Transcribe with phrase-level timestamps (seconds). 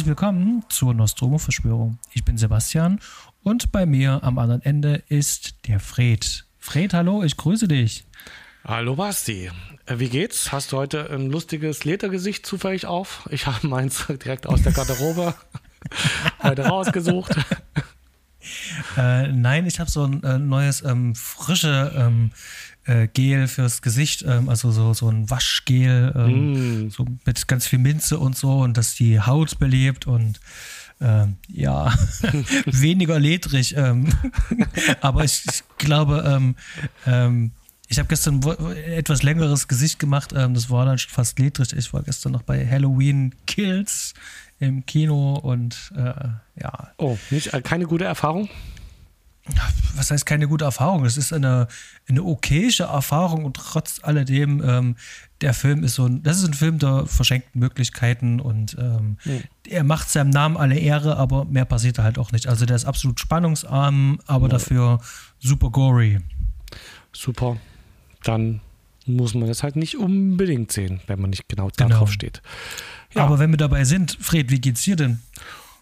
[0.00, 1.98] herzlich willkommen zur Nostromo-Verschwörung.
[2.14, 3.00] Ich bin Sebastian
[3.42, 6.46] und bei mir am anderen Ende ist der Fred.
[6.58, 8.06] Fred, hallo, ich grüße dich.
[8.64, 9.50] Hallo Basti,
[9.84, 10.52] äh, wie geht's?
[10.52, 13.28] Hast du heute ein lustiges Ledergesicht zufällig auf?
[13.30, 15.34] Ich habe meins direkt aus der Garderobe
[16.42, 17.36] heute rausgesucht.
[18.96, 22.30] Äh, nein, ich habe so ein äh, neues ähm, frische ähm,
[22.84, 26.90] äh, Gel fürs Gesicht, ähm, also so, so ein Waschgel, ähm, mm.
[26.90, 30.40] so mit ganz viel Minze und so und das die Haut belebt und
[31.00, 31.92] ähm, ja,
[32.66, 33.76] weniger ledrig.
[33.76, 34.12] Ähm,
[35.00, 36.56] aber ich, ich glaube, ähm,
[37.06, 37.52] ähm,
[37.88, 38.40] ich habe gestern
[38.86, 40.30] etwas längeres Gesicht gemacht.
[40.32, 41.72] Das war dann schon fast ledrig.
[41.72, 44.14] Ich war gestern noch bei Halloween Kills
[44.60, 46.28] im Kino und äh,
[46.60, 46.92] ja.
[46.98, 48.48] Oh, nicht, äh, keine gute Erfahrung?
[49.94, 51.04] Was heißt keine gute Erfahrung?
[51.04, 51.68] Es ist eine,
[52.08, 54.96] eine okayische Erfahrung und trotz alledem, ähm,
[55.40, 59.42] der Film ist so ein, das ist ein Film der verschenkten Möglichkeiten und ähm, mhm.
[59.68, 62.46] er macht seinem Namen alle Ehre, aber mehr passiert halt auch nicht.
[62.46, 64.52] Also der ist absolut spannungsarm, aber ja.
[64.52, 65.00] dafür
[65.38, 66.20] super gory.
[67.12, 67.56] Super.
[68.22, 68.60] Dann
[69.06, 71.88] muss man das halt nicht unbedingt sehen, wenn man nicht genau, genau.
[71.88, 72.42] darauf steht.
[73.14, 73.24] Ja.
[73.24, 75.20] Aber wenn wir dabei sind, Fred, wie geht's dir denn?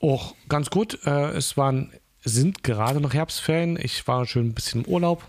[0.01, 0.99] Och, ganz gut.
[1.05, 1.93] Äh, es waren
[2.25, 3.79] sind gerade noch Herbstferien.
[3.81, 5.25] Ich war schon ein bisschen im Urlaub.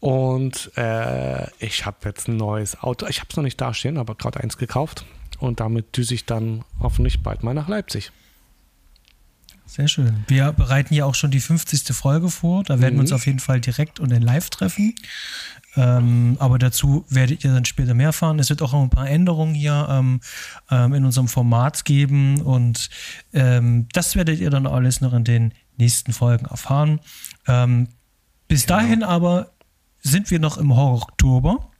[0.00, 3.06] Und äh, ich habe jetzt ein neues Auto.
[3.06, 5.04] Ich habe es noch nicht dastehen, aber gerade eins gekauft.
[5.38, 8.10] Und damit düse ich dann hoffentlich bald mal nach Leipzig.
[9.66, 10.24] Sehr schön.
[10.28, 11.96] Wir bereiten ja auch schon die 50.
[11.96, 12.62] Folge vor.
[12.62, 12.98] Da werden mhm.
[12.98, 13.16] wir uns mhm.
[13.16, 14.94] auf jeden Fall direkt und in live treffen.
[15.74, 18.38] Ähm, aber dazu werdet ihr dann später mehr erfahren.
[18.38, 20.20] Es wird auch noch ein paar Änderungen hier ähm,
[20.70, 22.90] ähm, in unserem Format geben und
[23.32, 27.00] ähm, das werdet ihr dann alles noch in den nächsten Folgen erfahren.
[27.46, 27.88] Ähm,
[28.48, 28.80] bis genau.
[28.80, 29.52] dahin aber
[30.00, 31.70] sind wir noch im Horror-Oktober.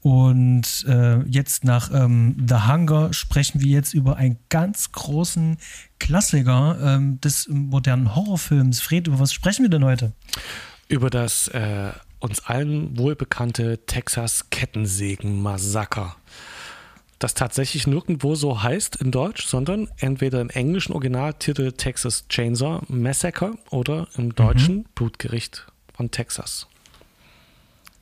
[0.00, 5.58] Und äh, jetzt nach ähm, The Hunger sprechen wir jetzt über einen ganz großen
[6.00, 8.80] Klassiker des modernen Horrorfilms.
[8.80, 10.12] Fred, über was sprechen wir denn heute?
[10.88, 16.16] Über das äh, uns allen wohlbekannte Texas Kettensägen-Massaker
[17.22, 23.54] das tatsächlich nirgendwo so heißt in Deutsch, sondern entweder im englischen Originaltitel Texas Chainsaw Massacre
[23.70, 24.86] oder im deutschen mhm.
[24.96, 26.66] Blutgericht von Texas.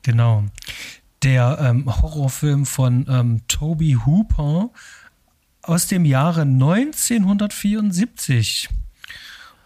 [0.01, 0.45] Genau.
[1.21, 4.71] Der ähm, Horrorfilm von ähm, Toby Hooper
[5.61, 8.69] aus dem Jahre 1974.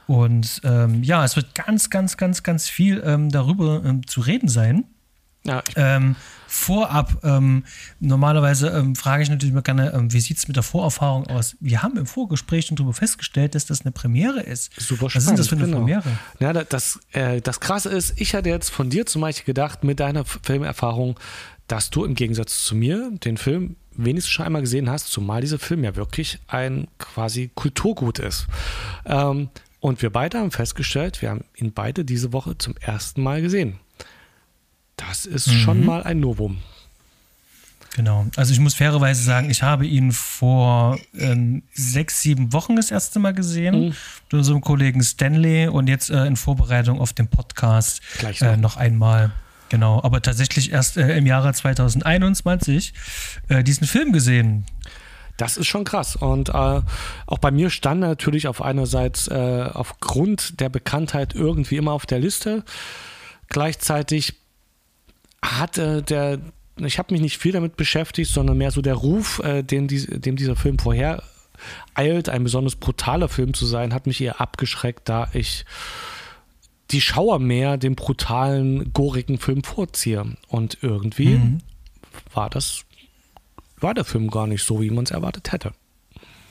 [0.07, 4.47] Und ähm, ja, es wird ganz, ganz, ganz, ganz viel ähm, darüber ähm, zu reden
[4.47, 4.85] sein.
[5.45, 6.15] Ja, ähm,
[6.47, 7.65] vorab, ähm,
[7.99, 11.55] normalerweise ähm, frage ich natürlich mal gerne, wie sieht es mit der Vorerfahrung aus?
[11.59, 14.71] Wir haben im Vorgespräch schon darüber festgestellt, dass das eine Premiere ist.
[14.75, 15.27] Super spannend.
[15.27, 15.77] Was ist das für eine genau.
[15.77, 16.03] Premiere?
[16.39, 19.99] Ja, das, äh, das Krasse ist, ich hatte jetzt von dir zum Beispiel gedacht, mit
[19.99, 21.19] deiner Filmerfahrung,
[21.67, 25.59] dass du im Gegensatz zu mir den Film wenigstens schon einmal gesehen hast, zumal dieser
[25.59, 28.47] Film ja wirklich ein quasi Kulturgut ist.
[29.05, 29.49] Ähm,
[29.85, 33.77] und wir beide haben festgestellt, wir haben ihn beide diese Woche zum ersten Mal gesehen.
[34.97, 35.51] Das ist mhm.
[35.51, 36.57] schon mal ein Novum.
[37.95, 38.25] Genau.
[38.35, 43.19] Also ich muss fairerweise sagen, ich habe ihn vor ähm, sechs, sieben Wochen das erste
[43.19, 43.95] Mal gesehen mhm.
[44.23, 48.41] mit unserem Kollegen Stanley und jetzt äh, in Vorbereitung auf den Podcast noch.
[48.41, 49.33] Äh, noch einmal.
[49.69, 52.93] Genau, aber tatsächlich erst äh, im Jahre 2021
[53.49, 54.65] äh, diesen Film gesehen.
[55.37, 56.15] Das ist schon krass.
[56.15, 61.91] Und äh, auch bei mir stand natürlich auf einerseits äh, aufgrund der Bekanntheit irgendwie immer
[61.91, 62.63] auf der Liste.
[63.49, 64.35] Gleichzeitig
[65.43, 66.39] hat äh, der,
[66.77, 70.05] ich habe mich nicht viel damit beschäftigt, sondern mehr so der Ruf, äh, den die,
[70.19, 71.23] dem dieser Film vorher
[71.93, 75.65] eilt, ein besonders brutaler Film zu sein, hat mich eher abgeschreckt, da ich
[76.91, 80.25] die Schauer mehr dem brutalen, gorigen Film vorziehe.
[80.47, 81.57] Und irgendwie mhm.
[82.33, 82.84] war das,
[83.77, 85.73] war der Film gar nicht so, wie man es erwartet hätte.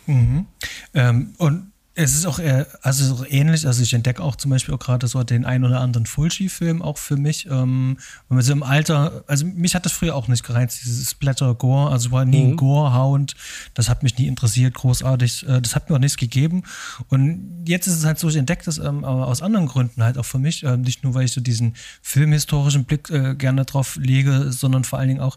[0.07, 0.47] Mhm.
[0.95, 3.67] Ähm, und es ist auch eher, also auch ähnlich.
[3.67, 6.99] Also ich entdecke auch zum Beispiel auch gerade so den ein oder anderen Fulci-Film auch
[6.99, 7.47] für mich.
[7.47, 7.99] Ähm,
[8.29, 11.93] wenn man so im Alter, also mich hat das früher auch nicht gereizt, dieses Splatter-Gore.
[11.93, 12.51] Also war nie mhm.
[12.51, 13.37] ein Gore-Hound.
[13.75, 15.47] Das hat mich nie interessiert, großartig.
[15.47, 16.65] Äh, das hat mir auch nichts gegeben.
[17.09, 20.19] Und jetzt ist es halt so, ich entdecke das ähm, aber aus anderen Gründen halt
[20.19, 20.65] auch für mich.
[20.65, 24.99] Ähm, nicht nur, weil ich so diesen filmhistorischen Blick äh, gerne drauf lege, sondern vor
[24.99, 25.37] allen Dingen auch,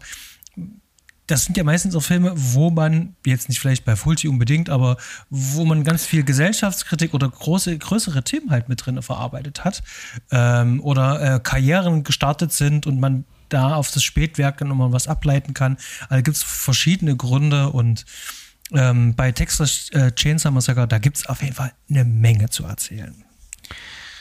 [1.28, 4.96] das sind ja meistens auch Filme, wo man, jetzt nicht vielleicht bei Fulci unbedingt, aber
[5.28, 9.82] wo man ganz viel Gesellschaftskritik oder große, größere Themen halt mit drin verarbeitet hat.
[10.30, 15.52] Ähm, oder äh, Karrieren gestartet sind und man da auf das Spätwerk nochmal was ableiten
[15.52, 15.76] kann.
[16.08, 18.06] Also gibt es verschiedene Gründe und
[18.72, 22.64] ähm, bei Texas äh, Chainsaw Massacre, da gibt es auf jeden Fall eine Menge zu
[22.64, 23.24] erzählen.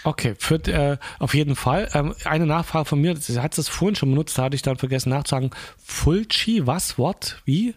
[0.07, 1.89] Okay, für, äh, auf jeden Fall.
[1.93, 4.77] Ähm, eine Nachfrage von mir, sie hat es vorhin schon benutzt, da hatte ich dann
[4.77, 5.49] vergessen nachzusagen.
[5.83, 7.75] Fulci, was, Wort, wie?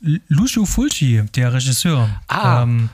[0.00, 2.08] Lucio Fulci, der Regisseur.
[2.28, 2.62] Ah.
[2.62, 2.88] Ähm,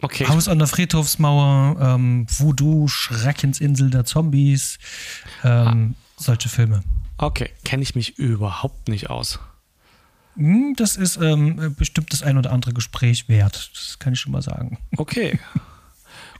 [0.00, 0.26] okay.
[0.26, 4.78] Haus an der Friedhofsmauer, ähm, Voodoo, Schreckensinsel der Zombies,
[5.44, 6.12] ähm, ah.
[6.16, 6.82] solche Filme.
[7.18, 9.38] Okay, kenne ich mich überhaupt nicht aus.
[10.36, 13.70] Hm, das ist ähm, bestimmt das ein oder andere Gespräch wert.
[13.74, 14.78] Das kann ich schon mal sagen.
[14.96, 15.38] Okay.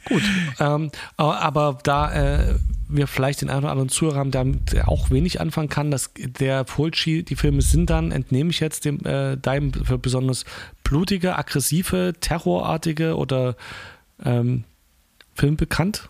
[0.06, 0.22] Gut.
[0.58, 2.54] Ähm, aber da äh,
[2.88, 6.64] wir vielleicht den einen oder anderen Zuhörer haben, der auch wenig anfangen kann, dass der
[6.64, 10.44] Fulci, die Filme sind dann, entnehme ich jetzt dem, äh, deinem für besonders
[10.84, 13.56] blutige, aggressive, terrorartige oder
[14.24, 14.64] ähm,
[15.34, 16.08] Film bekannt?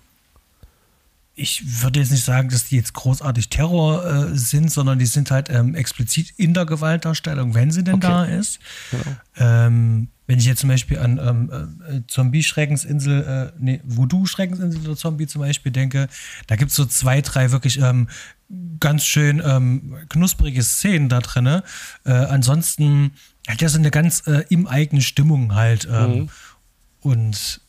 [1.40, 5.30] ich würde jetzt nicht sagen, dass die jetzt großartig Terror äh, sind, sondern die sind
[5.30, 8.06] halt ähm, explizit in der Gewaltdarstellung, wenn sie denn okay.
[8.06, 8.60] da ist.
[8.90, 9.16] Genau.
[9.38, 15.26] Ähm, wenn ich jetzt zum Beispiel an ähm, äh, Zombie-Schreckensinsel, äh, nee, Voodoo-Schreckensinsel oder Zombie
[15.26, 16.06] zum Beispiel denke,
[16.46, 18.08] da gibt es so zwei, drei wirklich ähm,
[18.78, 21.46] ganz schön ähm, knusprige Szenen da drin.
[21.48, 21.62] Äh,
[22.12, 23.10] ansonsten
[23.48, 25.88] hat ja so eine ganz äh, im eigenen Stimmung halt.
[25.90, 26.28] Ähm, mhm.
[27.00, 27.60] Und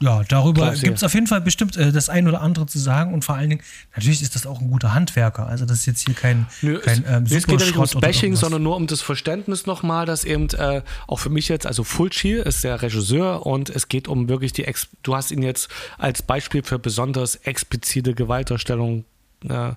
[0.00, 3.14] ja, darüber gibt es auf jeden Fall bestimmt äh, das ein oder andere zu sagen
[3.14, 3.62] und vor allen Dingen,
[3.94, 5.46] natürlich ist das auch ein guter Handwerker.
[5.46, 7.94] Also das ist jetzt hier kein, Nö, kein ähm, es, es geht ja nicht ums
[7.94, 11.82] Bashing, sondern nur um das Verständnis nochmal, dass eben äh, auch für mich jetzt, also
[11.82, 15.68] Fulci ist der Regisseur und es geht um wirklich die, Ex du hast ihn jetzt
[15.96, 19.06] als Beispiel für besonders explizite Gewalterstellung
[19.48, 19.72] äh,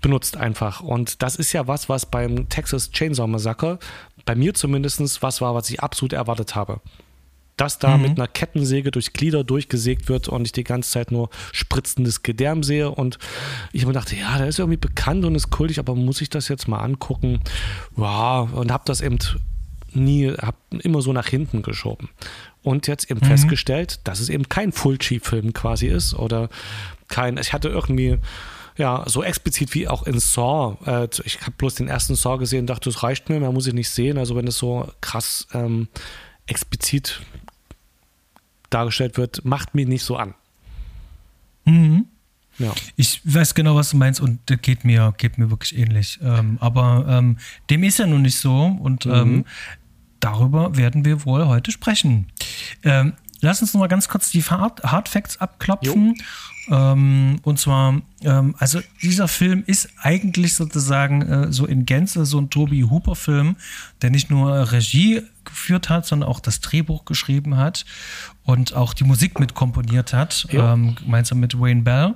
[0.00, 0.82] benutzt einfach.
[0.82, 3.80] Und das ist ja was, was beim Texas Chainsaw Massacre
[4.24, 6.80] bei mir zumindest was war, was ich absolut erwartet habe
[7.60, 8.02] dass da mhm.
[8.02, 12.62] mit einer Kettensäge durch Glieder durchgesägt wird und ich die ganze Zeit nur spritzendes Gedärm
[12.62, 12.90] sehe.
[12.90, 13.18] Und
[13.72, 16.48] ich mir dachte, ja, der ist irgendwie bekannt und ist kultig, aber muss ich das
[16.48, 17.40] jetzt mal angucken?
[17.96, 19.18] Wow, und habe das eben
[19.92, 22.08] nie, habe immer so nach hinten geschoben.
[22.62, 23.26] Und jetzt eben mhm.
[23.26, 26.48] festgestellt, dass es eben kein Fulci-Film quasi ist oder
[27.08, 28.16] kein, ich hatte irgendwie
[28.78, 30.78] ja, so explizit wie auch in Saw.
[30.86, 33.74] Äh, ich habe bloß den ersten Saw gesehen, dachte, das reicht mir, mehr muss ich
[33.74, 34.16] nicht sehen.
[34.16, 35.88] Also wenn es so krass ähm,
[36.46, 37.20] explizit
[38.70, 40.34] dargestellt wird, macht mich nicht so an.
[41.64, 42.06] Mhm.
[42.58, 42.72] Ja.
[42.96, 46.18] Ich weiß genau, was du meinst und das geht mir, geht mir wirklich ähnlich.
[46.22, 47.38] Ähm, aber ähm,
[47.70, 49.12] dem ist ja nun nicht so und mhm.
[49.12, 49.44] ähm,
[50.20, 52.26] darüber werden wir wohl heute sprechen.
[52.84, 56.16] Ähm, lass uns noch mal ganz kurz die Hard, Hard Facts abklopfen.
[56.68, 62.38] Ähm, und zwar, ähm, also dieser Film ist eigentlich sozusagen äh, so in Gänze so
[62.38, 63.56] ein Toby Hooper-Film,
[64.02, 67.84] der nicht nur Regie geführt hat, sondern auch das Drehbuch geschrieben hat
[68.44, 70.72] und auch die Musik mit komponiert hat, ja.
[70.72, 72.14] ähm, gemeinsam mit Wayne Bell.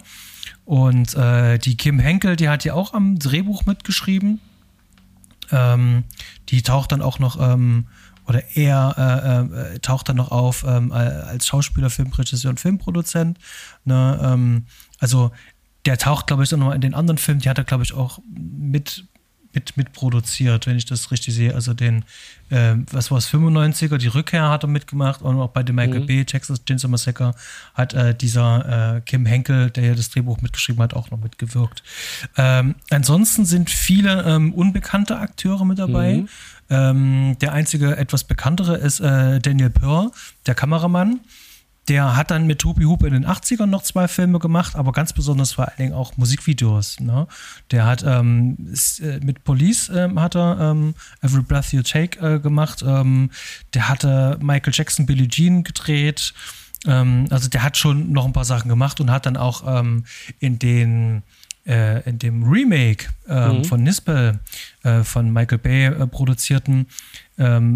[0.65, 4.41] Und äh, die Kim Henkel, die hat ja auch am Drehbuch mitgeschrieben.
[5.51, 6.05] Ähm,
[6.49, 7.87] die taucht dann auch noch ähm,
[8.27, 13.39] oder er äh, äh, taucht dann noch auf ähm, als Schauspieler, Filmregisseur und Filmproduzent.
[13.85, 14.19] Ne?
[14.23, 14.65] Ähm,
[14.99, 15.31] also
[15.85, 17.93] der taucht, glaube ich, auch noch in den anderen Filmen, die hat er, glaube ich,
[17.93, 19.05] auch mit,
[19.55, 21.55] mit, mit produziert, wenn ich das richtig sehe.
[21.55, 22.05] Also den,
[22.51, 26.01] äh, was war es, 95er, die Rückkehr hat er mitgemacht und auch bei dem Michael
[26.01, 26.07] mhm.
[26.07, 27.35] B., Texas Chainsaw Massacre,
[27.75, 31.83] hat äh, dieser äh, Kim Henkel, der ja das Drehbuch mitgeschrieben hat, auch noch mitgewirkt.
[32.37, 36.17] Ähm, ansonsten sind viele ähm, unbekannte Akteure mit dabei.
[36.17, 36.29] Mhm.
[36.71, 40.11] Ähm, der einzige etwas bekanntere ist äh, Daniel Pearl,
[40.47, 41.21] der Kameramann.
[41.89, 45.13] Der hat dann mit Toby Hoop in den 80ern noch zwei Filme gemacht, aber ganz
[45.13, 47.01] besonders vor allen Dingen auch Musikvideos.
[47.01, 47.27] Ne?
[47.71, 48.57] Der hat ähm,
[49.01, 52.83] äh, mit Police ähm, hat er ähm, Every Breath You Take äh, gemacht.
[52.87, 53.31] Ähm,
[53.75, 56.33] der hatte Michael Jackson Billie Jean gedreht.
[56.87, 60.05] Ähm, also der hat schon noch ein paar Sachen gemacht und hat dann auch ähm,
[60.39, 61.23] in den
[61.67, 63.65] äh, in dem Remake mhm.
[63.65, 64.39] von Nispel
[64.83, 66.87] äh, von Michael Bay äh, produzierten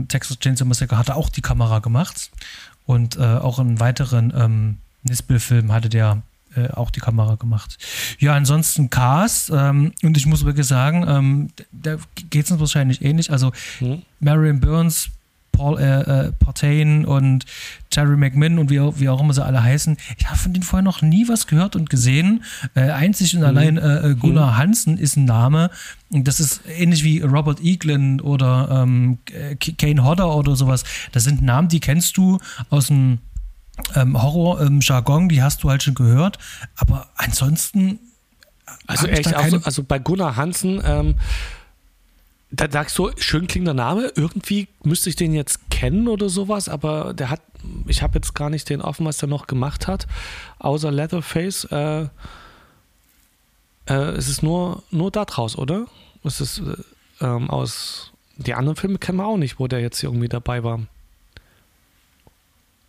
[0.06, 2.30] Texas Chainsaw Massacre hat er auch die Kamera gemacht
[2.88, 6.23] und äh, auch in weiteren ähm, Nispel-Filmen hatte der
[6.57, 7.76] äh, auch die Kamera gemacht.
[8.18, 11.97] Ja, ansonsten Cast ähm, und ich muss wirklich sagen, ähm, da
[12.30, 13.30] geht es uns wahrscheinlich ähnlich.
[13.30, 14.02] Also mhm.
[14.21, 15.11] Marion Burns
[15.52, 17.45] Paul äh, äh, Partain und
[17.90, 19.97] Terry McMinn und wie, wie auch immer sie alle heißen.
[20.17, 22.45] Ich habe von denen vorher noch nie was gehört und gesehen.
[22.75, 23.47] Äh, einzig und mhm.
[23.47, 24.57] allein äh, äh Gunnar mhm.
[24.57, 25.71] Hansen ist ein Name.
[26.11, 29.19] Das ist ähnlich wie Robert Eaglin oder ähm,
[29.78, 30.85] Kane Hodder oder sowas.
[31.12, 32.38] Das sind Namen, die kennst du
[32.71, 33.19] aus dem
[33.95, 36.38] ähm, Horror-Jargon, ähm, die hast du halt schon gehört.
[36.76, 37.99] Aber ansonsten.
[38.87, 41.14] Also echt, also, also, bei Gunnar Hansen, ähm,
[42.50, 44.12] da sagst du, schön klingender Name.
[44.14, 47.43] Irgendwie müsste ich den jetzt kennen oder sowas, aber der hat,
[47.87, 50.07] ich habe jetzt gar nicht den offen, was der noch gemacht hat,
[50.59, 51.64] außer Leatherface.
[51.64, 52.09] Äh,
[53.88, 55.87] äh, es ist nur, nur da draus, oder?
[56.25, 60.02] Es ist äh, ähm, aus, die anderen Filme kennen wir auch nicht, wo der jetzt
[60.02, 60.81] irgendwie dabei war.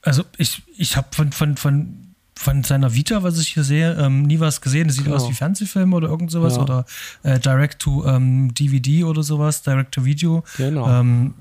[0.01, 2.09] Also ich, ich habe von, von, von
[2.39, 4.88] von seiner Vita, was ich hier sehe, ähm, nie was gesehen.
[4.88, 5.17] Das sieht genau.
[5.17, 6.62] aus wie Fernsehfilme oder irgend sowas ja.
[6.62, 6.86] oder
[7.24, 10.46] äh, Direct to ähm, DVD oder sowas, Direct to Video.
[10.55, 10.89] Genau.
[10.89, 11.34] Ähm,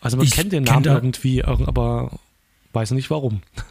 [0.00, 2.12] also man kennt den Namen kenn irgendwie, aber
[2.72, 3.42] weiß nicht warum.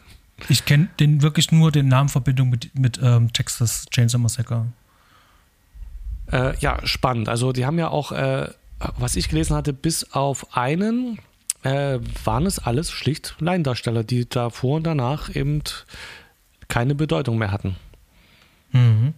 [0.50, 4.66] Ich kenne den wirklich nur den Namen Verbindung mit, mit ähm, Texas Chainsaw Massacre.
[6.32, 7.30] Äh, ja, spannend.
[7.30, 8.50] Also die haben ja auch, äh,
[8.98, 11.20] was ich gelesen hatte, bis auf einen
[11.62, 15.62] äh, waren es alles schlicht Laiendarsteller, die davor und danach eben
[16.74, 17.76] keine Bedeutung mehr hatten.
[18.72, 19.14] Mhm.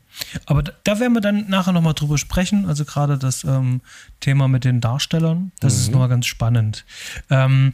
[0.45, 2.65] Aber da, werden wir dann nachher nochmal drüber sprechen.
[2.65, 3.79] Also gerade das ähm,
[4.19, 5.79] Thema mit den Darstellern, das mhm.
[5.79, 6.83] ist nochmal ganz spannend.
[7.29, 7.71] Ähm,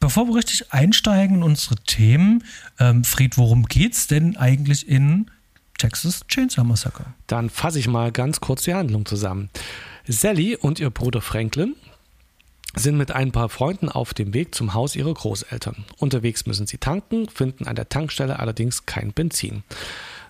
[0.00, 2.42] bevor wir richtig einsteigen in unsere Themen,
[2.80, 5.30] ähm, Fried, worum geht's denn eigentlich in
[5.78, 7.04] Texas Chainsaw Massacre?
[7.28, 9.50] Dann fasse ich mal ganz kurz die Handlung zusammen.
[10.08, 11.76] Sally und ihr Bruder Franklin
[12.76, 15.84] sind mit ein paar Freunden auf dem Weg zum Haus ihrer Großeltern.
[15.98, 19.62] Unterwegs müssen sie tanken, finden an der Tankstelle allerdings kein Benzin,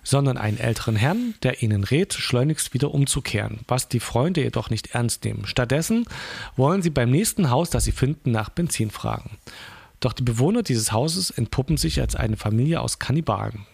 [0.03, 4.93] sondern einen älteren Herrn, der ihnen rät, schleunigst wieder umzukehren, was die Freunde jedoch nicht
[4.93, 5.45] ernst nehmen.
[5.45, 6.05] Stattdessen
[6.55, 9.37] wollen sie beim nächsten Haus, das sie finden, nach Benzin fragen.
[9.99, 13.65] Doch die Bewohner dieses Hauses entpuppen sich als eine Familie aus Kannibalen.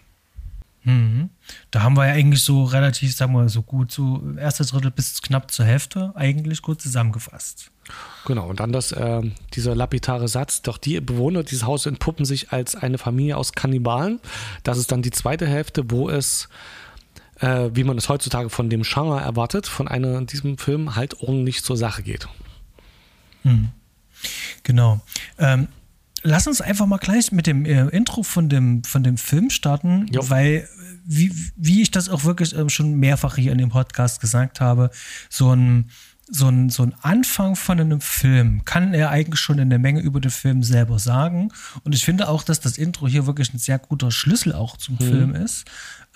[0.83, 1.29] Mhm.
[1.69, 5.21] Da haben wir ja eigentlich so relativ, sagen wir so gut, so erste Drittel bis
[5.21, 7.71] knapp zur Hälfte eigentlich gut zusammengefasst.
[8.25, 9.21] Genau, und dann das, äh,
[9.53, 14.19] dieser lapidare Satz, doch die Bewohner dieses Hauses entpuppen sich als eine Familie aus Kannibalen.
[14.63, 16.49] Das ist dann die zweite Hälfte, wo es,
[17.39, 21.21] äh, wie man es heutzutage von dem Genre erwartet, von einer in diesem Film halt
[21.21, 22.27] ordentlich zur Sache geht.
[23.43, 23.69] Mhm.
[24.63, 25.01] Genau.
[25.37, 25.67] Ähm,
[26.23, 30.07] lass uns einfach mal gleich mit dem äh, Intro von dem, von dem Film starten,
[30.11, 30.29] jo.
[30.29, 30.67] weil,
[31.05, 34.89] wie, wie ich das auch wirklich ähm, schon mehrfach hier in dem Podcast gesagt habe,
[35.29, 35.89] so ein,
[36.33, 40.21] so ein, so ein Anfang von einem Film kann er eigentlich schon eine Menge über
[40.21, 41.51] den Film selber sagen.
[41.83, 44.95] Und ich finde auch, dass das Intro hier wirklich ein sehr guter Schlüssel auch zum
[44.95, 44.99] mhm.
[44.99, 45.65] Film ist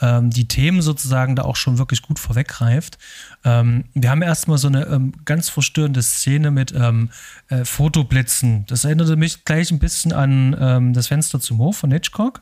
[0.02, 2.98] ähm, die Themen sozusagen da auch schon wirklich gut vorweggreift.
[3.44, 7.10] Ähm, wir haben erstmal so eine ähm, ganz verstörende Szene mit ähm,
[7.50, 8.66] äh, Fotoblitzen.
[8.68, 12.42] Das erinnerte mich gleich ein bisschen an ähm, das Fenster zum Hof von Hitchcock.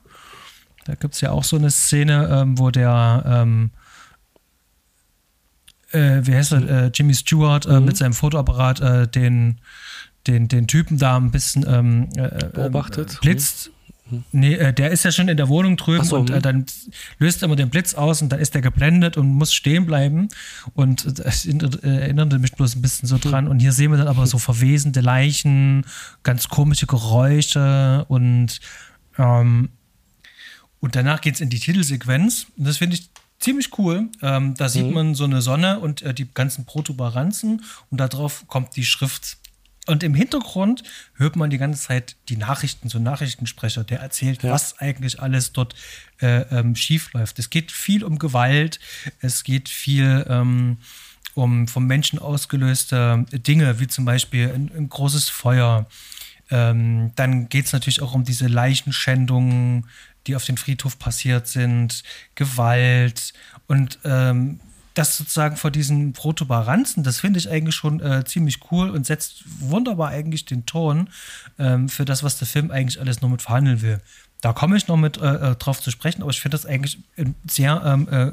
[0.86, 3.24] Da gibt es ja auch so eine Szene, ähm, wo der
[5.94, 7.86] äh, wie heißt er, äh, Jimmy Stewart äh, mhm.
[7.86, 9.60] mit seinem Fotoapparat äh, den,
[10.28, 13.20] den, den Typen da ein bisschen ähm, äh, beobachtet.
[13.22, 13.72] blitzt.
[14.32, 16.42] Nee, äh, der ist ja schon in der Wohnung drüben so, und äh, hm.
[16.42, 16.66] dann
[17.20, 20.28] löst er immer den Blitz aus und dann ist der geblendet und muss stehen bleiben.
[20.74, 23.48] Und das erinnerte mich bloß ein bisschen so dran.
[23.48, 25.86] Und hier sehen wir dann aber so verwesende Leichen,
[26.24, 28.60] ganz komische Geräusche und,
[29.18, 29.70] ähm,
[30.80, 32.48] und danach geht es in die Titelsequenz.
[32.58, 33.10] Und das finde ich
[33.44, 34.10] ziemlich cool.
[34.22, 34.94] Ähm, da sieht mhm.
[34.94, 39.38] man so eine Sonne und äh, die ganzen Protuberanzen und darauf kommt die Schrift
[39.86, 40.84] und im Hintergrund
[41.16, 44.52] hört man die ganze Zeit die Nachrichten, so Nachrichtensprecher, der erzählt, ja.
[44.52, 45.76] was eigentlich alles dort
[46.22, 47.38] äh, ähm, schief läuft.
[47.38, 48.80] Es geht viel um Gewalt,
[49.20, 50.78] es geht viel ähm,
[51.34, 55.86] um vom Menschen ausgelöste Dinge, wie zum Beispiel ein, ein großes Feuer.
[56.50, 59.88] Ähm, dann geht es natürlich auch um diese Leichenschändungen,
[60.28, 62.04] die auf dem Friedhof passiert sind,
[62.36, 63.34] Gewalt
[63.68, 64.60] und ähm,
[64.94, 69.44] das sozusagen vor diesen Protuberanzen, das finde ich eigentlich schon äh, ziemlich cool und setzt
[69.60, 71.10] wunderbar eigentlich den Ton
[71.58, 74.02] ähm, für das, was der Film eigentlich alles noch mit verhandeln will.
[74.42, 77.00] Da komme ich noch mit äh, äh drauf zu sprechen, aber ich finde das eigentlich
[77.18, 78.32] einen sehr ähm, äh,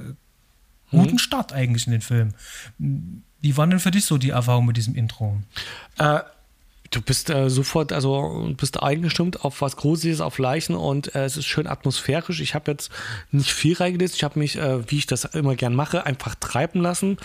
[0.91, 1.19] guten mhm.
[1.19, 2.35] Start eigentlich in den Film.
[2.79, 5.41] Wie waren denn für dich so die Erfahrungen mit diesem Intro?
[5.99, 6.21] Äh,
[6.91, 11.37] Du bist äh, sofort, also bist eingestimmt auf was Gruseliges, auf Leichen und äh, es
[11.37, 12.41] ist schön atmosphärisch.
[12.41, 12.91] Ich habe jetzt
[13.31, 14.17] nicht viel reingelesen.
[14.17, 17.19] Ich habe mich, äh, wie ich das immer gern mache, einfach treiben lassen.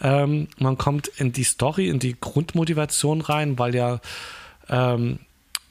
[0.00, 4.00] Ähm, man kommt in die Story, in die Grundmotivation rein, weil ja
[4.70, 5.18] ähm,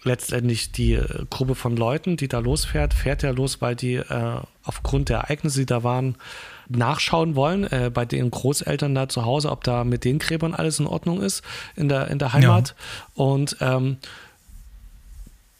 [0.03, 4.41] letztendlich die äh, Gruppe von Leuten, die da losfährt, fährt ja los, weil die äh,
[4.63, 6.18] aufgrund der Ereignisse, die da waren,
[6.70, 10.80] nachschauen wollen äh, bei den Großeltern da zu Hause, ob da mit den Gräbern alles
[10.80, 11.44] in Ordnung ist
[11.76, 12.76] in der, in der Heimat.
[13.16, 13.24] Ja.
[13.24, 13.98] Und ähm,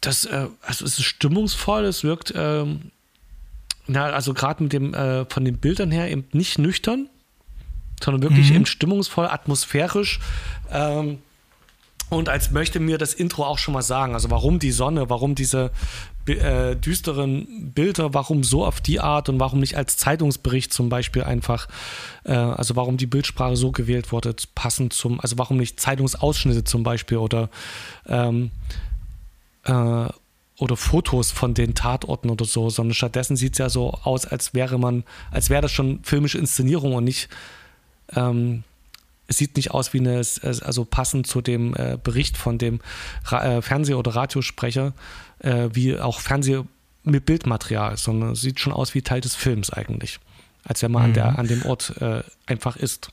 [0.00, 2.90] das äh, also es ist stimmungsvoll, es wirkt, ähm,
[3.86, 7.08] na, also gerade mit dem, äh, von den Bildern her eben nicht nüchtern,
[8.02, 8.56] sondern wirklich mhm.
[8.56, 10.20] eben stimmungsvoll, atmosphärisch.
[10.70, 11.18] Ähm,
[12.10, 15.34] und als möchte mir das Intro auch schon mal sagen, also warum die Sonne, warum
[15.34, 15.70] diese
[16.26, 21.22] äh, düsteren Bilder, warum so auf die Art und warum nicht als Zeitungsbericht zum Beispiel
[21.22, 21.68] einfach,
[22.24, 26.82] äh, also warum die Bildsprache so gewählt wurde, passend zum, also warum nicht Zeitungsausschnitte zum
[26.82, 27.48] Beispiel oder
[28.06, 28.50] ähm,
[29.64, 30.06] äh,
[30.58, 34.52] oder Fotos von den Tatorten oder so, sondern stattdessen sieht es ja so aus, als
[34.52, 37.30] wäre man, als wäre das schon filmische Inszenierung und nicht
[38.14, 38.64] ähm,
[39.30, 42.80] es sieht nicht aus wie eine, also passend zu dem äh, Bericht von dem
[43.24, 44.92] Ra äh, Fernseh- oder Radiosprecher,
[45.38, 46.64] äh, wie auch Fernseh-
[47.04, 50.20] mit Bildmaterial, sondern sieht schon aus wie Teil des Films eigentlich,
[50.64, 51.04] als er mal mhm.
[51.04, 53.10] an, der, an dem Ort äh, einfach ist.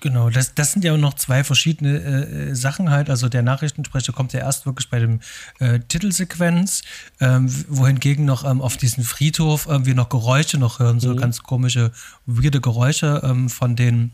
[0.00, 3.08] Genau, das, das sind ja noch zwei verschiedene äh, äh, Sachen halt.
[3.08, 5.20] Also der Nachrichtensprecher kommt ja erst wirklich bei dem
[5.60, 6.82] äh, Titelsequenz,
[7.20, 11.18] ähm, wohingegen noch ähm, auf diesem Friedhof äh, wir noch Geräusche noch hören, so mhm.
[11.18, 11.92] ganz komische,
[12.26, 14.10] weirde Geräusche ähm, von den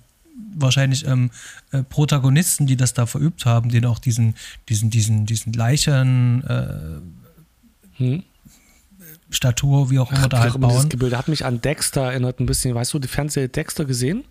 [0.55, 1.31] wahrscheinlich ähm,
[1.73, 4.35] äh, Protagonisten, die das da verübt haben, den auch diesen,
[4.69, 8.23] diesen, diesen, diesen Leichen äh, hm.
[9.31, 10.71] Statue, wie auch immer, Ach, da halt bauen.
[10.71, 12.75] Dieses Gebilde hat mich an Dexter erinnert ein bisschen.
[12.75, 14.25] Weißt du, die Fernseh Dexter gesehen?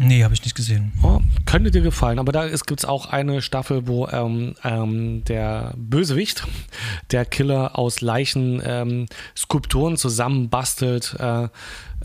[0.00, 0.92] Nee, habe ich nicht gesehen.
[1.02, 5.74] Oh, könnte dir gefallen, aber da gibt es auch eine Staffel, wo ähm, ähm, der
[5.76, 6.46] Bösewicht,
[7.10, 11.48] der Killer aus Leichen ähm, Skulpturen zusammenbastelt, äh,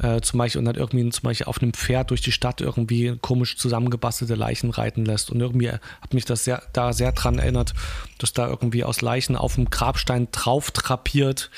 [0.02, 3.16] äh, zum Beispiel und dann irgendwie zum Beispiel auf einem Pferd durch die Stadt irgendwie
[3.22, 5.30] komisch zusammengebastelte Leichen reiten lässt.
[5.30, 7.76] Und irgendwie hat mich das sehr, da sehr dran erinnert,
[8.18, 11.52] dass da irgendwie aus Leichen auf dem Grabstein drauf trapiert,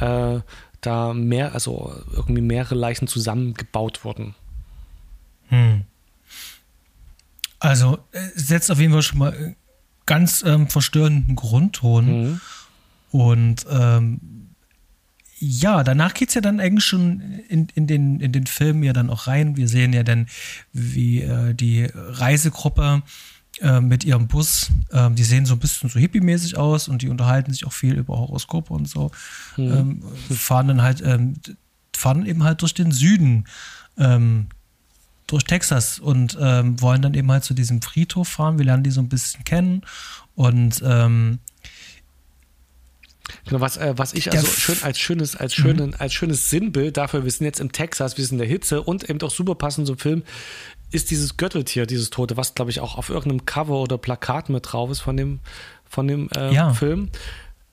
[0.00, 0.40] äh,
[0.80, 4.34] da mehr, also irgendwie mehrere Leichen zusammengebaut wurden.
[5.48, 5.84] Hm.
[7.60, 9.54] Also äh, setzt auf jeden Fall schon mal äh,
[10.06, 12.22] ganz ähm, verstörenden Grundton.
[12.22, 12.40] Mhm.
[13.10, 14.20] Und ähm,
[15.40, 18.92] ja, danach geht es ja dann eigentlich schon in, in, den, in den Film ja
[18.92, 19.56] dann auch rein.
[19.56, 20.26] Wir sehen ja dann,
[20.72, 23.02] wie äh, die Reisegruppe
[23.60, 27.08] äh, mit ihrem Bus, äh, die sehen so ein bisschen so hippie-mäßig aus und die
[27.08, 29.10] unterhalten sich auch viel über Horoskope und so.
[29.56, 29.72] Mhm.
[29.72, 30.02] Ähm,
[30.36, 31.34] fahren dann halt, ähm,
[31.94, 33.44] fahren eben halt durch den Süden.
[35.28, 38.58] Durch Texas und ähm, wollen dann eben halt zu diesem Friedhof fahren.
[38.58, 39.82] Wir lernen die so ein bisschen kennen
[40.34, 41.38] und ähm,
[43.46, 45.96] Genau, was, äh, was ich also schön als schönes, als schönen, mhm.
[45.98, 49.08] als schönes Sinnbild dafür, wir sind jetzt im Texas, wir sind in der Hitze und
[49.08, 50.22] eben auch super passend zum Film,
[50.90, 54.72] ist dieses Gürteltier, dieses Tote, was glaube ich auch auf irgendeinem Cover oder Plakat mit
[54.72, 55.40] drauf ist von dem,
[55.84, 56.72] von dem äh, ja.
[56.72, 57.10] Film.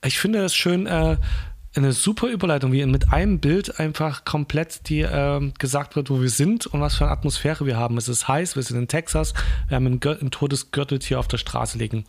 [0.04, 1.16] Ich finde das schön, äh,
[1.76, 6.30] eine super Überleitung, wie mit einem Bild einfach komplett die äh, gesagt wird, wo wir
[6.30, 7.98] sind und was für eine Atmosphäre wir haben.
[7.98, 9.34] Es ist heiß, wir sind in Texas,
[9.68, 12.04] wir haben ein, ein totes Gürteltier auf der Straße liegen.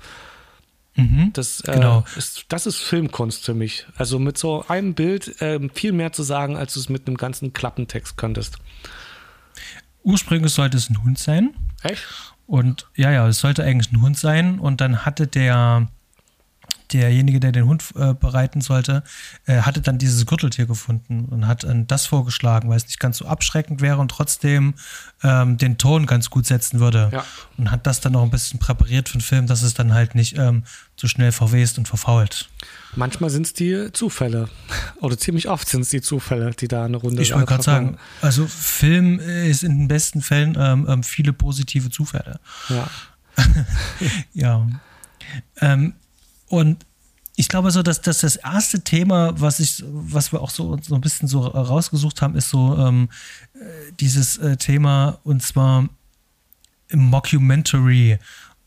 [0.95, 2.03] Mhm, das, äh, genau.
[2.15, 3.85] ist, das ist Filmkunst für mich.
[3.95, 7.17] Also mit so einem Bild äh, viel mehr zu sagen, als du es mit einem
[7.17, 8.57] ganzen Klappentext könntest.
[10.03, 11.53] Ursprünglich sollte es ein Hund sein.
[11.83, 12.03] Echt?
[12.47, 14.57] Und ja, ja, es sollte eigentlich ein Hund sein.
[14.57, 15.87] Und dann hatte der
[16.93, 19.03] derjenige, der den Hund äh, bereiten sollte,
[19.45, 23.17] äh, hatte dann dieses Gürteltier gefunden und hat äh, das vorgeschlagen, weil es nicht ganz
[23.17, 24.75] so abschreckend wäre und trotzdem
[25.23, 27.09] ähm, den Ton ganz gut setzen würde.
[27.11, 27.25] Ja.
[27.57, 30.15] Und hat das dann noch ein bisschen präpariert für den Film, dass es dann halt
[30.15, 30.63] nicht ähm,
[30.95, 32.49] so schnell verwest und verfault.
[32.95, 34.49] Manchmal sind es die Zufälle.
[35.01, 37.97] Oder ziemlich oft sind es die Zufälle, die da eine Runde Ich wollte gerade sagen,
[38.21, 42.39] also Film ist in den besten Fällen ähm, ähm viele positive Zufälle.
[42.69, 42.87] Ja.
[44.33, 44.67] ja.
[45.61, 45.93] Ähm,
[46.47, 46.85] und
[47.39, 50.95] ich glaube so, dass, dass das erste Thema, was ich, was wir auch so, so
[50.95, 53.09] ein bisschen so rausgesucht haben, ist so ähm,
[53.53, 53.59] äh,
[53.99, 55.87] dieses äh, Thema und zwar
[56.91, 58.17] Mockumentary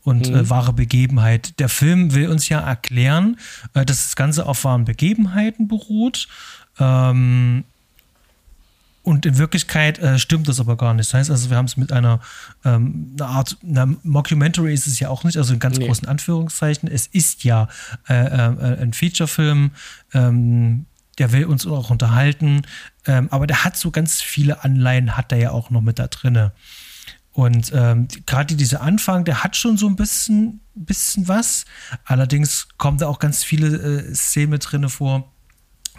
[0.03, 0.37] und äh, mhm.
[0.37, 1.59] äh, wahre Begebenheit.
[1.59, 3.37] Der Film will uns ja erklären,
[3.73, 6.29] äh, dass das Ganze auf wahren Begebenheiten beruht.
[6.79, 7.65] Ähm,
[9.03, 11.09] und in Wirklichkeit äh, stimmt das aber gar nicht.
[11.09, 12.19] Das heißt also, wir haben es mit einer,
[12.63, 15.87] ähm, einer Art, einer Mockumentary ist es ja auch nicht, also in ganz nee.
[15.87, 16.89] großen Anführungszeichen.
[16.89, 17.67] Es ist ja
[18.07, 19.71] äh, äh, ein Featurefilm,
[20.13, 20.85] ähm,
[21.17, 22.61] der will uns auch unterhalten,
[23.05, 26.07] ähm, aber der hat so ganz viele Anleihen, hat er ja auch noch mit da
[26.07, 26.53] drinne.
[27.33, 31.65] Und ähm, gerade dieser Anfang, der hat schon so ein bisschen, bisschen was.
[32.03, 35.31] Allerdings kommen da auch ganz viele äh, Szenen drinne vor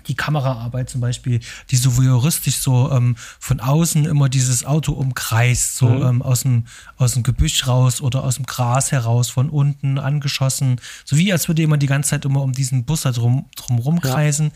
[0.06, 5.76] die Kameraarbeit zum Beispiel, die so voyeuristisch so ähm, von außen immer dieses Auto umkreist,
[5.76, 6.02] so mhm.
[6.02, 6.64] ähm, aus, dem,
[6.96, 10.80] aus dem Gebüsch raus oder aus dem Gras heraus, von unten angeschossen.
[11.04, 13.78] So wie als würde jemand die ganze Zeit immer um diesen Bus da drum, drum
[13.78, 14.46] rumkreisen.
[14.46, 14.52] Ja.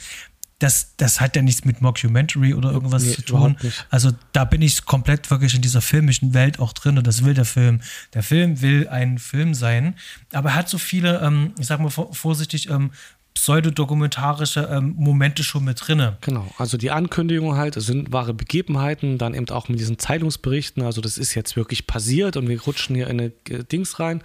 [0.59, 3.59] Das, das hat ja nichts mit Mockumentary oder irgendwas nee, zu tun.
[3.91, 7.35] Also da bin ich komplett wirklich in dieser filmischen Welt auch drin und das will
[7.35, 7.83] der Film.
[8.15, 9.97] Der Film will ein Film sein,
[10.33, 12.91] aber er hat so viele, ähm, ich sag mal vorsichtig, ähm,
[13.37, 16.17] pseudodokumentarische ähm, Momente schon mit drin.
[16.23, 20.83] Genau, also die Ankündigung halt, es sind wahre Begebenheiten, dann eben auch mit diesen Zeitungsberichten,
[20.83, 24.23] also das ist jetzt wirklich passiert und wir rutschen hier in eine äh, Dings rein.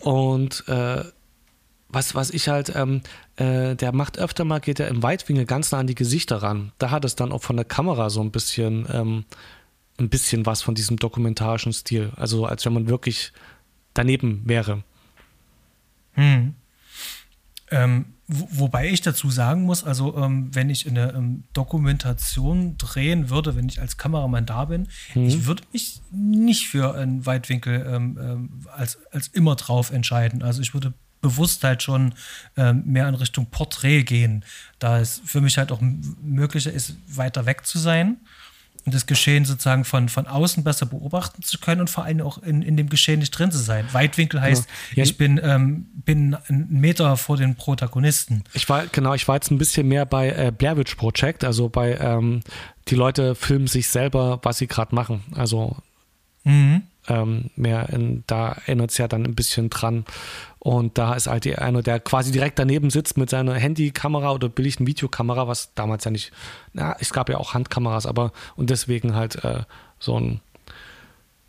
[0.00, 1.04] Und äh,
[1.88, 3.02] was, was ich halt, ähm,
[3.36, 6.72] äh, der macht öfter mal, geht er im Weitwinkel ganz nah an die Gesichter ran.
[6.78, 9.24] Da hat es dann auch von der Kamera so ein bisschen, ähm,
[10.00, 12.10] ein bisschen was von diesem dokumentarischen Stil.
[12.16, 13.32] Also als wenn man wirklich
[13.94, 14.82] daneben wäre.
[16.14, 16.54] Hm.
[17.70, 23.30] Ähm, wobei ich dazu sagen muss, also ähm, wenn ich in der ähm, Dokumentation drehen
[23.30, 25.26] würde, wenn ich als Kameramann da bin, mhm.
[25.26, 30.42] ich würde mich nicht für einen Weitwinkel ähm, ähm, als, als immer drauf entscheiden.
[30.42, 32.14] Also ich würde bewusst halt schon
[32.56, 34.44] ähm, mehr in Richtung Porträt gehen,
[34.78, 38.18] da es für mich halt auch möglicher ist, weiter weg zu sein
[38.84, 42.38] und das Geschehen sozusagen von, von außen besser beobachten zu können und vor allem auch
[42.42, 43.86] in, in dem Geschehen nicht drin zu sein.
[43.92, 45.04] Weitwinkel heißt, ja.
[45.04, 48.44] ich bin, ähm, bin einen Meter vor den Protagonisten.
[48.54, 51.68] Ich war, genau, ich war jetzt ein bisschen mehr bei äh, Blair Witch Project, also
[51.68, 52.40] bei ähm,
[52.88, 55.22] die Leute filmen sich selber, was sie gerade machen.
[55.34, 55.76] Also
[56.44, 56.82] mhm.
[57.08, 60.04] Ähm, mehr in, da erinnert es ja dann ein bisschen dran.
[60.58, 64.86] Und da ist halt einer, der quasi direkt daneben sitzt mit seiner Handykamera oder billigen
[64.86, 66.32] Videokamera, was damals ja nicht,
[66.72, 69.62] na, es gab ja auch Handkameras, aber und deswegen halt äh,
[69.98, 70.40] so ein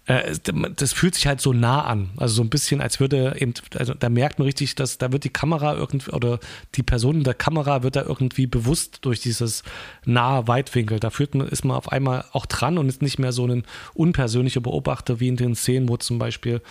[0.05, 2.09] das fühlt sich halt so nah an.
[2.17, 5.23] Also so ein bisschen, als würde eben, also da merkt man richtig, dass da wird
[5.23, 6.39] die Kamera irgendwie oder
[6.75, 9.63] die Person in der Kamera wird da irgendwie bewusst durch dieses
[10.03, 10.99] nahe Weitwinkel.
[10.99, 13.63] Da fühlt man, ist man auf einmal auch dran und ist nicht mehr so ein
[13.93, 16.61] unpersönlicher Beobachter wie in den Szenen, wo zum Beispiel,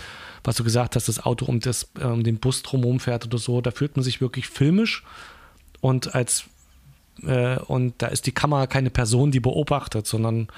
[0.45, 3.39] was du gesagt hast, das Auto um, das, um ähm, den Bus drumherum fährt oder
[3.39, 3.63] so.
[3.63, 5.05] Da fühlt man sich wirklich filmisch
[5.81, 6.45] und als
[7.25, 10.49] äh, und da ist die Kamera keine Person, die beobachtet, sondern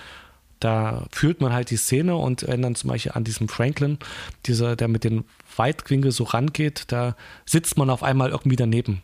[0.65, 3.99] da fühlt man halt die Szene und wenn dann zum Beispiel an diesem Franklin,
[4.47, 5.25] dieser, der mit den
[5.57, 9.03] Weitwinkel so rangeht, da sitzt man auf einmal irgendwie daneben.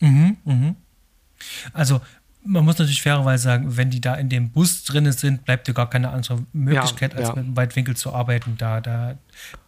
[0.00, 0.76] Mhm, mhm.
[1.74, 2.00] Also
[2.44, 5.74] man muss natürlich fairerweise sagen, wenn die da in dem Bus drin sind, bleibt dir
[5.74, 7.34] gar keine andere Möglichkeit, ja, als ja.
[7.34, 8.56] mit einem Weitwinkel zu arbeiten.
[8.58, 9.16] Da, da,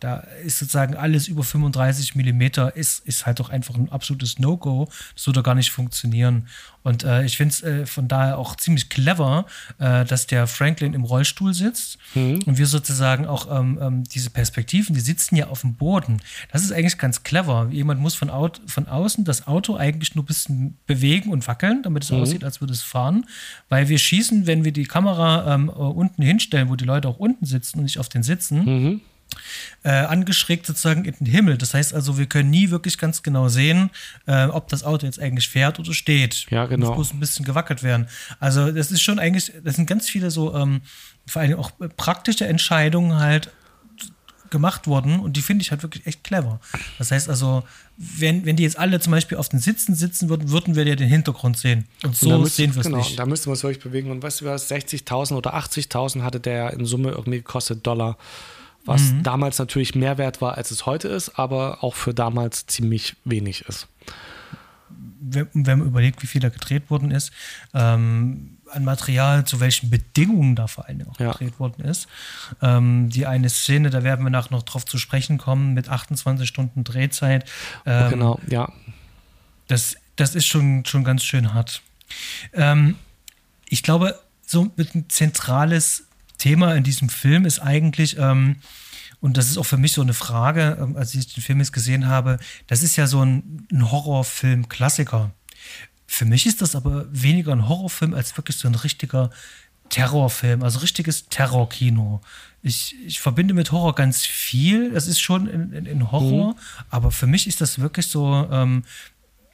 [0.00, 4.88] da ist sozusagen alles über 35 Millimeter ist, ist halt doch einfach ein absolutes No-Go.
[5.14, 6.48] Das würde gar nicht funktionieren.
[6.84, 9.46] Und äh, ich finde es äh, von daher auch ziemlich clever,
[9.78, 12.40] äh, dass der Franklin im Rollstuhl sitzt mhm.
[12.44, 16.20] und wir sozusagen auch ähm, ähm, diese Perspektiven, die sitzen ja auf dem Boden.
[16.52, 17.68] Das ist eigentlich ganz clever.
[17.70, 21.82] Jemand muss von, Auto, von außen das Auto eigentlich nur ein bisschen bewegen und wackeln,
[21.82, 22.20] damit es mhm.
[22.20, 23.26] aussieht, als würde es fahren.
[23.68, 27.18] Weil wir schießen, wenn wir die Kamera ähm, äh, unten hinstellen, wo die Leute auch
[27.18, 28.64] unten sitzen und nicht auf den Sitzen.
[28.64, 29.00] Mhm
[29.82, 31.58] äh, angeschrägt sozusagen in den Himmel.
[31.58, 33.90] Das heißt also, wir können nie wirklich ganz genau sehen,
[34.26, 36.46] äh, ob das Auto jetzt eigentlich fährt oder steht.
[36.50, 36.94] Ja, genau.
[36.94, 38.06] muss ein bisschen gewackelt werden.
[38.40, 40.82] Also das ist schon eigentlich, das sind ganz viele so ähm,
[41.26, 43.50] vor allem auch praktische Entscheidungen halt
[44.50, 46.60] gemacht worden und die finde ich halt wirklich echt clever.
[46.98, 47.64] Das heißt also,
[47.96, 50.96] wenn, wenn die jetzt alle zum Beispiel auf den Sitzen sitzen würden, würden wir ja
[50.96, 51.86] den Hintergrund sehen.
[52.02, 53.18] Und so und sehen wir es genau, nicht.
[53.18, 54.10] Da müsste man es wirklich bewegen.
[54.10, 58.16] Und weißt du was, 60.000 oder 80.000 hatte der in Summe irgendwie gekostet Dollar
[58.84, 59.22] was mhm.
[59.22, 63.62] damals natürlich mehr wert war, als es heute ist, aber auch für damals ziemlich wenig
[63.66, 63.88] ist.
[65.20, 67.32] Wenn, wenn man überlegt, wie viel da gedreht worden ist,
[67.72, 71.32] ähm, an Material, zu welchen Bedingungen da vor allem auch ja.
[71.32, 72.08] gedreht worden ist.
[72.62, 76.48] Ähm, die eine Szene, da werden wir nachher noch drauf zu sprechen kommen, mit 28
[76.48, 77.48] Stunden Drehzeit.
[77.86, 78.72] Ähm, genau, ja.
[79.68, 81.82] Das, das ist schon, schon ganz schön hart.
[82.52, 82.96] Ähm,
[83.68, 86.04] ich glaube, so ein zentrales
[86.38, 88.56] Thema in diesem Film ist eigentlich, ähm,
[89.20, 91.72] und das ist auch für mich so eine Frage, ähm, als ich den Film jetzt
[91.72, 95.30] gesehen habe, das ist ja so ein, ein Horrorfilm-Klassiker.
[96.14, 99.30] Für mich ist das aber weniger ein Horrorfilm als wirklich so ein richtiger
[99.88, 102.20] Terrorfilm, also richtiges Terrorkino.
[102.62, 104.94] Ich, ich verbinde mit Horror ganz viel.
[104.94, 106.58] Es ist schon in, in, in Horror, mhm.
[106.88, 108.84] aber für mich ist das wirklich so ähm,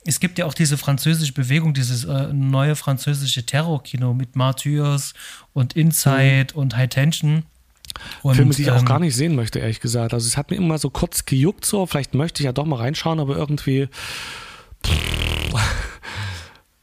[0.05, 5.15] es gibt ja auch diese französische Bewegung, dieses äh, neue französische Terrorkino mit Martyrs
[5.55, 6.61] und Inside mhm.
[6.61, 7.45] und High Tension.
[8.21, 10.13] Und, Filme, die ich ähm, auch gar nicht sehen möchte, ehrlich gesagt.
[10.13, 12.77] Also es hat mir immer so kurz gejuckt, so vielleicht möchte ich ja doch mal
[12.77, 13.89] reinschauen, aber irgendwie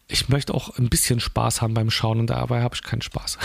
[0.07, 3.37] ich möchte auch ein bisschen Spaß haben beim Schauen und dabei habe ich keinen Spaß.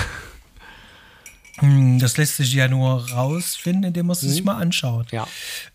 [1.59, 4.29] Hm, das lässt sich ja nur rausfinden, indem man es mhm.
[4.29, 5.12] sich mal anschaut.
[5.12, 5.27] Ja.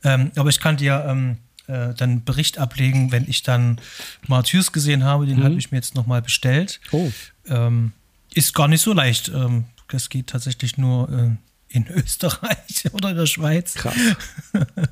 [0.04, 3.80] Ähm, aber ich kann dir ähm, äh, dann Bericht ablegen, wenn ich dann
[4.28, 5.26] Martyrs gesehen habe.
[5.26, 5.44] Den mhm.
[5.44, 6.80] habe ich mir jetzt nochmal bestellt.
[6.92, 7.12] Oh.
[7.48, 7.92] Ähm,
[8.34, 9.30] ist gar nicht so leicht.
[9.30, 13.76] Ähm, das geht tatsächlich nur äh, in Österreich oder in der Schweiz.
[13.76, 13.96] Krass.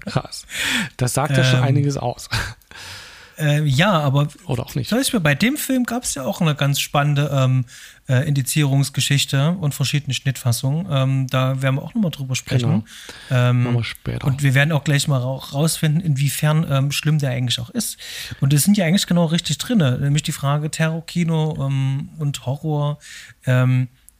[0.02, 0.46] Krass.
[0.98, 2.30] Das sagt ja schon ähm, einiges aus.
[3.38, 4.90] Äh, ja, aber oder auch nicht.
[4.90, 7.66] Zum Beispiel bei dem Film gab es ja auch eine ganz spannende ähm,
[8.08, 10.88] äh, Indizierungsgeschichte und verschiedene Schnittfassungen.
[10.90, 12.86] Ähm, da werden wir auch nochmal drüber sprechen.
[13.30, 13.50] Genau.
[13.50, 14.28] Ähm, wir später.
[14.28, 17.98] Und wir werden auch gleich mal rausfinden, inwiefern ähm, schlimm der eigentlich auch ist.
[18.40, 23.00] Und es sind ja eigentlich genau richtig drin, nämlich die Frage Terrorkino ähm, und Horror.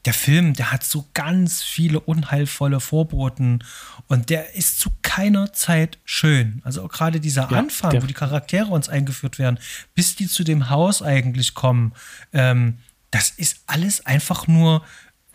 [0.06, 3.64] Der Film, der hat so ganz viele unheilvolle Vorboten
[4.08, 6.62] und der ist zu keiner Zeit schön.
[6.64, 9.60] Also gerade dieser ja, Anfang, wo die Charaktere uns eingeführt werden,
[9.96, 11.94] bis die zu dem Haus eigentlich kommen,
[12.34, 12.78] ähm,
[13.12, 14.84] das ist alles einfach nur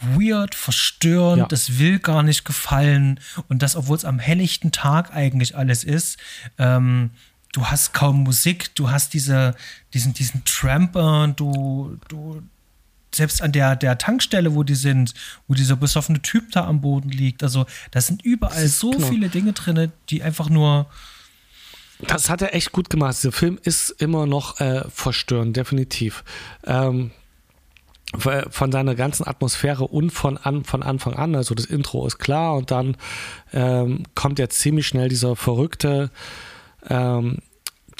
[0.00, 1.46] weird, verstörend, ja.
[1.46, 6.18] das will gar nicht gefallen und das, obwohl es am helllichten Tag eigentlich alles ist.
[6.58, 7.10] Ähm,
[7.52, 9.54] du hast kaum Musik, du hast diese,
[9.94, 12.42] diesen, diesen Tramper, du, du,
[13.14, 15.14] selbst an der, der Tankstelle, wo die sind,
[15.48, 17.42] wo dieser besoffene Typ da am Boden liegt.
[17.42, 19.06] Also, da sind überall so genau.
[19.06, 20.86] viele Dinge drin, die einfach nur
[22.06, 23.22] Das hat er echt gut gemacht.
[23.24, 26.24] Der Film ist immer noch äh, verstörend, definitiv.
[26.64, 27.10] Ähm,
[28.18, 31.36] von seiner ganzen Atmosphäre und von, an, von Anfang an.
[31.36, 32.96] Also das Intro ist klar und dann
[33.52, 36.10] ähm, kommt ja ziemlich schnell dieser verrückte
[36.88, 37.38] ähm,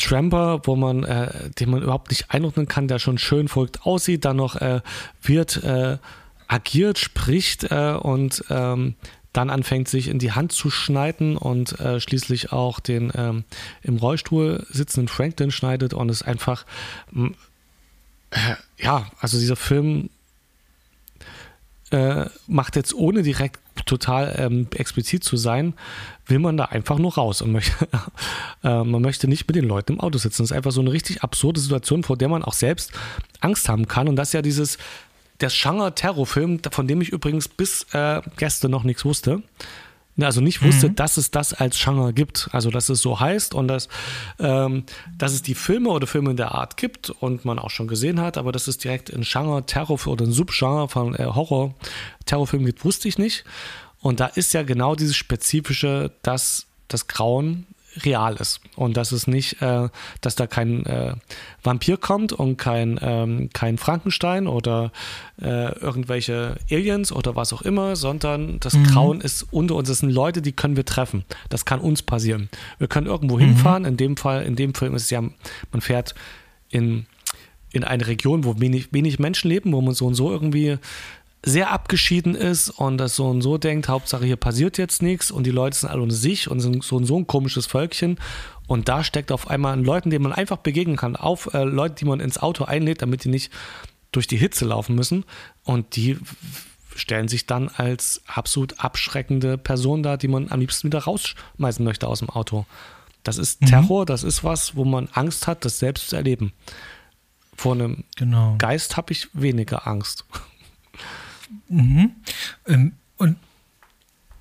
[0.00, 4.24] Tramper, wo man, äh, den man überhaupt nicht einordnen kann, der schon schön verrückt aussieht,
[4.24, 4.80] dann noch äh,
[5.22, 5.98] wird äh,
[6.48, 8.94] agiert, spricht äh, und ähm,
[9.32, 13.44] dann anfängt sich in die Hand zu schneiden und äh, schließlich auch den ähm,
[13.82, 16.66] im Rollstuhl sitzenden Franklin schneidet und es einfach
[17.14, 20.10] äh, ja, also dieser Film
[22.46, 25.74] macht jetzt ohne direkt total ähm, explizit zu sein,
[26.30, 27.88] will man da einfach nur raus und möchte,
[28.64, 30.42] äh, man möchte nicht mit den Leuten im Auto sitzen.
[30.42, 32.92] Das ist einfach so eine richtig absurde Situation, vor der man auch selbst
[33.40, 34.08] Angst haben kann.
[34.08, 34.78] Und das ist ja dieses,
[35.40, 39.42] der Genre-Terrorfilm, von dem ich übrigens bis äh, gestern noch nichts wusste.
[40.16, 40.96] Ne, also nicht wusste, mhm.
[40.96, 43.88] dass es das als Genre gibt, also dass es so heißt und dass,
[44.38, 44.84] ähm,
[45.16, 48.20] dass es die Filme oder Filme in der Art gibt und man auch schon gesehen
[48.20, 51.74] hat, aber dass es direkt ein Genre Terror oder ein Subgenre von äh, Horror
[52.26, 53.44] Terrorfilm gibt, wusste ich nicht.
[54.00, 57.66] Und da ist ja genau dieses spezifische, dass das Grauen
[58.04, 59.88] real ist und dass es nicht, äh,
[60.20, 61.14] dass da kein äh,
[61.62, 64.92] Vampir kommt und kein, ähm, kein Frankenstein oder
[65.40, 68.84] äh, irgendwelche Aliens oder was auch immer, sondern das mhm.
[68.84, 69.88] Grauen ist unter uns.
[69.88, 71.24] Das sind Leute, die können wir treffen.
[71.48, 72.48] Das kann uns passieren.
[72.78, 73.40] Wir können irgendwo mhm.
[73.40, 73.84] hinfahren.
[73.84, 76.14] In dem Fall, in dem Film ist es ja, man fährt
[76.68, 77.06] in
[77.72, 80.78] in eine Region, wo wenig, wenig Menschen leben, wo man so und so irgendwie
[81.42, 85.44] sehr abgeschieden ist und das so und so denkt, Hauptsache hier passiert jetzt nichts und
[85.44, 88.18] die Leute sind alle unter sich und sind so und so ein komisches Völkchen.
[88.66, 91.96] Und da steckt auf einmal an Leuten, denen man einfach begegnen kann, auf äh, Leute,
[91.96, 93.50] die man ins Auto einlädt, damit die nicht
[94.12, 95.24] durch die Hitze laufen müssen.
[95.64, 96.18] Und die
[96.94, 102.06] stellen sich dann als absolut abschreckende Person dar, die man am liebsten wieder rausschmeißen möchte
[102.06, 102.66] aus dem Auto.
[103.22, 103.66] Das ist mhm.
[103.66, 106.52] Terror, das ist was, wo man Angst hat, das selbst zu erleben.
[107.56, 108.56] Vor einem genau.
[108.58, 110.24] Geist habe ich weniger Angst.
[111.68, 112.16] Mhm.
[112.66, 113.38] Ähm, und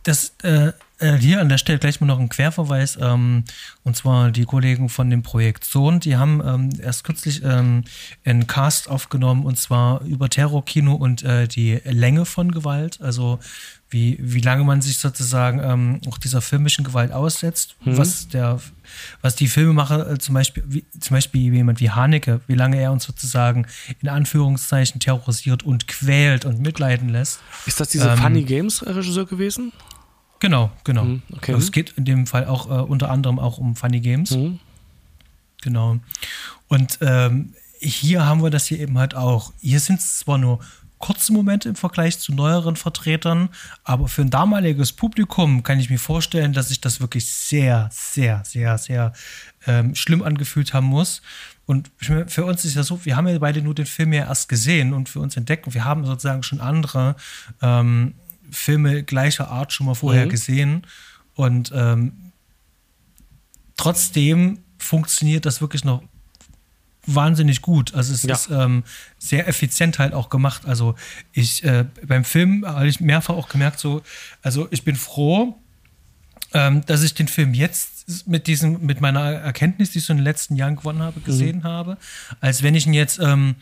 [0.04, 2.98] das äh, äh, hier an der Stelle gleich mal noch ein Querverweis.
[3.02, 3.44] Ähm,
[3.84, 7.84] und zwar die Kollegen von dem Projekt Sohn, die haben ähm, erst kürzlich ähm,
[8.26, 13.00] einen Cast aufgenommen und zwar über Terrorkino und äh, die Länge von Gewalt.
[13.02, 13.40] Also
[13.90, 17.98] wie, wie lange man sich sozusagen ähm, auch dieser filmischen Gewalt aussetzt, mhm.
[17.98, 18.60] was der,
[19.22, 22.92] was die Filmemacher äh, zum Beispiel, wie, zum Beispiel jemand wie Haneke, wie lange er
[22.92, 23.66] uns sozusagen
[24.02, 27.40] in Anführungszeichen terrorisiert und quält und mitleiden lässt.
[27.66, 29.72] Ist das dieser ähm, Funny Games Regisseur gewesen?
[30.40, 31.04] Genau, genau.
[31.04, 31.54] Mhm, okay.
[31.54, 34.32] Also es geht in dem Fall auch äh, unter anderem auch um Funny Games.
[34.32, 34.60] Mhm.
[35.62, 36.00] Genau.
[36.68, 39.54] Und ähm, hier haben wir das hier eben halt auch.
[39.60, 40.60] Hier sind es zwar nur
[40.98, 43.50] kurze Momente im Vergleich zu neueren Vertretern,
[43.84, 48.44] aber für ein damaliges Publikum kann ich mir vorstellen, dass sich das wirklich sehr, sehr,
[48.46, 49.14] sehr, sehr
[49.66, 51.22] ähm, schlimm angefühlt haben muss.
[51.66, 54.50] Und für uns ist ja so, wir haben ja beide nur den Film ja erst
[54.50, 57.16] gesehen und für uns entdeckt und wir haben sozusagen schon andere
[57.62, 58.16] ähm,
[58.52, 60.30] Filme gleicher Art schon mal vorher mhm.
[60.30, 60.88] gesehen.
[61.36, 62.32] Und ähm,
[63.78, 66.04] trotzdem funktioniert das wirklich noch
[67.06, 67.94] wahnsinnig gut.
[67.94, 68.36] Also es ja.
[68.36, 68.84] ist ähm,
[69.18, 70.66] sehr effizient halt auch gemacht.
[70.66, 70.96] Also
[71.34, 74.02] ich äh, beim Film habe ich mehrfach auch gemerkt, so,
[74.42, 75.58] also ich bin froh,
[76.54, 80.18] ähm, dass ich den Film jetzt mit diesem, mit meiner Erkenntnis, die ich so in
[80.18, 81.64] den letzten Jahren gewonnen habe, gesehen mhm.
[81.64, 81.98] habe,
[82.42, 83.56] als wenn ich ihn jetzt ähm,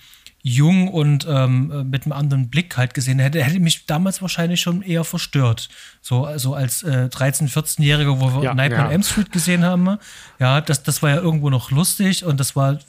[0.47, 4.81] jung und ähm, mit einem anderen Blick halt gesehen hätte, hätte mich damals wahrscheinlich schon
[4.81, 5.67] eher verstört.
[6.01, 8.87] So also als äh, 13-, 14-Jähriger, wo wir ja, Nightmare ja.
[8.87, 9.97] on M Street gesehen haben.
[10.39, 12.79] Ja, das, das war ja irgendwo noch lustig und das war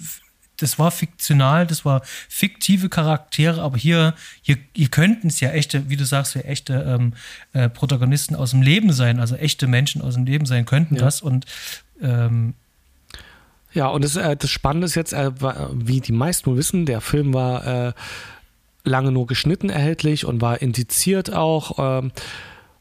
[0.60, 5.88] das war fiktional, das war fiktive Charaktere, aber hier, hier, hier könnten es ja echte,
[5.88, 7.14] wie du sagst, ja echte ähm,
[7.52, 11.02] äh, Protagonisten aus dem Leben sein, also echte Menschen aus dem Leben sein könnten ja.
[11.02, 11.46] das und
[12.02, 12.54] ähm,
[13.72, 15.30] ja, und das, äh, das Spannende ist jetzt, äh,
[15.72, 17.92] wie die meisten wissen, der Film war äh,
[18.84, 21.78] lange nur geschnitten erhältlich und war indiziert auch.
[21.78, 22.12] Ähm,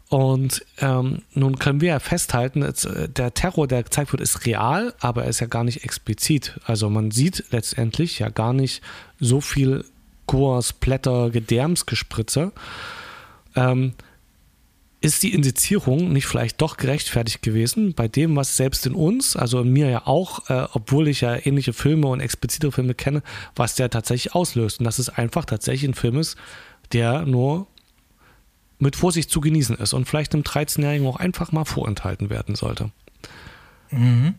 [0.10, 4.93] und ähm, nun können wir ja festhalten, äh, der Terror, der gezeigt wird, ist real,
[5.02, 6.60] aber er ist ja gar nicht explizit.
[6.65, 8.82] Also man sieht letztendlich ja gar nicht
[9.19, 9.84] so viel
[10.26, 12.54] Gore, Splatter, Gedärmsgespritze.
[13.56, 13.93] Ähm,
[15.00, 19.62] ist die Indizierung nicht vielleicht doch gerechtfertigt gewesen bei dem, was selbst in uns, also
[19.62, 23.22] in mir ja auch, äh, obwohl ich ja ähnliche Filme und explizite Filme kenne,
[23.56, 24.80] was der tatsächlich auslöst.
[24.80, 26.36] Und dass es einfach tatsächlich ein Film ist,
[26.94, 27.68] der nur
[28.80, 32.92] mit Vorsicht zu genießen ist und vielleicht einem 13-Jährigen auch einfach mal vorenthalten werden sollte.
[33.92, 34.36] Mhm.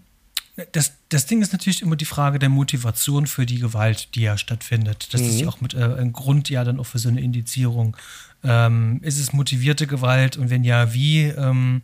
[0.73, 4.37] Das, das Ding ist natürlich immer die Frage der Motivation für die Gewalt, die ja
[4.37, 5.15] stattfindet.
[5.15, 5.29] Das mhm.
[5.29, 7.97] ist ja auch mit äh, ein Grund ja dann auch für so eine Indizierung.
[8.45, 11.25] Ähm, ist es motivierte Gewalt und wenn ja, wie?
[11.25, 11.83] Ähm,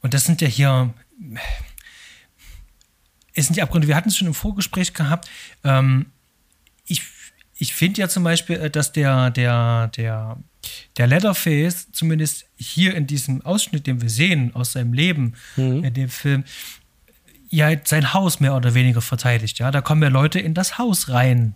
[0.00, 0.94] und das sind ja hier
[3.34, 3.88] es sind die Abgründe.
[3.88, 5.28] Wir hatten es schon im Vorgespräch gehabt.
[5.64, 6.06] Ähm,
[6.84, 7.02] ich
[7.62, 10.36] ich finde ja zum Beispiel, äh, dass der, der, der,
[10.96, 15.84] der Leatherface, zumindest hier in diesem Ausschnitt, den wir sehen aus seinem Leben mhm.
[15.84, 16.42] in dem Film,
[17.50, 19.60] ja sein Haus mehr oder weniger verteidigt.
[19.60, 21.54] Ja, da kommen ja Leute in das Haus rein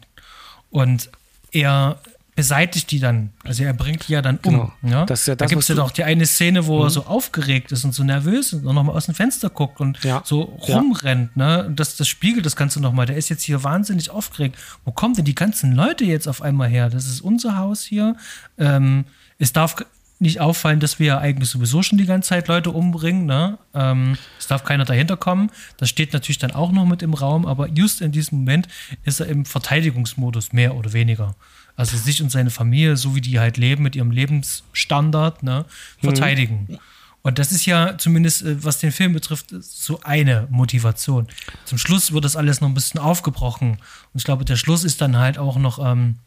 [0.70, 1.10] und
[1.50, 1.98] er
[2.36, 3.30] beseitigt die dann.
[3.44, 4.42] Also er bringt die ja dann um.
[4.42, 4.72] Genau.
[4.82, 5.06] Ja?
[5.06, 6.84] Das ja das, da gibt es ja doch die eine Szene, wo mhm.
[6.84, 10.04] er so aufgeregt ist und so nervös ist und nochmal aus dem Fenster guckt und
[10.04, 10.22] ja.
[10.24, 11.30] so rumrennt.
[11.34, 11.62] Ja.
[11.62, 11.72] Ne?
[11.74, 13.06] Das, das spiegelt das Ganze nochmal.
[13.06, 14.56] Der ist jetzt hier wahnsinnig aufgeregt.
[14.84, 16.90] Wo kommen denn die ganzen Leute jetzt auf einmal her?
[16.90, 18.16] Das ist unser Haus hier.
[18.58, 19.06] Ähm,
[19.38, 19.76] es darf
[20.18, 23.24] nicht auffallen, dass wir ja eigentlich sowieso schon die ganze Zeit Leute umbringen.
[23.24, 23.58] Ne?
[23.74, 25.50] Ähm, es darf keiner dahinter kommen.
[25.78, 28.68] Das steht natürlich dann auch noch mit im Raum, aber just in diesem Moment
[29.04, 31.34] ist er im Verteidigungsmodus, mehr oder weniger.
[31.76, 35.66] Also sich und seine Familie, so wie die halt leben, mit ihrem Lebensstandard, ne,
[36.00, 36.66] verteidigen.
[36.68, 36.78] Mhm.
[37.22, 41.26] Und das ist ja zumindest, äh, was den Film betrifft, so eine Motivation.
[41.64, 43.72] Zum Schluss wird das alles noch ein bisschen aufgebrochen.
[43.72, 46.20] Und ich glaube, der Schluss ist dann halt auch noch ähm,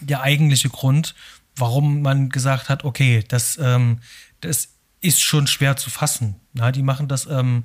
[0.00, 1.14] der eigentliche Grund,
[1.56, 3.98] warum man gesagt hat, okay, das, ähm,
[4.40, 4.68] das
[5.00, 6.36] ist schon schwer zu fassen.
[6.52, 7.64] Na, die machen das ähm,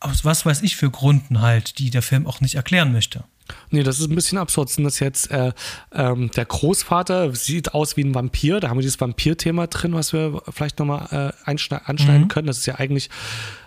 [0.00, 3.24] aus was weiß ich für Gründen halt, die der Film auch nicht erklären möchte.
[3.70, 4.70] Nee, das ist ein bisschen absurd.
[4.70, 5.52] Sind das jetzt äh,
[5.92, 8.60] ähm, der Großvater sieht aus wie ein Vampir.
[8.60, 12.28] Da haben wir dieses Vampir-Thema drin, was wir vielleicht nochmal äh, anschneiden mhm.
[12.28, 12.46] können.
[12.46, 13.10] Das ist ja eigentlich,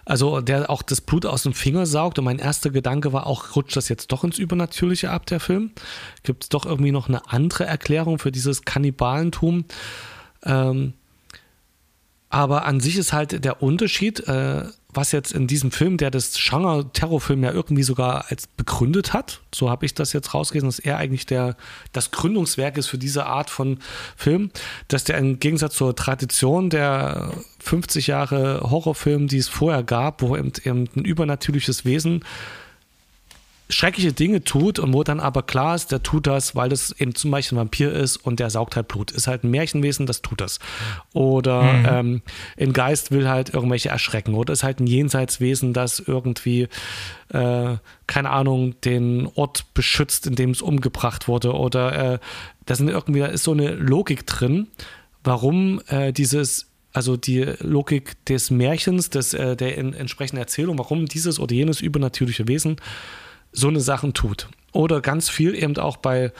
[0.05, 2.19] also der auch das Blut aus dem Finger saugt.
[2.19, 5.71] Und mein erster Gedanke war auch, rutscht das jetzt doch ins Übernatürliche ab, der Film?
[6.23, 9.65] Gibt es doch irgendwie noch eine andere Erklärung für dieses Kannibalentum?
[10.43, 10.93] Ähm,
[12.31, 14.63] aber an sich ist halt der Unterschied, äh,
[14.93, 19.41] was jetzt in diesem Film, der das Genre Terrorfilm ja irgendwie sogar als begründet hat,
[19.53, 21.55] so habe ich das jetzt rausgelesen, dass er eigentlich der,
[21.93, 23.79] das Gründungswerk ist für diese Art von
[24.15, 24.51] Film,
[24.87, 30.35] dass der im Gegensatz zur Tradition der 50 Jahre Horrorfilm, die es vorher gab, wo
[30.35, 32.23] eben, eben ein übernatürliches Wesen
[33.71, 37.15] schreckliche Dinge tut und wo dann aber klar ist, der tut das, weil das eben
[37.15, 39.11] zum Beispiel ein Vampir ist und der saugt halt Blut.
[39.11, 40.59] Ist halt ein Märchenwesen, das tut das.
[41.13, 41.85] Oder mhm.
[41.89, 42.21] ähm,
[42.59, 44.35] ein Geist will halt irgendwelche erschrecken.
[44.35, 46.67] Oder ist halt ein Jenseitswesen, das irgendwie,
[47.29, 51.53] äh, keine Ahnung, den Ort beschützt, in dem es umgebracht wurde.
[51.53, 52.19] Oder äh,
[52.65, 54.67] da sind irgendwie, da ist so eine Logik drin,
[55.23, 61.05] warum äh, dieses also die Logik des Märchens, des, äh, der in, entsprechenden Erzählung, warum
[61.05, 62.75] dieses oder jenes übernatürliche Wesen
[63.51, 64.47] so eine Sachen tut.
[64.71, 66.31] Oder ganz viel eben auch bei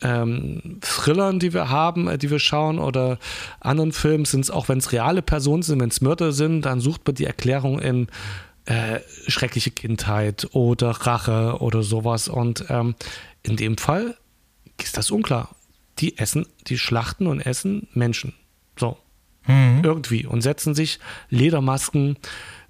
[0.00, 3.18] ähm, Thrillern, die wir haben, äh, die wir schauen, oder
[3.60, 6.80] anderen Filmen sind es auch, wenn es reale Personen sind, wenn es Mörder sind, dann
[6.80, 8.06] sucht man die Erklärung in
[8.66, 12.28] äh, schreckliche Kindheit oder Rache oder sowas.
[12.28, 12.94] Und ähm,
[13.42, 14.16] in dem Fall
[14.80, 15.54] ist das unklar.
[15.98, 18.34] Die essen, die schlachten und essen Menschen.
[18.78, 18.98] So.
[19.46, 19.80] Mhm.
[19.82, 20.26] Irgendwie.
[20.26, 22.18] Und setzen sich Ledermasken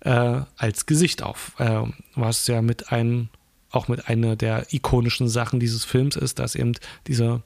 [0.01, 1.53] äh, als Gesicht auf.
[1.59, 1.83] Äh,
[2.15, 3.29] was ja mit einem
[3.71, 6.73] auch mit einer der ikonischen Sachen dieses Films ist, dass eben
[7.07, 7.43] dieser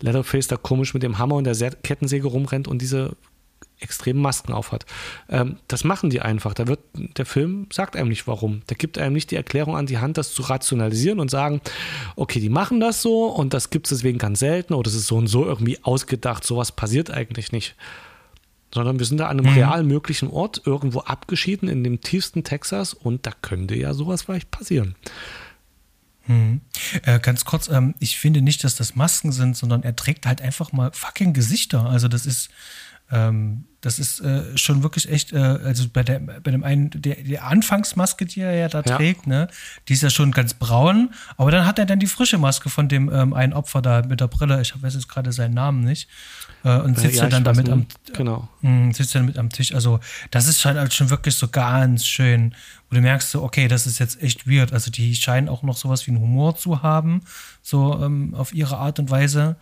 [0.00, 3.16] Leatherface da komisch mit dem Hammer und der Kettensäge rumrennt und diese
[3.82, 4.86] extremen Masken aufhat.
[5.28, 6.54] Ähm, das machen die einfach.
[6.54, 8.62] Da wird der Film sagt einem nicht warum.
[8.68, 11.60] Der gibt einem nicht die Erklärung an die Hand, das zu rationalisieren und sagen,
[12.16, 15.06] okay, die machen das so und das gibt es deswegen ganz selten oder es ist
[15.06, 16.44] so und so irgendwie ausgedacht.
[16.44, 17.74] Sowas passiert eigentlich nicht.
[18.74, 19.58] Sondern wir sind da an einem mhm.
[19.58, 24.50] real möglichen Ort, irgendwo abgeschieden in dem tiefsten Texas und da könnte ja sowas vielleicht
[24.50, 24.94] passieren.
[26.26, 26.60] Hm.
[27.04, 30.40] Äh, ganz kurz, ähm, ich finde nicht, dass das Masken sind, sondern er trägt halt
[30.40, 31.86] einfach mal fucking Gesichter.
[31.86, 32.50] Also das ist,
[33.10, 37.16] ähm, das ist äh, schon wirklich echt, äh, also bei, der, bei dem einen, der,
[37.16, 38.96] der Anfangsmaske, die er ja da ja.
[38.96, 39.48] trägt, ne,
[39.88, 42.88] die ist ja schon ganz braun, aber dann hat er dann die frische Maske von
[42.88, 46.08] dem ähm, einen Opfer da mit der Brille, ich weiß jetzt gerade seinen Namen nicht,
[46.64, 48.48] äh, und sitzt ja, dann damit am, genau.
[48.60, 49.74] mh, sitzt dann mit am Tisch.
[49.74, 52.54] Also das ist halt schon wirklich so ganz schön,
[52.88, 54.72] wo du merkst so, okay, das ist jetzt echt weird.
[54.72, 57.22] Also die scheinen auch noch sowas wie einen Humor zu haben,
[57.62, 59.56] so ähm, auf ihre Art und Weise.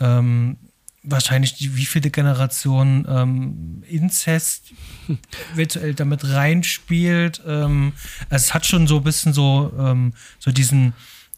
[0.00, 0.56] Ähm,
[1.04, 4.72] wahrscheinlich die, wie viele Generationen ähm, Inzest
[5.54, 7.42] virtuell damit reinspielt.
[7.46, 7.92] Ähm,
[8.30, 10.94] also es hat schon so ein bisschen so, ähm, so diesen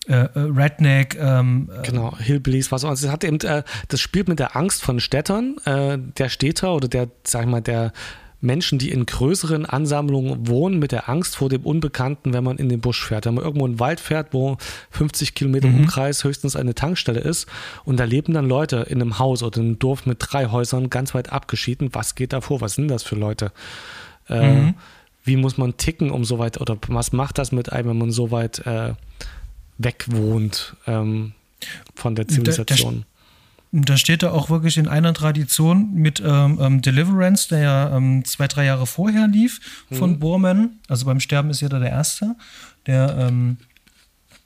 [0.08, 1.16] äh, äh Redneck.
[1.20, 2.90] Ähm, äh, genau, Hillbillies, was auch.
[2.90, 6.74] Also es hat eben, äh, das spielt mit der Angst von Städtern, äh, der Städter
[6.74, 7.92] oder der, sag ich mal, der
[8.40, 12.68] Menschen, die in größeren Ansammlungen wohnen, mit der Angst vor dem Unbekannten, wenn man in
[12.68, 13.26] den Busch fährt.
[13.26, 14.58] Wenn man irgendwo in den Wald fährt, wo
[14.90, 15.80] 50 Kilometer mhm.
[15.80, 17.48] Umkreis höchstens eine Tankstelle ist
[17.84, 20.90] und da leben dann Leute in einem Haus oder in einem Dorf mit drei Häusern
[20.90, 21.90] ganz weit abgeschieden.
[21.92, 22.60] Was geht da vor?
[22.60, 23.52] Was sind das für Leute?
[24.28, 24.74] Äh, mhm.
[25.24, 28.10] Wie muss man ticken, um so weit, oder was macht das mit einem, wenn man
[28.12, 28.92] so weit äh,
[29.78, 31.32] weg wohnt ähm,
[31.94, 33.04] von der Zivilisation?
[33.72, 37.96] Da, da steht er auch wirklich in einer Tradition mit ähm, ähm, Deliverance, der ja
[37.96, 40.18] ähm, zwei, drei Jahre vorher lief von mhm.
[40.18, 40.70] Borman.
[40.88, 42.36] Also beim Sterben ist jeder der Erste,
[42.86, 43.58] der ähm,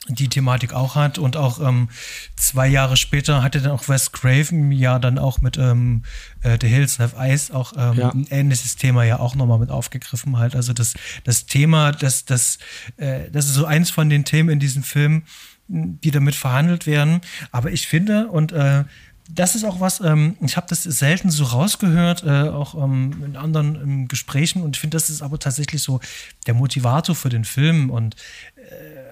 [0.07, 1.17] die Thematik auch hat.
[1.17, 1.89] Und auch ähm,
[2.35, 6.03] zwei Jahre später hatte dann auch Wes Craven ja dann auch mit ähm,
[6.41, 8.09] äh, The Hills Have Eyes auch ähm, ja.
[8.09, 10.55] ein ähnliches Thema ja auch nochmal mit aufgegriffen halt.
[10.55, 12.57] Also das, das Thema, das, das,
[12.97, 15.23] äh, das ist so eins von den Themen in diesem Film,
[15.67, 17.21] die damit verhandelt werden.
[17.51, 18.83] Aber ich finde, und äh,
[19.29, 23.37] das ist auch was, ähm, ich habe das selten so rausgehört, äh, auch ähm, in
[23.37, 24.63] anderen ähm, Gesprächen.
[24.63, 25.99] Und ich finde, das ist aber tatsächlich so
[26.47, 27.89] der Motivator für den Film.
[27.89, 28.15] Und
[28.55, 29.10] äh,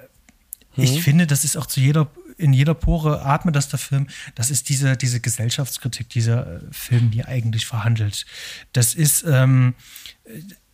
[0.80, 0.86] mhm.
[0.86, 4.08] ich finde, das ist auch zu jeder, in jeder Pore atmet das der Film.
[4.36, 8.26] Das ist diese, diese Gesellschaftskritik, dieser äh, Film hier eigentlich verhandelt.
[8.74, 9.76] Das ist, ähm,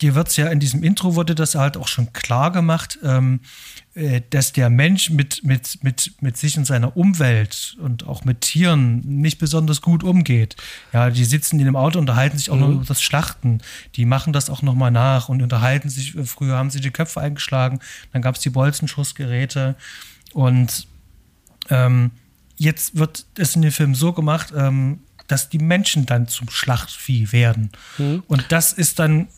[0.02, 3.00] dir wird es ja in diesem Intro wurde das halt auch schon klar gemacht.
[3.04, 3.39] Ähm,
[3.96, 8.41] äh, dass der Mensch mit, mit, mit, mit sich und seiner Umwelt und auch mit
[8.41, 10.58] Tieren nicht besonders gut umgeht.
[10.91, 12.62] Ja, die sitzen in dem Auto, unterhalten sich auch mhm.
[12.62, 13.62] noch über das Schlachten.
[13.96, 16.14] Die machen das auch nochmal nach und unterhalten sich.
[16.26, 17.80] Früher haben sie die Köpfe eingeschlagen,
[18.12, 19.76] dann gab es die Bolzenschussgeräte.
[20.34, 20.88] Und
[21.70, 22.12] ähm,
[22.58, 27.32] jetzt wird es in dem Film so gemacht, ähm, dass die Menschen dann zum Schlachtvieh
[27.32, 27.72] werden.
[27.98, 28.24] Mhm.
[28.28, 29.30] Und das ist dann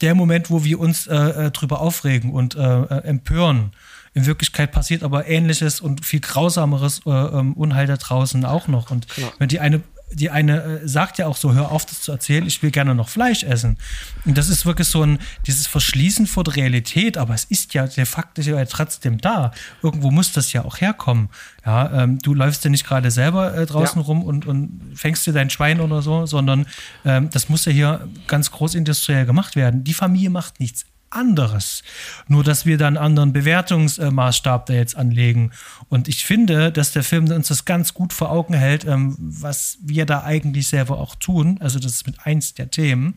[0.00, 3.72] der Moment, wo wir uns äh, äh drüber aufregen und äh, äh empören
[4.16, 8.90] in Wirklichkeit passiert aber ähnliches und viel grausameres äh, ähm, Unheil da draußen auch noch.
[8.90, 9.30] Und ja.
[9.38, 9.82] wenn die eine
[10.12, 12.94] die eine äh, sagt ja auch so, hör auf, das zu erzählen, ich will gerne
[12.94, 13.78] noch Fleisch essen.
[14.24, 17.86] Und das ist wirklich so ein, dieses Verschließen vor der Realität, aber es ist ja
[17.86, 19.52] de facto ja trotzdem da.
[19.82, 21.28] Irgendwo muss das ja auch herkommen.
[21.64, 24.06] Ja, ähm, du läufst ja nicht gerade selber äh, draußen ja.
[24.06, 26.66] rum und, und fängst dir dein Schwein oder so, sondern
[27.04, 29.84] ähm, das muss ja hier ganz großindustriell gemacht werden.
[29.84, 31.82] Die Familie macht nichts anderes.
[32.28, 35.52] Nur, dass wir da einen anderen Bewertungsmaßstab da jetzt anlegen.
[35.88, 39.78] Und ich finde, dass der Film uns das ganz gut vor Augen hält, ähm, was
[39.82, 41.58] wir da eigentlich selber auch tun.
[41.60, 43.14] Also, das ist mit eins der Themen,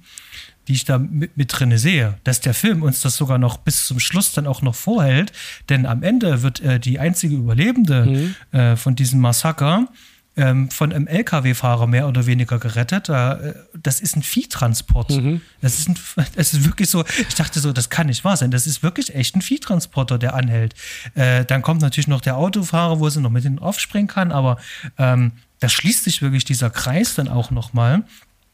[0.68, 2.18] die ich da mit, mit drin sehe.
[2.24, 5.32] Dass der Film uns das sogar noch bis zum Schluss dann auch noch vorhält.
[5.70, 8.58] Denn am Ende wird äh, die einzige Überlebende mhm.
[8.58, 9.88] äh, von diesem Massaker
[10.40, 13.10] ähm, von einem LKW-Fahrer mehr oder weniger gerettet.
[13.10, 15.10] Äh, das ist ein Viehtransport.
[15.12, 15.42] Mhm.
[15.62, 15.96] Das, ist ein,
[16.36, 18.50] das ist wirklich so, ich dachte so, das kann nicht wahr sein.
[18.50, 20.74] Das ist wirklich echt ein Viehtransporter, der anhält.
[21.16, 24.58] Äh, dann kommt natürlich noch der Autofahrer, wo sie noch mit hinten aufspringen kann, aber
[24.98, 28.04] ähm, da schließt sich wirklich dieser Kreis dann auch nochmal.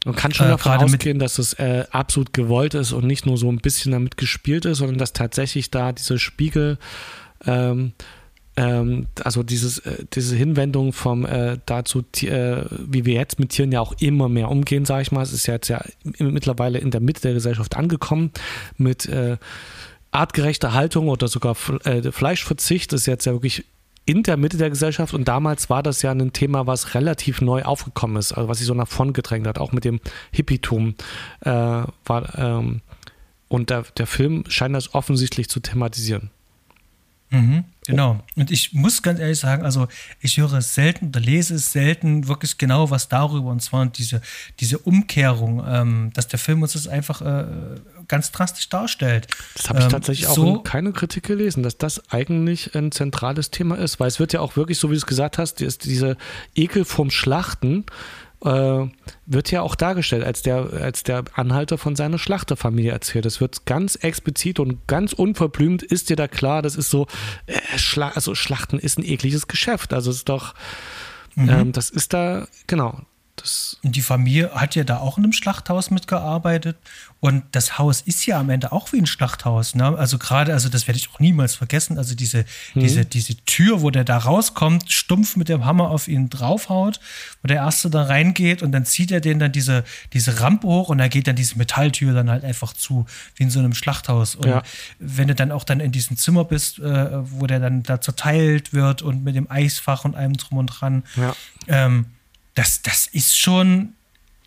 [0.04, 3.38] Man kann schon äh, davon ausgehen, dass es äh, absolut gewollt ist und nicht nur
[3.38, 6.78] so ein bisschen damit gespielt ist, sondern dass tatsächlich da diese Spiegel
[7.44, 7.92] ähm,
[8.56, 13.72] ähm, also dieses, äh, diese Hinwendung vom äh, dazu, äh, wie wir jetzt mit Tieren
[13.72, 15.22] ja auch immer mehr umgehen, sage ich mal.
[15.22, 15.84] Es ist ja jetzt ja
[16.18, 18.30] mittlerweile in der Mitte der Gesellschaft angekommen
[18.78, 19.36] mit äh,
[20.10, 22.92] artgerechter Haltung oder sogar äh, Fleischverzicht.
[22.94, 23.64] Ist jetzt ja wirklich
[24.06, 27.64] in der Mitte der Gesellschaft und damals war das ja ein Thema, was relativ neu
[27.64, 30.00] aufgekommen ist, also was sich so nach vorn gedrängt hat, auch mit dem
[30.30, 30.94] Hippietum
[31.40, 32.80] äh, war ähm,
[33.48, 36.30] und der, der Film scheint das offensichtlich zu thematisieren.
[37.30, 38.20] Mhm, genau.
[38.34, 39.88] Und ich muss ganz ehrlich sagen, also
[40.20, 43.50] ich höre es selten oder lese es selten wirklich genau was darüber.
[43.50, 44.20] Und zwar diese,
[44.60, 47.46] diese Umkehrung, ähm, dass der Film uns das einfach äh,
[48.08, 49.28] ganz drastisch darstellt.
[49.54, 52.92] Das habe ich ähm, tatsächlich so, auch in keiner Kritik gelesen, dass das eigentlich ein
[52.92, 54.00] zentrales Thema ist.
[54.00, 56.16] Weil es wird ja auch wirklich, so wie du es gesagt hast, diese
[56.54, 57.84] Ekel vom Schlachten
[58.44, 58.86] äh,
[59.26, 63.24] wird ja auch dargestellt, als der, als der Anhalter von seiner Schlachterfamilie erzählt.
[63.24, 67.06] Das wird ganz explizit und ganz unverblümt, ist dir da klar, das ist so,
[67.46, 69.92] äh, Schla also Schlachten ist ein ekliges Geschäft.
[69.92, 70.54] Also es ist doch,
[71.34, 71.48] mhm.
[71.48, 73.00] ähm, das ist da, genau,
[73.36, 76.76] das und die Familie hat ja da auch in einem Schlachthaus mitgearbeitet.
[77.20, 79.74] Und das Haus ist ja am Ende auch wie ein Schlachthaus.
[79.74, 79.96] Ne?
[79.96, 81.98] Also gerade, also das werde ich auch niemals vergessen.
[81.98, 82.80] Also diese, mhm.
[82.80, 87.00] diese, diese Tür, wo der da rauskommt, stumpf mit dem Hammer auf ihn draufhaut,
[87.42, 90.88] wo der Erste da reingeht und dann zieht er den dann diese, diese Rampe hoch
[90.88, 93.06] und da geht dann diese Metalltür dann halt einfach zu,
[93.36, 94.34] wie in so einem Schlachthaus.
[94.34, 94.62] Und ja.
[94.98, 98.72] wenn du dann auch dann in diesem Zimmer bist, äh, wo der dann da zerteilt
[98.72, 101.34] wird und mit dem Eisfach und allem drum und dran, ja.
[101.68, 102.06] ähm,
[102.56, 103.92] das, das ist schon,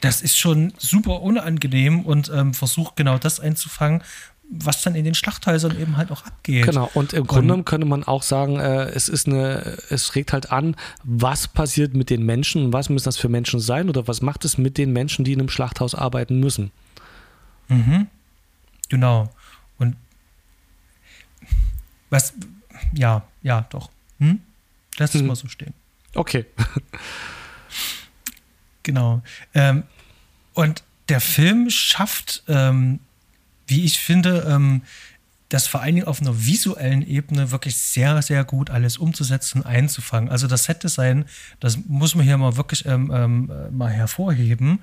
[0.02, 4.04] das ist schon super unangenehm und ähm, versucht genau das einzufangen,
[4.52, 6.66] was dann in den Schlachthäusern eben halt auch abgeht.
[6.66, 10.34] Genau, und im Grunde genommen könnte man auch sagen, äh, es ist eine, es regt
[10.34, 14.22] halt an, was passiert mit den Menschen, was müssen das für Menschen sein oder was
[14.22, 16.72] macht es mit den Menschen, die in einem Schlachthaus arbeiten müssen.
[17.68, 18.08] Mhm.
[18.90, 19.30] Genau.
[19.78, 19.96] Und
[22.10, 22.34] was,
[22.94, 23.92] ja, ja, doch.
[24.18, 24.42] Hm?
[24.98, 25.28] Lass es hm.
[25.28, 25.76] mal so stehen.
[26.16, 26.48] Okay.
[28.90, 29.22] Genau.
[29.54, 29.84] Ähm,
[30.56, 33.00] und der Film schafft, ähm,
[33.68, 34.82] wie ich finde, ähm,
[35.50, 39.68] das vor allen Dingen auf einer visuellen Ebene wirklich sehr, sehr gut alles umzusetzen und
[39.68, 40.32] einzufangen.
[40.32, 41.26] Also das Set-Design,
[41.60, 44.80] das muss man hier mal wirklich ähm, ähm, mal hervorheben.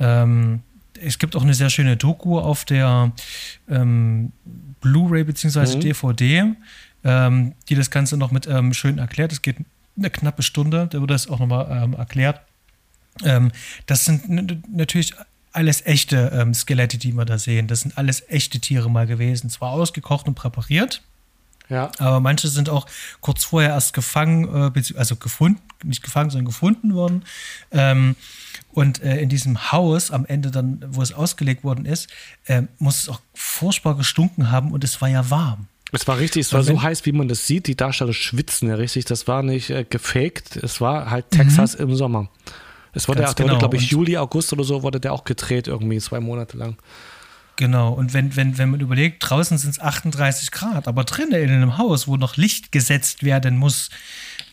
[0.00, 0.62] Ähm,
[1.00, 3.12] es gibt auch eine sehr schöne Doku auf der
[3.68, 4.32] ähm,
[4.80, 5.76] Blu-ray bzw.
[5.76, 5.80] Mhm.
[5.80, 6.44] DVD,
[7.04, 9.30] ähm, die das Ganze noch mit ähm, schön erklärt.
[9.30, 9.58] Es geht
[9.96, 12.40] eine knappe Stunde, da wird das auch nochmal ähm, erklärt.
[13.22, 13.52] Ähm,
[13.86, 15.14] das sind natürlich
[15.52, 17.68] alles echte ähm, Skelette, die wir da sehen.
[17.68, 19.50] Das sind alles echte Tiere mal gewesen.
[19.50, 21.02] Zwar ausgekocht und präpariert,
[21.68, 21.90] ja.
[21.98, 22.86] aber manche sind auch
[23.20, 27.24] kurz vorher erst gefangen, äh, also gefunden, nicht gefangen, sondern gefunden worden.
[27.70, 28.16] Ähm,
[28.72, 32.08] und äh, in diesem Haus am Ende dann, wo es ausgelegt worden ist,
[32.46, 35.68] äh, muss es auch furchtbar gestunken haben und es war ja warm.
[35.92, 37.68] Es war richtig, es war so heiß, wie man das sieht.
[37.68, 39.04] Die Darsteller schwitzen ja richtig.
[39.04, 40.56] Das war nicht äh, gefaked.
[40.56, 41.84] Es war halt Texas mhm.
[41.84, 42.28] im Sommer.
[42.94, 43.58] Es wurde, Ganz genau.
[43.58, 46.76] glaube ich, Juli, August oder so, wurde der auch gedreht, irgendwie zwei Monate lang.
[47.56, 51.50] Genau, und wenn, wenn, wenn man überlegt, draußen sind es 38 Grad, aber drinnen in
[51.50, 53.90] einem Haus, wo noch Licht gesetzt werden muss,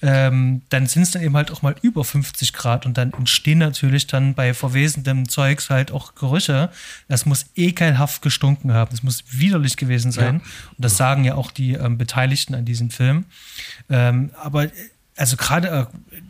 [0.03, 3.57] ähm, dann sind es dann eben halt auch mal über 50 Grad und dann entstehen
[3.57, 6.69] natürlich dann bei verwesendem Zeugs halt auch Gerüche.
[7.07, 10.35] Das muss ekelhaft gestunken haben, das muss widerlich gewesen sein.
[10.35, 10.71] Ja.
[10.77, 13.25] Und das sagen ja auch die ähm, Beteiligten an diesem Film.
[13.89, 14.67] Ähm, aber
[15.21, 15.85] also gerade äh,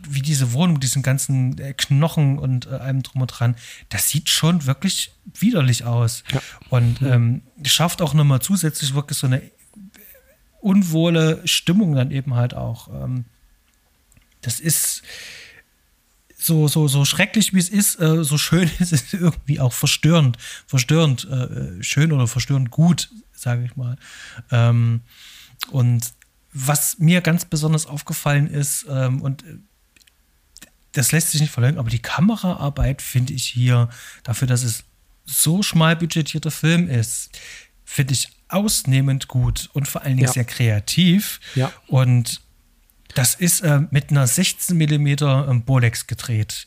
[0.06, 3.56] wie diese Wohnung, diesen ganzen äh, Knochen und äh, allem drum und dran,
[3.88, 6.24] das sieht schon wirklich widerlich aus.
[6.30, 6.42] Ja.
[6.68, 9.40] Und ähm, schafft auch nochmal zusätzlich wirklich so eine
[10.60, 12.88] unwohle Stimmung dann eben halt auch.
[12.88, 13.24] Ähm,
[14.42, 15.02] das ist
[16.36, 20.36] so, so, so schrecklich wie es ist, äh, so schön ist es irgendwie auch verstörend.
[20.66, 23.96] Verstörend äh, schön oder verstörend gut, sage ich mal.
[24.50, 25.00] Ähm,
[25.70, 26.12] und
[26.52, 29.58] was mir ganz besonders aufgefallen ist, ähm, und äh,
[30.92, 33.88] das lässt sich nicht verleugnen, aber die Kameraarbeit finde ich hier,
[34.24, 34.84] dafür, dass es
[35.24, 37.30] so schmal budgetierter Film ist,
[37.84, 40.32] finde ich ausnehmend gut und vor allen Dingen ja.
[40.32, 41.40] sehr kreativ.
[41.54, 41.72] Ja.
[41.86, 42.42] Und
[43.14, 46.66] das ist äh, mit einer 16 mm ähm, Bolex gedreht.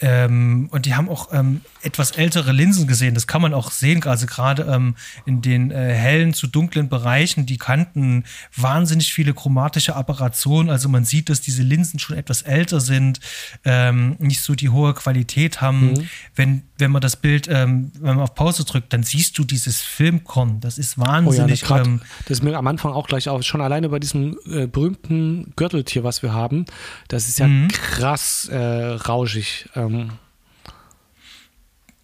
[0.00, 3.14] Ähm, und die haben auch ähm, etwas ältere Linsen gesehen.
[3.14, 7.46] Das kann man auch sehen, also gerade ähm, in den äh, hellen zu dunklen Bereichen.
[7.46, 8.24] Die kannten
[8.56, 10.68] wahnsinnig viele chromatische Apparationen.
[10.68, 13.20] Also man sieht, dass diese Linsen schon etwas älter sind,
[13.64, 15.92] ähm, nicht so die hohe Qualität haben.
[15.92, 16.08] Mhm.
[16.34, 19.80] Wenn, wenn man das Bild, ähm, wenn man auf Pause drückt, dann siehst du dieses
[19.80, 20.58] Filmkorn.
[20.58, 21.38] Das ist wahnsinnig.
[21.38, 23.44] Oh ja, das, grad, ähm, das ist mir am Anfang auch gleich auf.
[23.44, 26.64] Schon alleine bei diesem äh, berühmten Gürteltier, was wir haben,
[27.06, 27.68] das ist ja mhm.
[27.68, 29.68] krass äh, rauschig.
[29.74, 30.10] Äh, ähm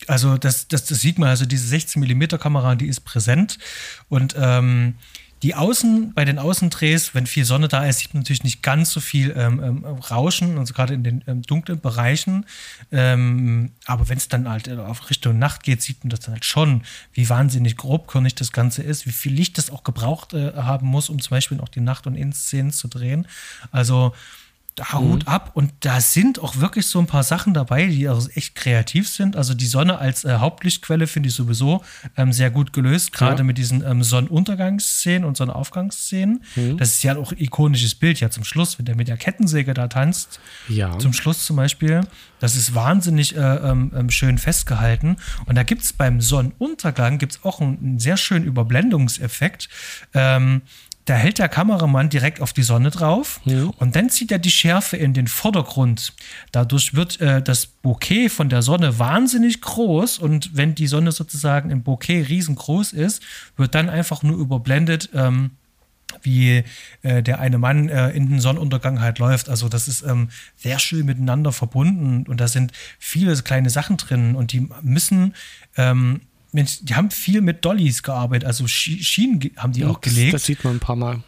[0.07, 3.59] also das, das, das sieht man, also diese 16 mm Kamera, die ist präsent
[4.09, 4.95] und ähm,
[5.43, 8.91] die Außen, bei den Außendrehs, wenn viel Sonne da ist, sieht man natürlich nicht ganz
[8.91, 12.45] so viel ähm, ähm, Rauschen, also gerade in den ähm, dunklen Bereichen.
[12.93, 16.45] Ähm, aber wenn es dann halt auf Richtung Nacht geht, sieht man das dann halt
[16.45, 16.83] schon,
[17.15, 21.09] wie wahnsinnig grobkörnig das Ganze ist, wie viel Licht das auch gebraucht äh, haben muss,
[21.09, 23.27] um zum Beispiel auch die Nacht- und Innenszenen zu drehen.
[23.71, 24.13] Also
[24.93, 25.33] Hut mhm.
[25.33, 25.51] ab.
[25.55, 29.37] Und da sind auch wirklich so ein paar Sachen dabei, die auch echt kreativ sind.
[29.37, 31.83] Also die Sonne als äh, Hauptlichtquelle finde ich sowieso
[32.17, 33.45] ähm, sehr gut gelöst, gerade ja.
[33.45, 36.43] mit diesen ähm, Sonnenuntergangsszenen und Sonnenaufgangsszenen.
[36.57, 36.77] Mhm.
[36.77, 39.75] Das ist ja auch ein ikonisches Bild, ja zum Schluss, wenn der mit der Kettensäge
[39.75, 40.41] da tanzt.
[40.69, 40.99] Ja.
[40.99, 42.03] Zum Schluss zum Beispiel.
[42.39, 45.17] Das ist wahnsinnig äh, ähm, ähm schön festgehalten.
[45.47, 49.69] Und da gibt es beim Sonnenuntergang gibt's auch einen, einen sehr schönen Überblendungseffekt.
[50.15, 50.63] Ähm,
[51.07, 53.65] da hält der Kameramann direkt auf die Sonne drauf ja.
[53.79, 56.13] und dann zieht er die Schärfe in den Vordergrund.
[56.53, 61.71] Dadurch wird äh, das Bouquet von der Sonne wahnsinnig groß und wenn die Sonne sozusagen
[61.71, 63.23] im Bouquet riesengroß ist,
[63.57, 65.11] wird dann einfach nur überblendet.
[65.15, 65.53] Ähm,
[66.23, 66.65] wie
[67.03, 69.49] äh, der eine Mann äh, in den Sonnenuntergang halt läuft.
[69.49, 74.35] Also das ist ähm, sehr schön miteinander verbunden und da sind viele kleine Sachen drin
[74.35, 75.35] und die müssen
[75.77, 76.23] ähm,
[76.53, 80.35] Mensch, die haben viel mit Dollys gearbeitet, also Schienen haben die auch gelegt.
[80.35, 81.23] Das sieht man ein paar Mal.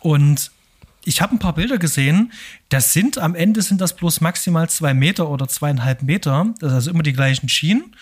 [0.00, 0.50] Und
[1.04, 2.32] ich habe ein paar Bilder gesehen.
[2.68, 6.54] Das sind am Ende sind das bloß maximal zwei Meter oder zweieinhalb Meter.
[6.60, 7.94] Das ist also immer die gleichen Schienen.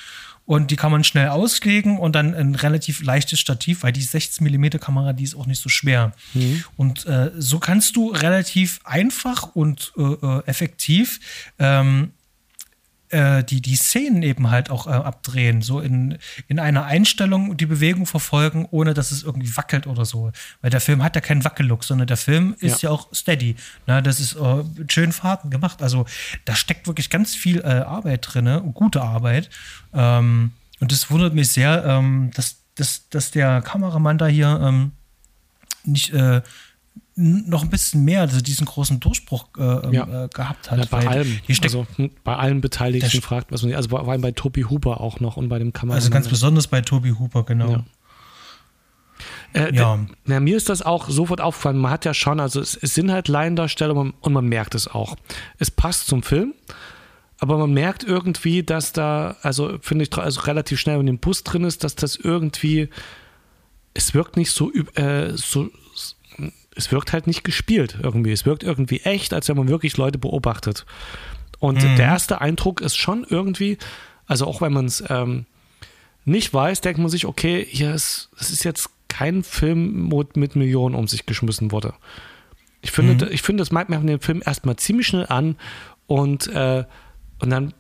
[0.45, 4.45] Und die kann man schnell auslegen und dann ein relativ leichtes Stativ, weil die 16
[4.45, 6.13] mm Kamera, die ist auch nicht so schwer.
[6.35, 6.65] Mhm.
[6.77, 11.21] Und äh, so kannst du relativ einfach und äh, äh effektiv
[11.61, 12.11] ähm,
[13.13, 17.67] äh, die, die Szenen eben halt auch äh, abdrehen, so in, in einer Einstellung die
[17.67, 20.33] Bewegung verfolgen, ohne dass es irgendwie wackelt oder so.
[20.61, 23.57] Weil der Film hat ja keinen Wackellook, sondern der Film ist ja, ja auch steady.
[23.87, 24.03] Ne?
[24.03, 25.83] Das ist äh, schön Fahrten gemacht.
[25.83, 26.07] Also
[26.45, 29.51] da steckt wirklich ganz viel äh, Arbeit drin, gute Arbeit.
[29.93, 34.93] Ähm, und das wundert mich sehr, ähm, dass, dass, dass der Kameramann da hier ähm,
[35.85, 36.43] nicht äh,
[37.15, 40.25] noch ein bisschen mehr, also diesen großen Durchbruch äh, ähm, ja.
[40.25, 40.79] äh, gehabt hat.
[40.79, 44.33] Ja, bei allem, also hm, bei allen Beteiligten fragt was man, also vor allem bei
[44.33, 45.97] Tobi Huber auch noch und bei dem Kameramann.
[46.03, 47.71] Also ganz besonders bei Tobi Huber, genau.
[47.71, 47.85] Ja.
[49.55, 49.99] Äh, ja.
[50.25, 51.77] Na, mir ist das auch sofort aufgefallen.
[51.77, 55.17] Man hat ja schon, also es, es sind halt Laiendarsteller und man merkt es auch.
[55.59, 56.55] Es passt zum Film,
[57.39, 61.45] aber man merkt irgendwie, dass da, also finde ich, also relativ schnell, wenn im Bus
[61.45, 62.89] drin ist, dass das irgendwie,
[63.95, 65.69] es wirkt nicht so, äh, so
[66.77, 68.33] es wirkt halt nicht gespielt irgendwie.
[68.33, 70.87] Es wirkt irgendwie echt, als wenn man wirklich Leute beobachtet.
[71.59, 71.97] Und mhm.
[71.97, 73.79] der erste Eindruck ist schon irgendwie,
[74.27, 75.47] also auch wenn man es ähm,
[76.25, 80.57] nicht weiß, denkt man sich, okay, hier ist, es ist jetzt kein Film, wo mit
[80.57, 81.95] Millionen um sich geschmissen wurde.
[82.81, 83.33] Ich finde, mhm.
[83.33, 85.57] ich finde, das merkt man den Film erstmal ziemlich schnell an
[86.07, 86.85] und, äh,
[87.39, 87.75] und dann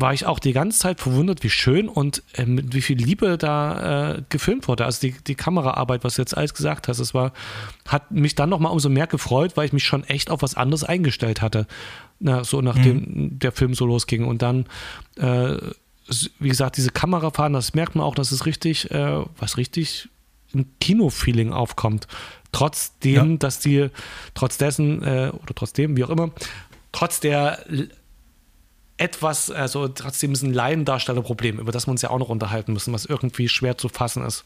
[0.00, 3.36] war ich auch die ganze Zeit verwundert, wie schön und äh, mit wie viel Liebe
[3.36, 4.84] da äh, gefilmt wurde.
[4.84, 7.32] Also die, die Kameraarbeit, was du jetzt alles gesagt hast, es war,
[7.86, 10.84] hat mich dann nochmal umso mehr gefreut, weil ich mich schon echt auf was anderes
[10.84, 11.66] eingestellt hatte.
[12.20, 13.38] Na, so nachdem mhm.
[13.40, 14.24] der Film so losging.
[14.24, 14.66] Und dann,
[15.16, 15.56] äh,
[16.38, 20.08] wie gesagt, diese Kamerafahren, das merkt man auch, dass es richtig, äh, was richtig
[20.54, 22.06] ein Kino-Feeling aufkommt.
[22.52, 23.36] Trotzdem, ja.
[23.36, 23.88] dass die,
[24.34, 26.30] trotz dessen, äh, oder trotzdem, wie auch immer,
[26.92, 27.58] trotz der
[28.98, 32.92] etwas, also trotzdem ist ein Laiendarstellerproblem, über das wir uns ja auch noch unterhalten müssen,
[32.92, 34.44] was irgendwie schwer zu fassen ist.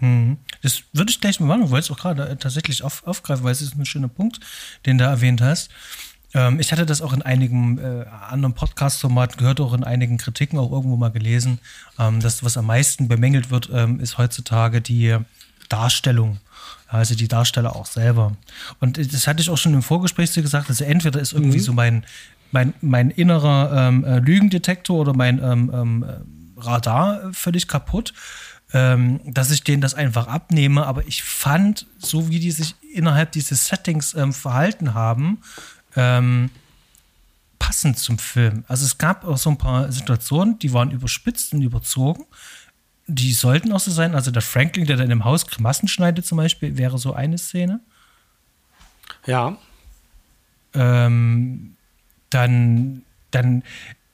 [0.00, 0.38] Mhm.
[0.62, 3.60] Das würde ich gleich mal machen, weil es auch gerade tatsächlich auf, aufgreifen, weil es
[3.60, 4.40] ist ein schöner Punkt,
[4.86, 5.70] den du erwähnt hast.
[6.34, 10.58] Ähm, ich hatte das auch in einigen äh, anderen Podcast-Formaten gehört, auch in einigen Kritiken
[10.58, 11.58] auch irgendwo mal gelesen.
[11.98, 15.16] Ähm, das, was am meisten bemängelt wird, ähm, ist heutzutage die
[15.68, 16.38] Darstellung
[16.88, 18.36] also die Darsteller auch selber.
[18.80, 21.62] Und das hatte ich auch schon im Vorgespräch gesagt, also entweder ist irgendwie mhm.
[21.62, 22.04] so mein,
[22.50, 26.04] mein, mein innerer ähm, äh, Lügendetektor oder mein ähm, ähm,
[26.56, 28.12] Radar völlig kaputt,
[28.72, 30.86] ähm, dass ich denen das einfach abnehme.
[30.86, 35.38] Aber ich fand, so wie die sich innerhalb dieses Settings ähm, verhalten haben,
[35.96, 36.50] ähm,
[37.58, 38.64] passend zum Film.
[38.68, 42.24] Also es gab auch so ein paar Situationen, die waren überspitzt und überzogen.
[43.06, 44.14] Die sollten auch so sein.
[44.14, 47.80] Also der Franklin, der dann im Haus Grimassen schneidet zum Beispiel, wäre so eine Szene.
[49.26, 49.56] Ja.
[50.74, 51.76] Ähm,
[52.30, 53.62] dann, dann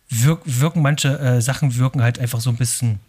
[0.08, 3.00] wirk, wirken manche äh, Sachen wirken halt einfach so ein bisschen,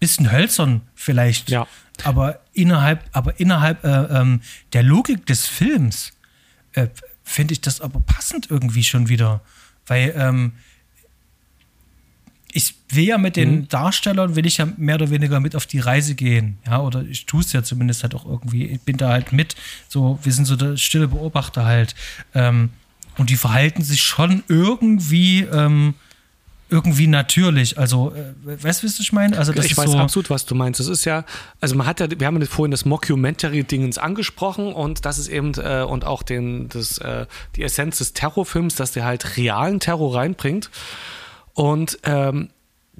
[0.00, 1.50] bisschen hölzern vielleicht.
[1.50, 1.66] Ja.
[2.04, 4.40] Aber innerhalb, aber innerhalb äh, ähm,
[4.72, 6.12] der Logik des Films
[6.72, 6.88] äh,
[7.24, 9.40] finde ich das aber passend irgendwie schon wieder.
[9.86, 10.52] Weil ähm,
[12.52, 13.68] ich will ja mit den mhm.
[13.68, 16.58] Darstellern, will ich ja mehr oder weniger mit auf die Reise gehen.
[16.66, 18.66] Ja, oder ich tue es ja zumindest halt auch irgendwie.
[18.66, 19.56] Ich bin da halt mit.
[19.88, 21.94] So, wir sind so der stille Beobachter halt.
[22.34, 22.70] Ähm,
[23.18, 25.94] und die verhalten sich schon irgendwie, ähm,
[26.70, 27.78] irgendwie natürlich.
[27.78, 29.38] Also, äh, weißt du, was ich meine?
[29.38, 30.80] Also, das ich weiß so absolut, was du meinst.
[30.80, 31.24] Das ist ja,
[31.60, 35.52] also man hat ja, wir haben ja vorhin das Mockumentary-Dingens angesprochen und das ist eben,
[35.54, 40.14] äh, und auch den, das, äh, die Essenz des Terrorfilms, dass der halt realen Terror
[40.14, 40.70] reinbringt.
[41.54, 42.50] Und ähm,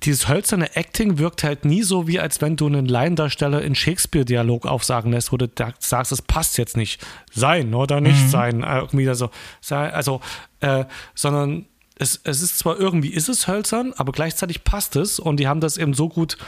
[0.04, 4.66] dieses hölzerne Acting wirkt halt nie so, wie als wenn du einen Laiendarsteller in Shakespeare-Dialog
[4.66, 7.04] aufsagen lässt, wo du sagst, es passt jetzt nicht.
[7.32, 8.28] Sein oder nicht mhm.
[8.28, 8.62] sein.
[8.62, 9.30] Äh, irgendwie so.
[9.70, 10.20] Also,
[10.60, 10.84] äh,
[11.14, 15.48] sondern es, es ist zwar irgendwie, ist es hölzern, aber gleichzeitig passt es und die
[15.48, 16.38] haben das eben so gut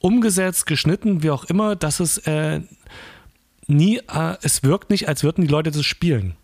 [0.00, 2.60] umgesetzt, geschnitten, wie auch immer, dass es äh,
[3.66, 6.36] nie, äh, es wirkt nicht, als würden die Leute das spielen.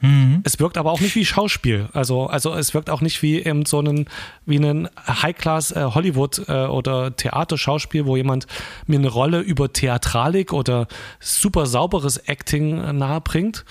[0.00, 0.40] Mhm.
[0.44, 1.88] Es wirkt aber auch nicht wie Schauspiel.
[1.92, 4.06] Also, also es wirkt auch nicht wie eben so einen,
[4.44, 8.46] wie ein High-Class äh, Hollywood äh, oder Theaterschauspiel, wo jemand
[8.86, 10.86] mir eine Rolle über Theatralik oder
[11.18, 13.64] super sauberes Acting äh, nahebringt.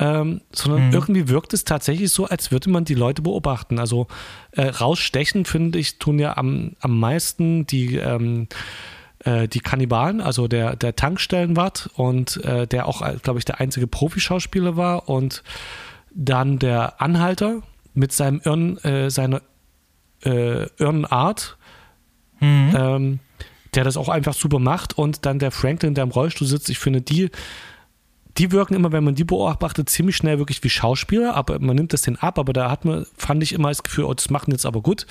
[0.00, 0.94] Ähm, sondern mhm.
[0.94, 3.80] irgendwie wirkt es tatsächlich so, als würde man die Leute beobachten.
[3.80, 4.06] Also
[4.52, 8.46] äh, rausstechen, finde ich, tun ja am, am meisten die ähm,
[9.28, 13.60] äh, die Kannibalen, also der, der Tankstellenwart und äh, der auch, äh, glaube ich, der
[13.60, 15.42] einzige Profischauspieler war und
[16.14, 17.62] dann der Anhalter
[17.92, 19.42] mit seinem Irren, äh, seiner
[20.24, 21.58] äh, Irrenart,
[22.40, 22.74] mhm.
[22.74, 23.18] ähm,
[23.74, 26.78] der das auch einfach super macht und dann der Franklin, der im Rollstuhl sitzt, ich
[26.78, 27.30] finde die
[28.36, 31.92] die wirken immer, wenn man die beobachtet, ziemlich schnell wirklich wie Schauspieler, aber man nimmt
[31.92, 34.52] das den ab, aber da hat man, fand ich immer das Gefühl, oh, das machen
[34.52, 35.08] jetzt aber gut.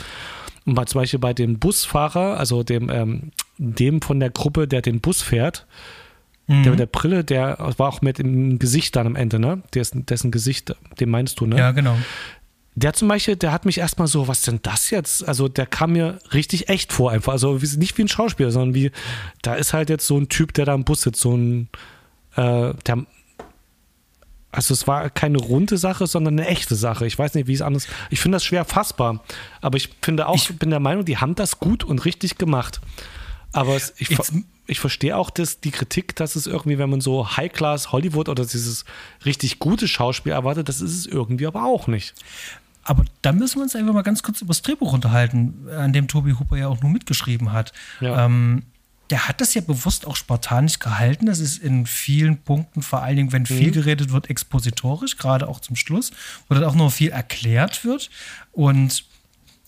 [0.66, 4.82] Und bei, zum Beispiel bei dem Busfahrer, also dem, ähm, dem von der Gruppe, der
[4.82, 5.66] den Bus fährt,
[6.48, 6.64] mhm.
[6.64, 9.62] der mit der Brille, der war auch mit dem Gesicht dann am Ende, ne?
[9.74, 11.58] Dessen, dessen Gesicht, den meinst du, ne?
[11.58, 11.98] Ja, genau.
[12.76, 15.28] Der zum Beispiel, der hat mich erstmal so, was denn das jetzt?
[15.28, 17.34] Also der kam mir richtig echt vor einfach.
[17.34, 18.92] Also nicht wie ein Schauspieler, sondern wie,
[19.42, 21.70] da ist halt jetzt so ein Typ, der da im Bus sitzt, so ein,
[22.36, 23.06] äh, der
[24.52, 27.06] also es war keine runde Sache, sondern eine echte Sache.
[27.06, 27.88] Ich weiß nicht, wie es anders.
[28.10, 29.24] Ich finde das schwer fassbar.
[29.62, 32.82] Aber ich finde auch, ich bin der Meinung, die haben das gut und richtig gemacht.
[33.54, 34.20] Aber es, ich, ich,
[34.68, 38.46] ich verstehe auch das, die Kritik, dass es irgendwie, wenn man so High-Class Hollywood oder
[38.46, 38.86] dieses
[39.26, 42.14] richtig gute Schauspiel erwartet, das ist es irgendwie aber auch nicht.
[42.84, 46.08] Aber da müssen wir uns einfach mal ganz kurz über das Drehbuch unterhalten, an dem
[46.08, 47.74] Tobi Hooper ja auch nur mitgeschrieben hat.
[48.00, 48.26] Ja.
[48.26, 48.64] Ähm,
[49.10, 51.26] der hat das ja bewusst auch spartanisch gehalten.
[51.26, 53.74] Das ist in vielen Punkten, vor allen Dingen, wenn viel mhm.
[53.74, 56.12] geredet wird, expositorisch, gerade auch zum Schluss,
[56.48, 58.10] wo dann auch noch viel erklärt wird.
[58.52, 59.06] Und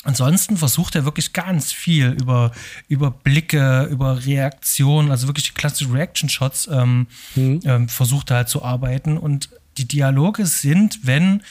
[0.05, 2.51] Ansonsten versucht er wirklich ganz viel über,
[2.87, 7.59] über Blicke, über Reaktionen, also wirklich die klassischen Reaction-Shots ähm, mhm.
[7.65, 9.17] ähm, versucht er halt zu arbeiten.
[9.17, 11.43] Und die Dialoge sind, wenn,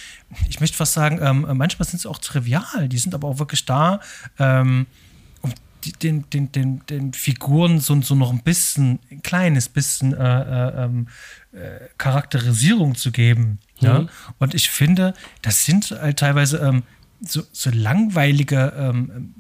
[0.48, 3.66] ich möchte fast sagen, ähm, manchmal sind sie auch trivial, die sind aber auch wirklich
[3.66, 4.00] da,
[4.38, 4.86] ähm,
[5.42, 5.52] um
[6.02, 10.84] den, den, den, den Figuren so, so noch ein bisschen, ein kleines bisschen äh, äh,
[10.84, 11.08] ähm,
[11.52, 13.58] äh, Charakterisierung zu geben.
[13.80, 13.86] Mhm.
[13.86, 14.06] Ja?
[14.38, 16.82] Und ich finde, das sind halt teilweise ähm,
[17.20, 19.34] so, so langweilige ähm,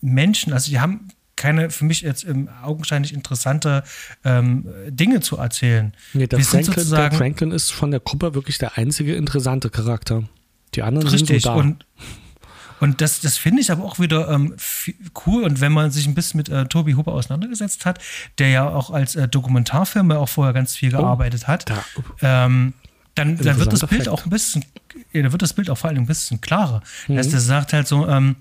[0.00, 3.84] Menschen, also die haben keine für mich jetzt ähm, augenscheinlich interessante
[4.24, 5.94] ähm, Dinge zu erzählen.
[6.12, 10.24] Nee, der, Franklin, der Franklin ist von der Gruppe wirklich der einzige interessante Charakter.
[10.74, 11.54] Die anderen richtig, sind so da.
[11.54, 11.86] Und,
[12.80, 14.56] und das, das finde ich aber auch wieder ähm,
[15.26, 15.44] cool.
[15.44, 18.00] Und wenn man sich ein bisschen mit äh, Toby Hooper auseinandergesetzt hat,
[18.38, 21.72] der ja auch als äh, Dokumentarfilmer auch vorher ganz viel oh, gearbeitet oh, hat,
[22.20, 22.74] ähm,
[23.14, 24.08] dann, dann wird das Bild Effekt.
[24.08, 24.64] auch ein bisschen,
[25.12, 26.82] dann wird das Bild auch vor allem ein bisschen klarer.
[27.06, 27.16] Mhm.
[27.16, 28.36] Das, das sagt halt so, ähm,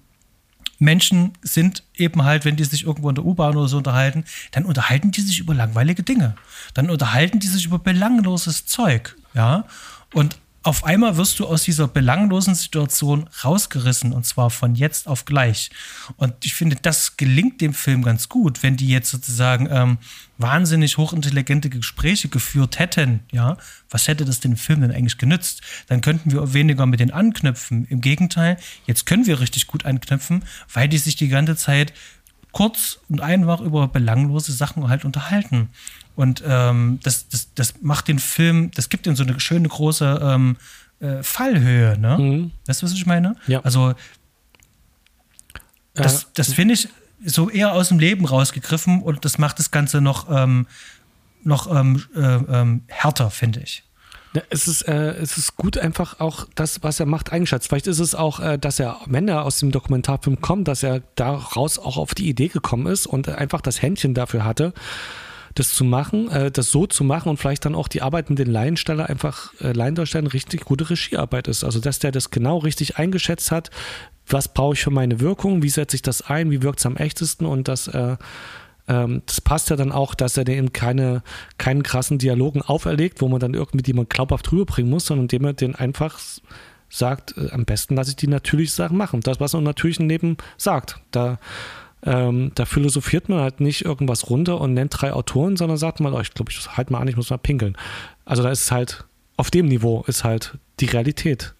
[0.79, 4.65] Menschen sind eben halt, wenn die sich irgendwo in der U-Bahn oder so unterhalten, dann
[4.65, 6.35] unterhalten die sich über langweilige Dinge.
[6.73, 9.15] Dann unterhalten die sich über belangloses Zeug.
[9.33, 9.65] Ja.
[10.13, 10.37] Und
[10.67, 15.69] auf einmal wirst du aus dieser belanglosen Situation rausgerissen und zwar von jetzt auf gleich.
[16.17, 19.97] Und ich finde, das gelingt dem Film ganz gut, wenn die jetzt sozusagen ähm,
[20.37, 23.21] wahnsinnig hochintelligente Gespräche geführt hätten.
[23.31, 23.55] Ja,
[23.89, 25.61] was hätte das dem Film denn eigentlich genützt?
[25.87, 27.85] Dann könnten wir weniger mit den anknüpfen.
[27.85, 30.43] Im Gegenteil, jetzt können wir richtig gut anknüpfen,
[30.73, 31.93] weil die sich die ganze Zeit
[32.57, 35.69] kurz und einfach über belanglose Sachen halt unterhalten.
[36.15, 40.19] Und ähm, das, das, das macht den Film, das gibt ihm so eine schöne große
[40.23, 40.57] ähm,
[40.99, 42.17] äh, Fallhöhe, ne?
[42.17, 42.51] Mhm.
[42.65, 43.35] Weißt du, was ich meine?
[43.45, 43.59] Ja.
[43.59, 43.93] Also,
[45.93, 46.89] das, äh, das finde ich
[47.23, 50.65] so eher aus dem Leben rausgegriffen und das macht das Ganze noch, ähm,
[51.43, 53.83] noch ähm, äh, ähm, härter, finde ich.
[54.37, 57.69] Ja, es, ist, äh, es ist gut einfach auch das, was er macht, eingeschätzt.
[57.69, 61.01] Vielleicht ist es auch, äh, dass er, wenn er aus dem Dokumentarfilm kommt, dass er
[61.15, 64.73] daraus auch auf die Idee gekommen ist und einfach das Händchen dafür hatte,
[65.55, 68.37] das zu machen, äh, das so zu machen und vielleicht dann auch die Arbeit mit
[68.37, 71.63] den Laiensteller einfach, äh, Laiendarstellern richtig gute Regiearbeit ist.
[71.63, 73.71] Also, dass der das genau richtig eingeschätzt hat,
[74.27, 76.95] was brauche ich für meine Wirkung, wie setze ich das ein, wie wirkt es am
[76.95, 78.17] echtesten und das, äh,
[78.87, 81.23] ähm, das passt ja dann auch, dass er den keine,
[81.57, 85.53] keinen krassen Dialogen auferlegt, wo man dann irgendwie jemand glaubhaft rüberbringen muss, sondern indem er
[85.53, 86.19] den einfach
[86.89, 89.21] sagt, äh, am besten lasse ich die natürlichen Sachen machen.
[89.21, 90.99] Das, was im natürlichen Leben sagt.
[91.11, 91.39] Da
[92.03, 96.13] ähm, da philosophiert man halt nicht irgendwas runter und nennt drei Autoren, sondern sagt mal,
[96.13, 97.75] oh, ich glaube, ich halt mal an, ich muss mal pinkeln.
[98.23, 101.55] Also da ist es halt, auf dem Niveau ist halt die Realität.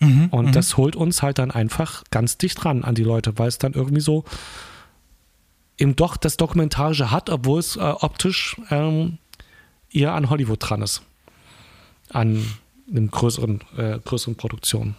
[0.00, 0.52] Mhm, und mhm.
[0.52, 3.74] das holt uns halt dann einfach ganz dicht ran an die Leute, weil es dann
[3.74, 4.24] irgendwie so
[5.78, 9.18] eben doch das Dokumentarische hat, obwohl es äh, optisch ähm,
[9.90, 11.02] eher an Hollywood dran ist.
[12.10, 12.44] An
[12.88, 14.94] einem größeren, äh, größeren Produktion.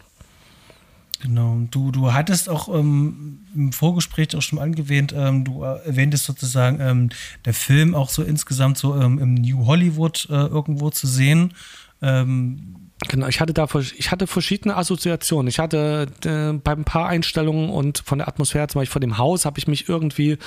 [1.22, 1.62] Genau.
[1.72, 7.10] Du, du hattest auch ähm, im Vorgespräch auch schon angewähnt, ähm, du erwähntest sozusagen ähm,
[7.46, 11.54] der Film auch so insgesamt so ähm, im New Hollywood äh, irgendwo zu sehen.
[12.02, 13.68] Ähm, genau, ich hatte da
[13.98, 15.48] ich hatte verschiedene Assoziationen.
[15.48, 19.18] Ich hatte äh, bei ein paar Einstellungen und von der Atmosphäre, zum Beispiel von dem
[19.18, 20.38] Haus, habe ich mich irgendwie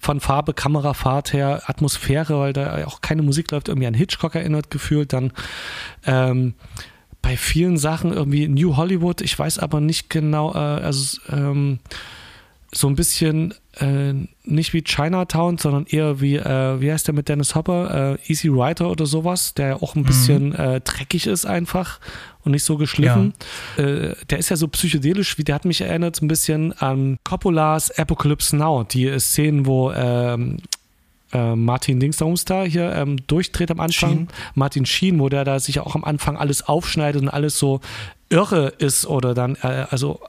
[0.00, 4.70] von Farbe, Kamerafahrt her, Atmosphäre, weil da auch keine Musik läuft, irgendwie an Hitchcock erinnert
[4.70, 5.12] gefühlt.
[5.12, 5.32] Dann
[6.04, 6.54] ähm,
[7.22, 11.80] bei vielen Sachen irgendwie New Hollywood, ich weiß aber nicht genau, äh, also ähm,
[12.72, 14.14] so ein bisschen äh,
[14.44, 18.48] nicht wie Chinatown, sondern eher wie, äh, wie heißt der mit Dennis Hopper, äh, Easy
[18.48, 20.06] Rider oder sowas, der ja auch ein mhm.
[20.06, 20.80] bisschen mhm.
[20.84, 22.00] dreckig ist einfach
[22.44, 23.34] und nicht so geschliffen.
[23.76, 23.84] Ja.
[23.84, 27.90] Äh, der ist ja so psychedelisch, wie der hat mich erinnert ein bisschen an Coppolas
[27.98, 30.58] Apocalypse Now, die Szenen, wo ähm,
[31.32, 34.10] äh, Martin Dingsdaums da hier ähm, durchdreht am Anfang.
[34.10, 34.28] Sheen.
[34.54, 37.80] Martin Sheen, wo der da sich auch am Anfang alles aufschneidet und alles so
[38.28, 40.20] irre ist oder dann, äh, also,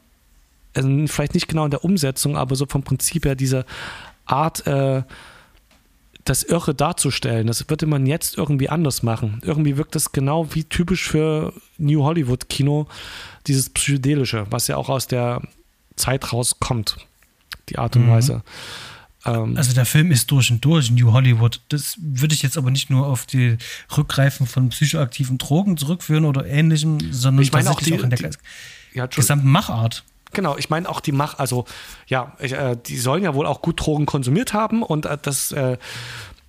[0.73, 3.65] also, vielleicht nicht genau in der Umsetzung, aber so vom Prinzip her diese
[4.25, 5.03] Art, äh,
[6.25, 7.47] das Irre darzustellen.
[7.47, 9.41] Das würde man jetzt irgendwie anders machen.
[9.43, 12.87] Irgendwie wirkt das genau wie typisch für New Hollywood Kino,
[13.47, 15.41] dieses Psychedelische, was ja auch aus der
[15.95, 16.97] Zeit rauskommt,
[17.69, 18.11] die Art und mhm.
[18.11, 18.43] Weise.
[19.25, 21.61] Ähm, also der Film ist durch und durch New Hollywood.
[21.69, 23.57] Das würde ich jetzt aber nicht nur auf die
[23.95, 28.19] Rückgreifen von psychoaktiven Drogen zurückführen oder ähnlichem, sondern ich meine auch, die, auch in der
[28.19, 28.37] die,
[28.93, 30.03] ja, gesamten Machart.
[30.33, 31.65] Genau, ich meine auch die Mach, also
[32.07, 35.51] ja, ich, äh, die sollen ja wohl auch gut Drogen konsumiert haben und äh, das
[35.51, 35.77] äh,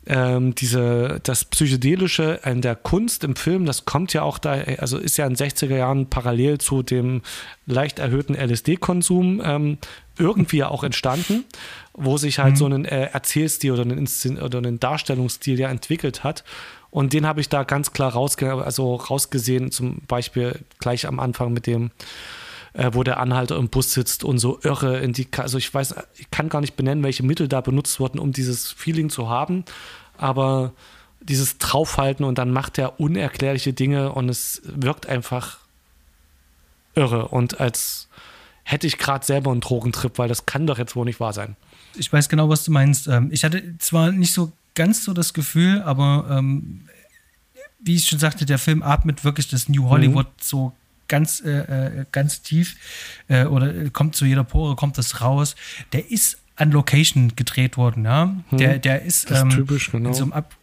[0.08, 4.96] ähm, diese, das Psychedelische in der Kunst im Film, das kommt ja auch da, also
[4.96, 7.20] ist ja in den 60er Jahren parallel zu dem
[7.66, 9.78] leicht erhöhten LSD-Konsum ähm,
[10.16, 11.44] irgendwie ja auch entstanden,
[11.92, 12.56] wo sich halt mhm.
[12.56, 16.42] so ein äh, Erzählstil oder ein, oder ein Darstellungsstil ja entwickelt hat.
[16.90, 21.52] Und den habe ich da ganz klar rausge also rausgesehen, zum Beispiel gleich am Anfang
[21.52, 21.90] mit dem
[22.72, 25.94] äh, wo der Anhalter im Bus sitzt und so irre in die, also ich weiß,
[26.16, 29.64] ich kann gar nicht benennen, welche Mittel da benutzt wurden, um dieses Feeling zu haben,
[30.16, 30.72] aber
[31.20, 35.58] dieses Draufhalten und dann macht er unerklärliche Dinge und es wirkt einfach
[36.94, 38.08] irre und als
[38.64, 41.56] hätte ich gerade selber einen Drogentrip, weil das kann doch jetzt wohl nicht wahr sein.
[41.94, 43.08] Ich weiß genau, was du meinst.
[43.08, 46.82] Ähm, ich hatte zwar nicht so ganz so das Gefühl, aber ähm,
[47.80, 50.42] wie ich schon sagte, der Film atmet wirklich das New Hollywood mhm.
[50.42, 50.72] so
[51.08, 51.50] ganz, äh,
[52.00, 52.76] äh, ganz tief
[53.28, 55.56] äh, oder kommt zu jeder Pore, kommt das raus.
[55.92, 58.34] Der ist an Location gedreht worden, ja.
[58.48, 60.12] Hm, der, der ist, ähm, typisch, genau.
[60.12, 60.54] So Ab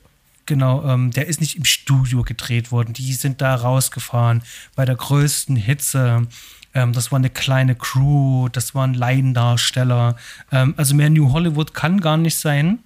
[0.46, 2.94] genau, ähm, der ist nicht im Studio gedreht worden.
[2.94, 4.44] Die sind da rausgefahren
[4.76, 6.28] bei der größten Hitze.
[6.74, 10.18] Ähm, das war eine kleine Crew, das waren Laiendarsteller.
[10.52, 12.80] Ähm, also mehr New Hollywood kann gar nicht sein.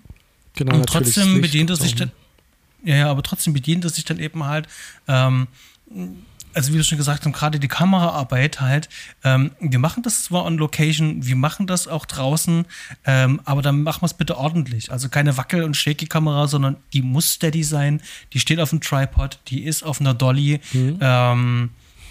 [0.55, 2.11] Genau, und trotzdem bedient er sich dann,
[2.83, 4.67] ja, aber trotzdem bedient er sich dann eben halt
[5.07, 5.47] ähm,
[6.59, 8.89] also wie du schon gesagt hast, gerade die Kameraarbeit halt,
[9.23, 12.65] ähm, wir machen das zwar on Location, wir machen das auch draußen,
[13.05, 14.91] ähm, aber dann machen wir es bitte ordentlich.
[14.91, 18.01] Also keine Wackel- und Shaky-Kamera, sondern die muss steady sein,
[18.33, 20.59] die steht auf dem Tripod, die ist auf einer Dolly.
[20.73, 20.97] Mhm.
[20.99, 21.69] Ähm,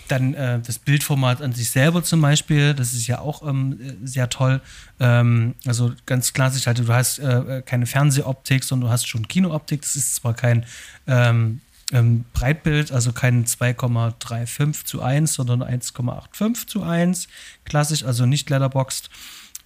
[0.08, 4.30] dann äh, das Bildformat an sich selber zum Beispiel, das ist ja auch ähm, sehr
[4.30, 4.62] toll.
[4.98, 9.82] Ähm, also ganz klassisch, halt, du hast äh, keine Fernsehoptik, sondern du hast schon Kinooptik.
[9.82, 10.64] Das ist zwar kein
[11.06, 11.60] ähm,
[11.92, 17.28] ähm, Breitbild, also kein 2,35 zu 1, sondern 1,85 zu 1.
[17.64, 19.08] Klassisch, also nicht letterboxed.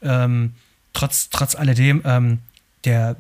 [0.03, 0.55] Ähm,
[0.93, 2.39] trotz, trotz alledem, ähm,
[2.85, 3.17] der,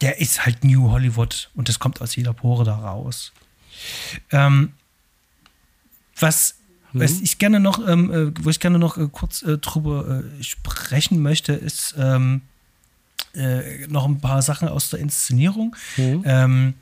[0.00, 3.32] der ist halt New Hollywood und das kommt aus jeder Pore da raus.
[4.30, 4.72] Ähm,
[6.18, 6.56] was,
[6.92, 7.00] mhm.
[7.00, 10.42] was ich gerne noch, ähm, äh, wo ich gerne noch äh, kurz äh, drüber äh,
[10.42, 12.42] sprechen möchte, ist ähm,
[13.34, 15.74] äh, noch ein paar Sachen aus der Inszenierung.
[15.96, 16.74] Mhm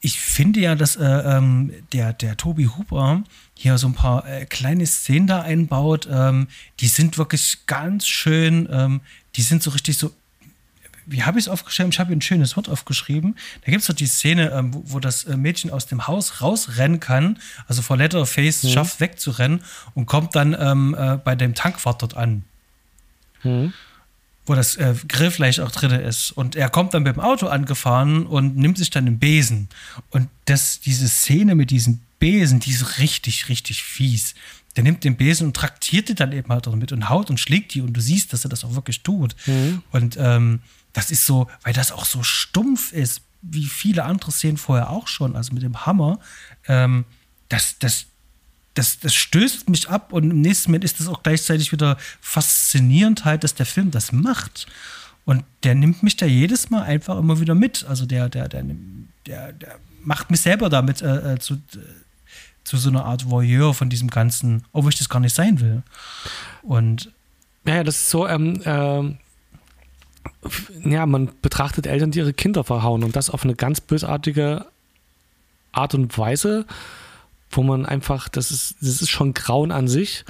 [0.00, 3.22] ich finde ja, dass äh, ähm, der, der Tobi Huber
[3.54, 6.08] hier so ein paar äh, kleine Szenen da einbaut.
[6.10, 6.48] Ähm,
[6.80, 9.00] die sind wirklich ganz schön, ähm,
[9.36, 10.12] die sind so richtig so.
[11.06, 11.90] Wie habe ich es aufgeschrieben?
[11.90, 13.36] Ich habe ein schönes Wort aufgeschrieben.
[13.64, 16.40] Da gibt es doch die Szene, ähm, wo, wo, das äh, Mädchen aus dem Haus
[16.40, 18.68] rausrennen kann, also vor Letterface mhm.
[18.68, 19.62] schafft wegzurennen
[19.94, 22.44] und kommt dann ähm, äh, bei dem Tankwart dort an.
[23.42, 23.72] Mhm
[24.50, 26.32] wo das äh, Grillfleisch auch drin ist.
[26.32, 29.68] Und er kommt dann mit dem Auto angefahren und nimmt sich dann einen Besen.
[30.10, 34.34] Und das, diese Szene mit diesem Besen, die ist richtig, richtig fies.
[34.74, 37.74] Der nimmt den Besen und traktiert die dann eben halt damit und haut und schlägt
[37.74, 39.36] die und du siehst, dass er das auch wirklich tut.
[39.46, 39.84] Mhm.
[39.92, 40.58] Und ähm,
[40.92, 45.06] das ist so, weil das auch so stumpf ist, wie viele andere Szenen vorher auch
[45.06, 46.18] schon, also mit dem Hammer,
[46.66, 47.04] ähm,
[47.48, 48.06] das, das,
[48.80, 53.26] das, das stößt mich ab und im nächsten Moment ist es auch gleichzeitig wieder faszinierend
[53.26, 54.66] halt, dass der Film das macht.
[55.26, 57.84] Und der nimmt mich da jedes Mal einfach immer wieder mit.
[57.84, 58.64] Also der, der, der,
[59.26, 61.58] der, der macht mich selber damit äh, äh zu, äh,
[62.64, 65.82] zu so einer Art Voyeur von diesem Ganzen, obwohl ich das gar nicht sein will.
[66.62, 67.12] Und
[67.66, 69.18] ja, das ist so, ähm, ähm,
[70.86, 74.64] ja, man betrachtet Eltern, die ihre Kinder verhauen und das auf eine ganz bösartige
[75.70, 76.64] Art und Weise
[77.50, 80.24] wo man einfach, das ist, das ist schon Grauen an sich.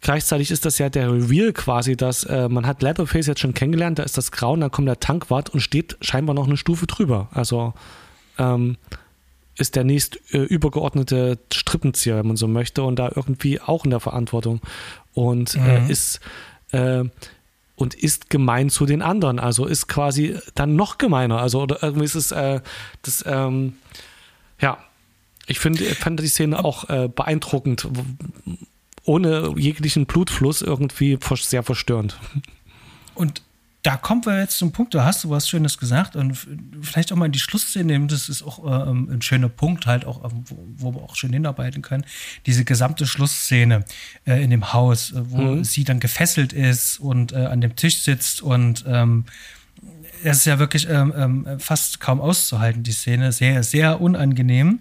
[0.00, 3.98] Gleichzeitig ist das ja der Reveal quasi, dass äh, man hat Leatherface jetzt schon kennengelernt,
[3.98, 7.28] da ist das Grauen, dann kommt der Tankwart und steht scheinbar noch eine Stufe drüber.
[7.32, 7.74] Also
[8.38, 8.78] ähm,
[9.56, 13.90] ist der nächst äh, übergeordnete Strippenzieher, wenn man so möchte, und da irgendwie auch in
[13.90, 14.60] der Verantwortung
[15.12, 15.66] und äh, mhm.
[15.66, 16.20] äh, ist
[16.72, 17.04] äh,
[17.76, 19.38] und ist gemein zu den anderen.
[19.38, 21.40] Also ist quasi dann noch gemeiner.
[21.40, 22.60] Also oder irgendwie ist es äh,
[23.02, 23.74] das ähm,
[24.60, 24.78] ja
[25.46, 27.88] ich finde, fand die Szene auch äh, beeindruckend,
[29.04, 32.18] ohne jeglichen Blutfluss irgendwie sehr verstörend.
[33.14, 33.42] Und
[33.82, 36.36] da kommen wir jetzt zum Punkt, da hast du was Schönes gesagt und
[36.82, 40.04] vielleicht auch mal in die Schlussszene nehmen, das ist auch äh, ein schöner Punkt halt
[40.04, 42.04] auch, ähm, wo, wo wir auch schön hinarbeiten können,
[42.44, 43.84] diese gesamte Schlussszene
[44.26, 45.64] äh, in dem Haus, äh, wo mhm.
[45.64, 49.24] sie dann gefesselt ist und äh, an dem Tisch sitzt und ähm,
[50.22, 53.32] es ist ja wirklich ähm, ähm, fast kaum auszuhalten, die Szene.
[53.32, 54.80] Sehr, sehr unangenehm.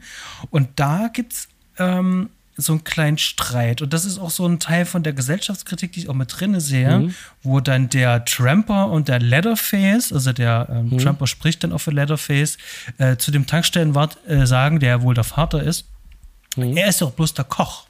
[0.50, 2.30] Und da gibt es ähm,
[2.62, 3.82] so einen kleinen Streit.
[3.82, 6.60] Und das ist auch so ein Teil von der Gesellschaftskritik, die ich auch mit drin
[6.60, 7.16] sehe, mhm.
[7.42, 10.98] wo dann der Tramper und der Leatherface, also der ähm, mhm.
[10.98, 12.58] Tramper spricht dann auch für Leatherface,
[12.98, 15.86] äh, zu dem Tankstellenwart äh, sagen, der wohl der Vater ist,
[16.56, 16.76] mhm.
[16.76, 17.86] er ist doch bloß der Koch.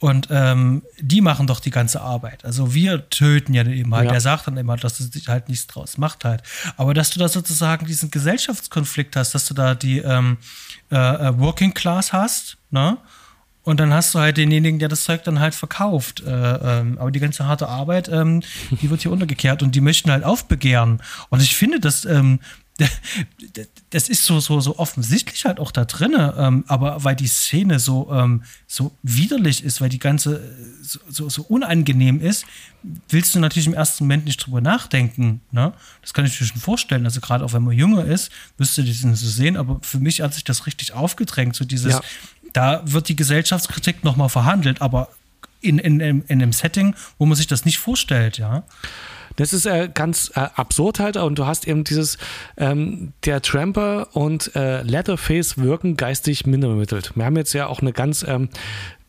[0.00, 2.46] Und ähm, die machen doch die ganze Arbeit.
[2.46, 4.06] Also wir töten ja eben halt.
[4.06, 4.12] Ja.
[4.12, 6.42] Der sagt dann immer, dass du sich halt nichts draus macht halt.
[6.78, 10.38] Aber dass du da sozusagen diesen Gesellschaftskonflikt hast, dass du da die ähm,
[10.90, 12.96] äh, äh, Working Class hast, ne?
[13.62, 16.22] Und dann hast du halt denjenigen, der das Zeug dann halt verkauft.
[16.26, 20.10] Äh, ähm, aber die ganze harte Arbeit, ähm, die wird hier untergekehrt und die möchten
[20.10, 21.02] halt aufbegehren.
[21.28, 22.40] Und ich finde, dass ähm,
[23.90, 27.78] das ist so, so, so offensichtlich halt auch da drinne, ähm, aber weil die Szene
[27.78, 30.40] so, ähm, so widerlich ist, weil die ganze
[30.82, 32.44] so, so, so, unangenehm ist,
[33.08, 35.40] willst du natürlich im ersten Moment nicht drüber nachdenken.
[35.50, 35.72] Ne?
[36.02, 37.04] Das kann ich mir schon vorstellen.
[37.04, 40.20] Also gerade auch wenn man jünger ist, wirst du das so sehen, aber für mich
[40.20, 42.00] hat sich das richtig aufgedrängt, so dieses, Ja.
[42.52, 45.08] da wird die Gesellschaftskritik nochmal verhandelt, aber
[45.60, 48.64] in, in, in, in einem Setting, wo man sich das nicht vorstellt, ja.
[49.36, 52.18] Das ist äh, ganz äh, absurd halt und du hast eben dieses,
[52.56, 57.12] ähm, der Tramper und äh, Leatherface wirken geistig mindermittelt.
[57.14, 58.48] Wir haben jetzt ja auch eine ganz ähm,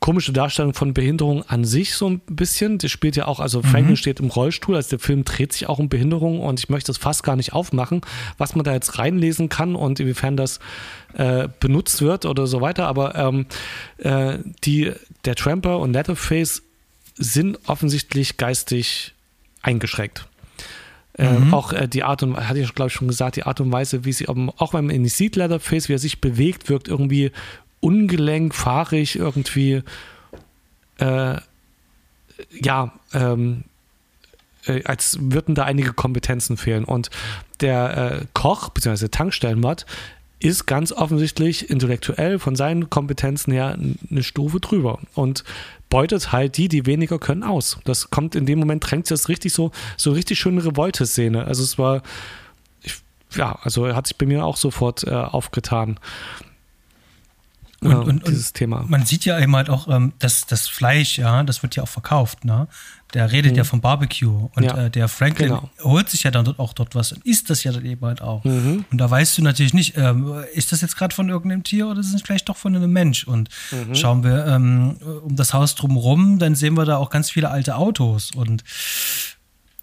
[0.01, 2.79] komische Darstellung von Behinderung an sich so ein bisschen.
[2.79, 5.77] Das spielt ja auch, also Franklin steht im Rollstuhl, also der Film dreht sich auch
[5.77, 8.01] um Behinderung und ich möchte das fast gar nicht aufmachen,
[8.39, 10.59] was man da jetzt reinlesen kann und inwiefern das
[11.13, 12.87] äh, benutzt wird oder so weiter.
[12.87, 13.45] Aber ähm,
[13.99, 14.91] äh, die,
[15.23, 16.63] der Tramper und Leatherface
[17.15, 19.13] sind offensichtlich geistig
[19.61, 20.27] eingeschränkt.
[21.17, 23.71] Ähm, auch äh, die Art und hatte ich glaube ich schon gesagt, die Art und
[23.71, 26.87] Weise, wie sie, auch wenn man ihn nicht sieht, Leatherface, wie er sich bewegt, wirkt
[26.87, 27.31] irgendwie
[27.81, 29.83] ungelenk, fahrig, irgendwie
[30.99, 31.35] äh,
[32.49, 33.63] ja, ähm,
[34.65, 36.85] äh, als würden da einige Kompetenzen fehlen.
[36.85, 37.09] Und
[37.59, 39.85] der äh, Koch, beziehungsweise Tankstellenwart,
[40.41, 43.77] ist ganz offensichtlich intellektuell von seinen Kompetenzen her
[44.09, 45.43] eine Stufe drüber und
[45.89, 47.79] beutet halt die, die weniger können, aus.
[47.83, 51.45] Das kommt in dem Moment, drängt sich das richtig so, so richtig schöne Revolte-Szene.
[51.45, 52.01] Also es war,
[52.81, 52.95] ich,
[53.35, 55.99] ja, also hat sich bei mir auch sofort äh, aufgetan.
[57.83, 58.85] Und, äh, und, dieses und Thema.
[58.87, 61.87] Man sieht ja eben halt auch, ähm, dass das Fleisch, ja, das wird ja auch
[61.89, 62.67] verkauft, ne?
[63.13, 64.63] Der redet ja vom Barbecue und Mhm.
[64.63, 65.69] Ja, äh, der Franklin genau.
[65.83, 68.21] holt sich ja dann dort auch dort was und isst das ja dann eben halt
[68.21, 68.43] auch.
[68.45, 68.85] Mhm.
[68.89, 71.99] Und da weißt du natürlich nicht, ähm, ist das jetzt gerade von irgendeinem Tier oder
[71.99, 73.25] ist es vielleicht doch von einem Mensch?
[73.27, 73.95] Und Mhm.
[73.95, 77.75] schauen wir ähm, um das Haus drumherum, dann sehen wir da auch ganz viele alte
[77.75, 78.63] Autos und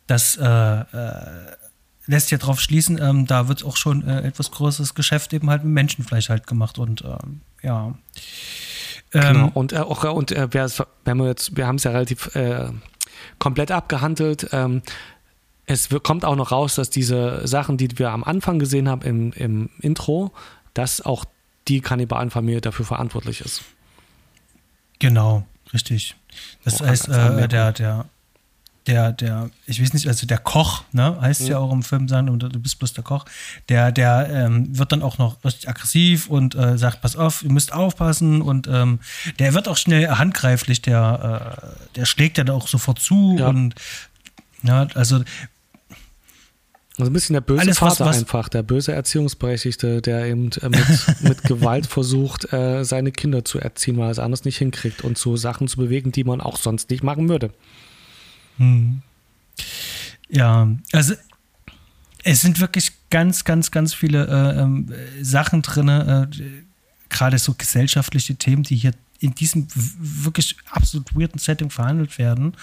[0.06, 0.84] das äh, äh,
[2.08, 5.62] lässt ja drauf schließen, ähm, da wird auch schon äh, etwas größeres Geschäft eben halt
[5.62, 7.94] mit Menschenfleisch halt gemacht und ähm, ja.
[9.14, 9.50] Ähm, Genau.
[9.54, 10.48] Und, äh, auch, und äh,
[11.04, 12.70] wenn wir jetzt, wir haben es ja relativ äh,
[13.38, 14.48] komplett abgehandelt.
[14.52, 14.82] Ähm,
[15.66, 19.02] es wir- kommt auch noch raus, dass diese Sachen, die wir am Anfang gesehen haben
[19.02, 20.32] im, im Intro,
[20.74, 21.24] dass auch
[21.68, 23.62] die Kannibalenfamilie dafür verantwortlich ist.
[24.98, 26.16] Genau, richtig.
[26.64, 28.04] Das Auch heißt, äh, der, der,
[28.88, 32.28] der, der, ich weiß nicht, also der Koch, ne, heißt ja auch im Film sagen,
[32.28, 33.24] und du bist bloß der Koch,
[33.68, 37.52] der, der ähm, wird dann auch noch richtig aggressiv und äh, sagt, pass auf, ihr
[37.52, 38.98] müsst aufpassen und ähm,
[39.38, 43.48] der wird auch schnell handgreiflich, der, äh, der schlägt ja dann auch sofort zu Ja.
[43.48, 43.74] und
[44.64, 45.22] ja, also
[46.98, 50.68] Also ein bisschen der böse Alles, Vater was- einfach, der böse Erziehungsberechtigte, der eben äh,
[50.68, 50.86] mit,
[51.20, 55.16] mit Gewalt versucht, äh, seine Kinder zu erziehen, weil er es anders nicht hinkriegt und
[55.16, 57.50] zu Sachen zu bewegen, die man auch sonst nicht machen würde.
[60.28, 61.14] Ja, also
[62.24, 66.26] es sind wirklich ganz, ganz, ganz viele äh, äh, Sachen drin, äh,
[67.08, 72.56] gerade so gesellschaftliche Themen, die hier in diesem wirklich absolut weirden Setting verhandelt werden.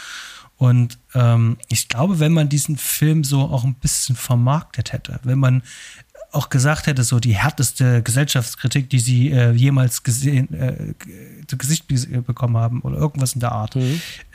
[0.58, 5.39] Und ähm, ich glaube, wenn man diesen Film so auch ein bisschen vermarktet hätte, wenn
[5.39, 5.64] man
[6.32, 10.93] auch gesagt hätte, so die härteste Gesellschaftskritik, die sie äh, jemals gesehen, äh,
[11.48, 13.78] zu Gesicht be- bekommen haben oder irgendwas in der Art.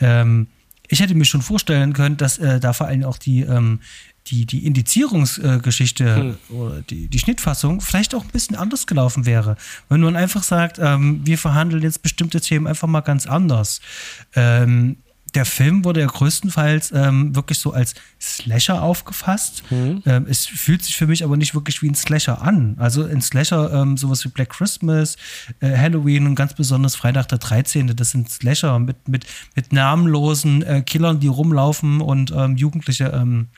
[0.01, 0.49] Ähm,
[0.91, 3.81] ich hätte mir schon vorstellen können, dass äh, da vor allem auch die, ähm,
[4.27, 9.57] die, die Indizierungsgeschichte oder die, die Schnittfassung vielleicht auch ein bisschen anders gelaufen wäre.
[9.89, 13.81] Wenn man einfach sagt, ähm, wir verhandeln jetzt bestimmte Themen einfach mal ganz anders.
[14.35, 14.97] Ähm,
[15.35, 19.63] der Film wurde ja größtenteils ähm, wirklich so als Slasher aufgefasst.
[20.07, 22.77] Ähm, es fühlt sich für mich aber nicht wirklich wie ein Slasher an.
[22.79, 25.17] Also ein Slasher, ähm, sowas wie Black Christmas,
[25.61, 30.63] äh, Halloween und ganz besonders Freitag der 13., das sind Slasher mit, mit, mit namenlosen
[30.63, 33.49] äh, Killern, die rumlaufen und ähm, Jugendliche ähm,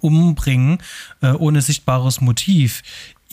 [0.00, 0.78] umbringen,
[1.20, 2.82] äh, ohne sichtbares Motiv.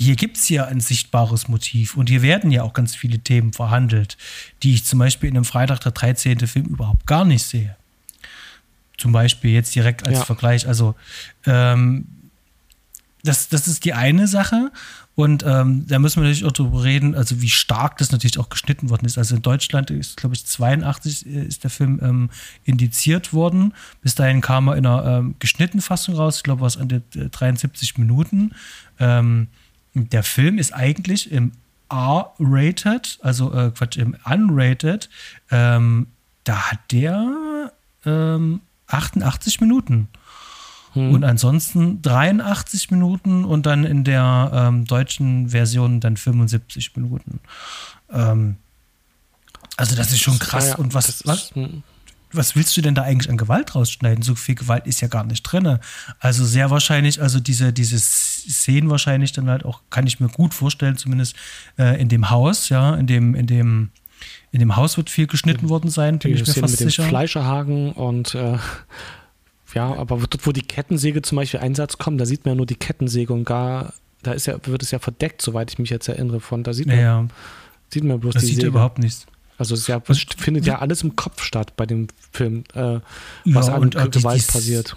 [0.02, 3.54] Hier gibt es ja ein sichtbares Motiv und hier werden ja auch ganz viele Themen
[3.54, 4.18] verhandelt,
[4.64, 6.40] die ich zum Beispiel in einem Freitag der 13.
[6.48, 7.76] Film überhaupt gar nicht sehe.
[8.98, 10.26] Zum Beispiel jetzt direkt als Ja.
[10.26, 10.68] Vergleich.
[10.68, 10.96] Also
[11.46, 12.08] ähm,
[13.24, 14.72] das, das ist die eine Sache.
[15.14, 18.50] Und ähm, da müssen wir natürlich auch drüber reden, also wie stark das natürlich auch
[18.50, 19.20] geschnitten worden ist.
[19.20, 22.30] Also in Deutschland ist, glaube ich, 82 ist der Film ähm,
[22.64, 23.76] indiziert worden.
[24.02, 26.38] Bis dahin kam er in einer ähm, geschnittenen Fassung raus.
[26.38, 28.56] Ich glaube, was an der äh, 73 Minuten.
[29.00, 29.48] Ähm,
[29.94, 31.52] der Film ist eigentlich im
[31.90, 35.10] R-rated, also äh, Quatsch, im unrated,
[35.50, 36.08] ähm,
[36.44, 37.74] da hat der
[38.06, 40.08] ähm, 88 Minuten.
[40.94, 41.14] Hm.
[41.14, 47.40] Und ansonsten 83 Minuten und dann in der ähm, deutschen Version dann 75 Minuten.
[48.12, 48.58] Ähm,
[49.78, 50.70] also das ist schon krass.
[50.70, 51.84] Ja, und was, was, hm.
[52.34, 54.24] Was willst du denn da eigentlich an Gewalt rausschneiden?
[54.24, 55.80] So viel Gewalt ist ja gar nicht drin.
[56.20, 60.54] Also sehr wahrscheinlich, also diese, diese Szenen wahrscheinlich dann halt auch, kann ich mir gut
[60.54, 61.36] vorstellen, zumindest
[61.78, 63.90] äh, in dem Haus, ja, in dem, in dem,
[64.52, 67.04] in dem Haus wird viel geschnitten worden sein, bin ich mir fast mit sicher.
[67.04, 68.58] Dem Fleischerhaken und äh,
[69.74, 72.66] ja, aber dort, wo die Kettensäge zum Beispiel Einsatz kommt, da sieht man ja nur
[72.66, 76.08] die Kettensäge und gar, da ist ja, wird es ja verdeckt, soweit ich mich jetzt
[76.08, 76.64] erinnere von.
[76.64, 77.28] Da sieht man, ja,
[77.92, 78.68] sieht man bloß das die sieht Säge.
[78.68, 79.26] überhaupt nichts.
[79.58, 80.02] Also es ja,
[80.38, 83.00] findet ja alles im Kopf statt bei dem Film, äh,
[83.46, 84.96] was ja, an Gewalt die, die, passiert.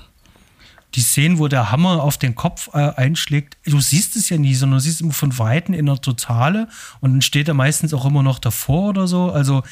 [0.95, 4.55] Die Szenen, wo der Hammer auf den Kopf äh, einschlägt, du siehst es ja nie,
[4.55, 6.69] sondern du siehst es immer von Weitem in der Totale
[7.01, 9.31] und dann steht er meistens auch immer noch davor oder so.
[9.31, 9.63] Also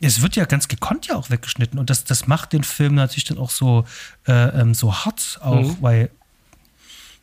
[0.00, 3.24] es wird ja ganz gekonnt ja auch weggeschnitten und das, das macht den Film natürlich
[3.24, 3.84] dann auch so,
[4.26, 5.76] äh, ähm, so hart auch, mhm.
[5.80, 6.10] weil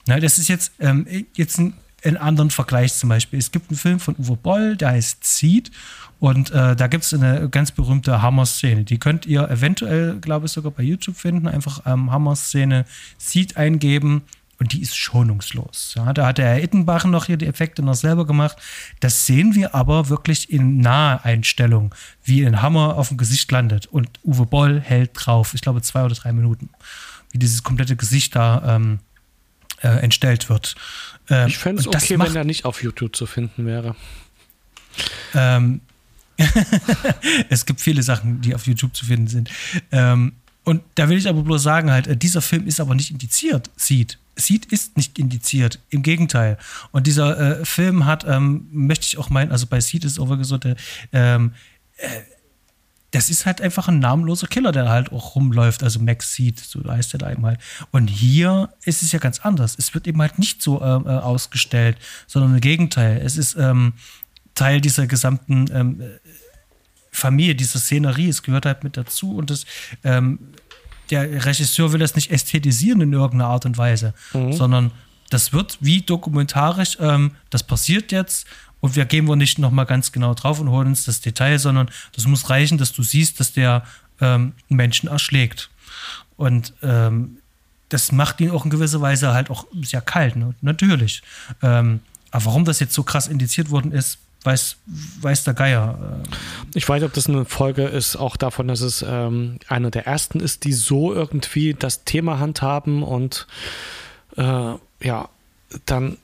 [0.08, 3.40] na, das ist jetzt, ähm, jetzt ein, ein anderen Vergleich zum Beispiel.
[3.40, 5.72] Es gibt einen Film von Uwe Boll, der heißt Seed
[6.26, 8.84] und äh, da gibt es eine ganz berühmte Hammer-Szene.
[8.84, 11.48] Die könnt ihr eventuell, glaube ich, sogar bei YouTube finden.
[11.48, 12.86] Einfach ähm, Hammer-Szene
[13.20, 14.24] Seed eingeben
[14.58, 15.94] und die ist schonungslos.
[15.96, 18.58] Ja, da hat der Herr Ittenbach noch hier die Effekte noch selber gemacht.
[19.02, 23.86] Das sehen wir aber wirklich in Naheinstellung, wie ein Hammer auf dem Gesicht landet.
[23.86, 26.72] Und Uwe Boll hält drauf, ich glaube zwei oder drei Minuten,
[27.34, 28.98] wie dieses komplette Gesicht da ähm,
[29.84, 30.74] äh, entstellt wird.
[31.30, 33.96] Ähm, ich fände es okay, macht, wenn er nicht auf YouTube zu finden wäre.
[35.36, 35.82] Ähm,
[37.50, 39.50] es gibt viele Sachen, die auf YouTube zu finden sind.
[39.92, 40.34] Ähm,
[40.64, 43.70] und da will ich aber bloß sagen, halt, äh, dieser Film ist aber nicht indiziert,
[43.76, 44.18] sieht.
[44.36, 46.58] Seed ist nicht indiziert, im Gegenteil.
[46.92, 50.20] Und dieser äh, Film hat, ähm, möchte ich auch meinen, also bei Seed ist es
[50.20, 50.76] auch wirklich so, der,
[51.14, 51.54] ähm,
[51.98, 52.08] äh,
[53.12, 56.84] das ist halt einfach ein namenloser Killer, der halt auch rumläuft, also Max Seed, so
[56.84, 57.60] heißt der da eben halt.
[57.92, 59.76] Und hier ist es ja ganz anders.
[59.78, 63.22] Es wird eben halt nicht so äh, äh ausgestellt, sondern im Gegenteil.
[63.24, 63.94] Es ist ähm,
[64.54, 66.02] Teil dieser gesamten ähm,
[67.16, 68.30] Familie, dieser Szenerie.
[68.30, 69.66] Es gehört halt mit dazu und es
[70.04, 70.40] ähm,
[71.10, 74.54] der Regisseur will das nicht ästhetisieren in irgendeiner Art und Weise, mhm.
[74.54, 74.92] sondern
[75.30, 78.48] das wird wie dokumentarisch, ähm, das passiert jetzt
[78.80, 81.90] und wir gehen wohl nicht nochmal ganz genau drauf und holen uns das Detail, sondern
[82.14, 83.84] das muss reichen, dass du siehst, dass der
[84.22, 85.70] ähm, Menschen erschlägt.
[86.38, 87.38] Und ähm,
[87.90, 90.54] das macht ihn auch in gewisser Weise halt auch sehr kalt, ne?
[90.62, 91.22] natürlich.
[91.62, 92.02] Ähm,
[92.32, 94.78] aber warum das jetzt so krass indiziert worden ist, weiß,
[95.22, 95.98] weiß der Geier.
[96.74, 100.40] Ich weiß, ob das eine Folge ist, auch davon, dass es ähm, einer der ersten
[100.40, 103.48] ist, die so irgendwie das Thema handhaben und
[104.38, 105.30] äh, ja,
[105.86, 106.18] dann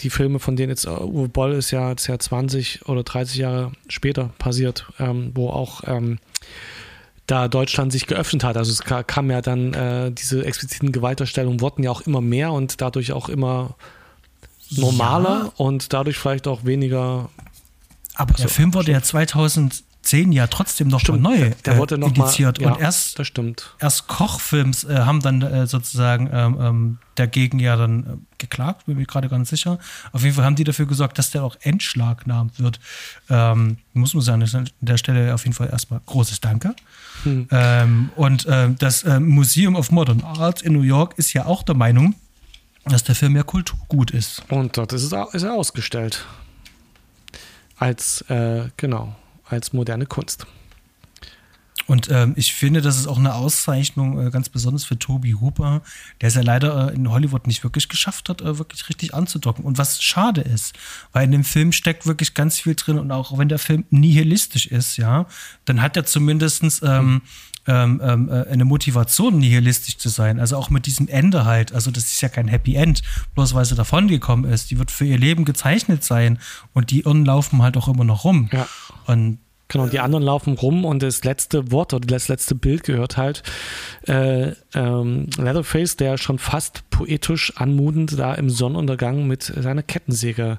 [0.00, 3.36] die Filme, von denen jetzt uh, Uwe Boll ist ja, ist ja 20 oder 30
[3.36, 6.18] Jahre später passiert, ähm, wo auch ähm,
[7.26, 8.56] da Deutschland sich geöffnet hat.
[8.56, 12.80] Also es kam ja dann, äh, diese expliziten Gewalterstellungen wurden ja auch immer mehr und
[12.80, 13.76] dadurch auch immer
[14.76, 15.52] normaler ja.
[15.56, 17.28] und dadurch vielleicht auch weniger.
[18.14, 22.08] Aber der Film wurde ja 2010 ja trotzdem noch stimmt, mal neu der, wurde noch
[22.08, 22.60] indiziert.
[22.60, 23.74] Mal, ja, und erst, das stimmt.
[23.78, 28.96] erst Kochfilms äh, haben dann äh, sozusagen ähm, ähm, dagegen ja dann äh, geklagt, bin
[28.96, 29.78] mir gerade ganz sicher.
[30.12, 32.80] Auf jeden Fall haben die dafür gesorgt, dass der auch entschlagnahmt wird.
[33.30, 36.74] Ähm, muss man sagen, an der Stelle auf jeden Fall erstmal großes Danke.
[37.22, 37.48] Hm.
[37.50, 41.62] Ähm, und ähm, das äh, Museum of Modern Art in New York ist ja auch
[41.62, 42.14] der Meinung,
[42.84, 44.42] dass der Film ja Kulturgut ist.
[44.48, 46.26] Und dort ist, es, ist er ausgestellt.
[47.76, 49.14] Als, äh, genau,
[49.48, 50.46] als moderne Kunst.
[51.86, 55.82] Und ähm, ich finde, das ist auch eine Auszeichnung, äh, ganz besonders für Toby Hooper,
[56.20, 59.64] der es ja leider äh, in Hollywood nicht wirklich geschafft hat, äh, wirklich richtig anzudocken.
[59.64, 60.74] Und was schade ist,
[61.12, 64.66] weil in dem Film steckt wirklich ganz viel drin und auch wenn der Film nihilistisch
[64.66, 65.26] ist, ja,
[65.64, 67.22] dann hat er zumindest ähm,
[67.66, 70.40] ähm, ähm, äh, eine Motivation, nihilistisch zu sein.
[70.40, 71.72] Also auch mit diesem Ende halt.
[71.72, 73.02] Also das ist ja kein Happy End,
[73.34, 74.70] bloß weil sie davongekommen ist.
[74.70, 76.38] Die wird für ihr Leben gezeichnet sein
[76.72, 78.48] und die Irren laufen halt auch immer noch rum.
[78.52, 78.66] Ja.
[79.06, 79.38] Und
[79.72, 83.42] Genau, die anderen laufen rum und das letzte Wort oder das letzte Bild gehört halt
[84.06, 90.58] äh, ähm, Leatherface, der schon fast poetisch anmutend da im Sonnenuntergang mit seiner Kettensäge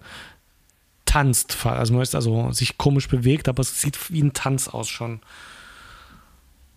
[1.06, 1.64] tanzt.
[1.64, 5.20] Also also sich komisch bewegt, aber es sieht wie ein Tanz aus schon.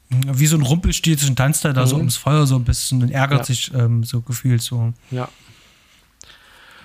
[0.09, 1.87] Wie so ein Rumpelstilzchen tanzt er da mhm.
[1.87, 3.45] so ums Feuer so ein bisschen und ärgert ja.
[3.45, 4.93] sich ähm, so gefühlt so.
[5.11, 5.29] Ja.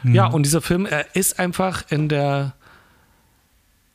[0.04, 0.16] Mhm.
[0.16, 2.54] Ja, und dieser Film, er ist einfach in der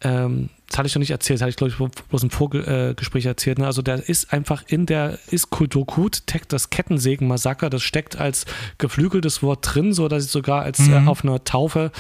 [0.03, 3.25] ähm, das hatte ich noch nicht erzählt, das hatte ich glaube ich bloß im Vorgespräch
[3.25, 3.59] erzählt.
[3.59, 3.67] Ne?
[3.67, 8.47] Also der ist einfach in der ist Kulturgut, das Kettensägen-Massaker, das steckt als
[8.79, 11.07] geflügeltes Wort drin, so dass ich sogar als äh, mhm.
[11.07, 11.93] äh, auf einer Taufe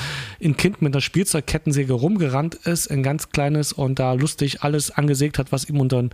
[0.43, 5.39] ein Kind mit einer Spielzeugkettensäge rumgerannt ist, ein ganz kleines und da lustig alles angesägt
[5.39, 6.09] hat, was ihm unter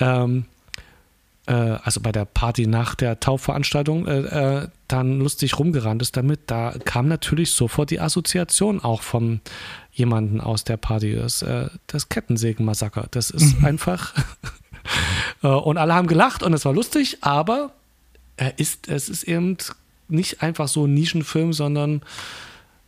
[0.00, 0.44] ähm,
[1.46, 6.40] äh, also bei der Party nach der Taufveranstaltung äh, äh, dann lustig rumgerannt ist damit,
[6.46, 9.40] da kam natürlich sofort die Assoziation auch vom
[9.92, 13.06] jemanden aus der Party, das, äh, das Kettensägen-Massaker.
[13.10, 13.64] Das ist mhm.
[13.64, 14.14] einfach.
[15.42, 17.72] Äh, und alle haben gelacht und es war lustig, aber
[18.38, 19.58] er ist, es ist eben
[20.08, 22.00] nicht einfach so ein Nischenfilm, sondern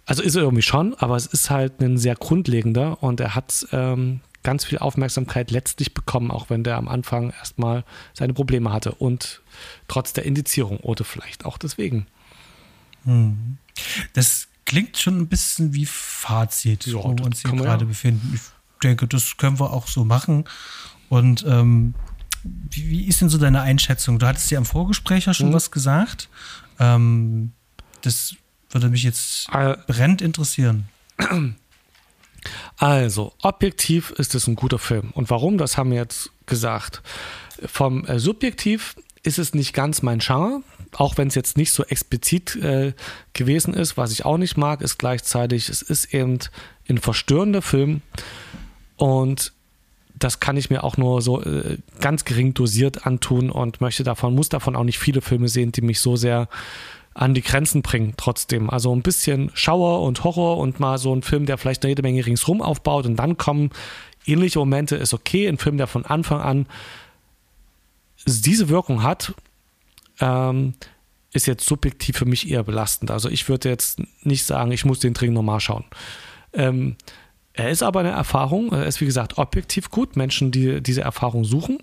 [0.06, 3.66] also ist er irgendwie schon, aber es ist halt ein sehr grundlegender und er hat
[3.70, 7.84] ähm, ganz viel Aufmerksamkeit letztlich bekommen, auch wenn der am Anfang erstmal
[8.14, 9.42] seine Probleme hatte und
[9.88, 12.06] trotz der Indizierung oder vielleicht auch deswegen.
[13.04, 13.58] Hm.
[14.14, 17.88] Das klingt schon ein bisschen wie Fazit, ja, wo wir uns hier gerade ja.
[17.88, 18.32] befinden.
[18.34, 18.40] Ich
[18.82, 20.44] denke, das können wir auch so machen.
[21.08, 21.94] Und ähm,
[22.42, 24.18] wie, wie, ist denn so deine Einschätzung?
[24.18, 25.54] Du hattest ja im Vorgespräch ja schon hm.
[25.54, 26.28] was gesagt.
[26.78, 27.52] Ähm,
[28.00, 28.36] das
[28.70, 30.88] würde mich jetzt äh, brennend interessieren.
[32.76, 35.10] Also, objektiv ist es ein guter Film.
[35.12, 37.02] Und warum, das haben wir jetzt gesagt.
[37.66, 40.62] Vom äh, Subjektiv ist es nicht ganz mein Genre,
[40.92, 42.94] auch wenn es jetzt nicht so explizit äh,
[43.32, 43.96] gewesen ist.
[43.96, 46.38] Was ich auch nicht mag, ist gleichzeitig, es ist eben
[46.88, 48.02] ein verstörender Film
[48.96, 49.52] und
[50.14, 54.34] das kann ich mir auch nur so äh, ganz gering dosiert antun und möchte davon,
[54.34, 56.48] muss davon auch nicht viele Filme sehen, die mich so sehr
[57.20, 58.70] an die Grenzen bringen trotzdem.
[58.70, 62.00] Also ein bisschen Schauer und Horror und mal so ein Film, der vielleicht eine jede
[62.00, 63.70] Menge ringsrum aufbaut und dann kommen
[64.24, 65.46] ähnliche Momente, ist okay.
[65.46, 66.66] Ein Film, der von Anfang an
[68.24, 69.34] diese Wirkung hat,
[70.18, 70.72] ähm,
[71.34, 73.10] ist jetzt subjektiv für mich eher belastend.
[73.10, 75.84] Also ich würde jetzt nicht sagen, ich muss den dringend nochmal schauen.
[76.54, 76.96] Ähm,
[77.52, 80.16] er ist aber eine Erfahrung, er ist wie gesagt objektiv gut.
[80.16, 81.78] Menschen, die diese Erfahrung suchen,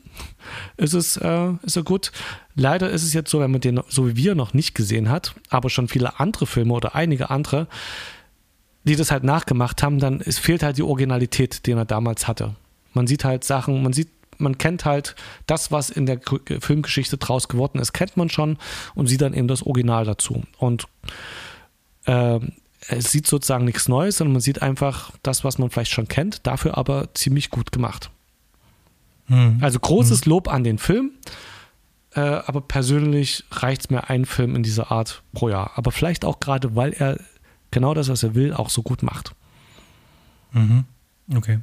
[0.77, 2.11] ist es, äh, ist er gut.
[2.55, 5.35] Leider ist es jetzt so, wenn man den so wie wir noch nicht gesehen hat,
[5.49, 7.67] aber schon viele andere Filme oder einige andere,
[8.85, 12.55] die das halt nachgemacht haben, dann es fehlt halt die Originalität, die er damals hatte.
[12.93, 15.15] Man sieht halt Sachen, man sieht, man kennt halt
[15.47, 16.21] das, was in der
[16.59, 18.57] Filmgeschichte draus geworden ist, kennt man schon
[18.95, 20.43] und sieht dann eben das Original dazu.
[20.57, 20.87] Und
[22.05, 22.39] äh,
[22.87, 26.45] es sieht sozusagen nichts Neues, sondern man sieht einfach das, was man vielleicht schon kennt,
[26.47, 28.09] dafür aber ziemlich gut gemacht.
[29.27, 29.57] Hm.
[29.61, 30.29] Also großes hm.
[30.29, 31.11] Lob an den Film,
[32.13, 35.71] äh, aber persönlich reicht es mir ein Film in dieser Art pro Jahr.
[35.75, 37.19] Aber vielleicht auch gerade, weil er
[37.71, 39.35] genau das, was er will, auch so gut macht.
[40.51, 40.85] Mhm.
[41.35, 41.59] Okay.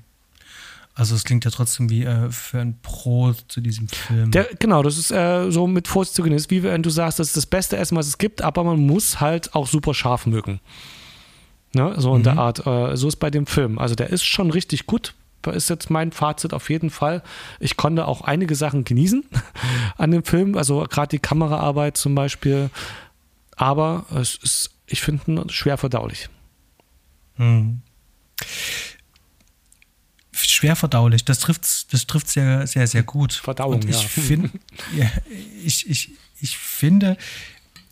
[0.96, 4.30] Also es klingt ja trotzdem wie äh, für ein Pro zu diesem Film.
[4.30, 6.32] Der, genau, das ist äh, so mit Vorzügen.
[6.32, 8.78] ist wie wenn du sagst, das ist das beste Essen, was es gibt, aber man
[8.78, 10.60] muss halt auch super scharf mögen.
[11.74, 11.94] Ne?
[11.98, 12.24] So in mhm.
[12.24, 12.66] der Art.
[12.66, 13.78] Äh, so ist bei dem Film.
[13.78, 15.14] Also der ist schon richtig gut.
[15.52, 17.22] Ist jetzt mein Fazit auf jeden Fall.
[17.60, 19.24] Ich konnte auch einige Sachen genießen
[19.98, 20.56] an dem Film.
[20.56, 22.70] Also gerade die Kameraarbeit zum Beispiel.
[23.56, 26.28] Aber es ist, ich finde, schwer verdaulich.
[27.36, 27.82] Mhm.
[30.32, 33.32] Schwer verdaulich, das trifft das trifft sehr, sehr, sehr gut.
[33.32, 34.08] Verdauung, Und ich ja.
[34.08, 34.50] Find,
[34.96, 35.10] ja
[35.64, 36.10] ich, ich,
[36.40, 37.16] ich finde,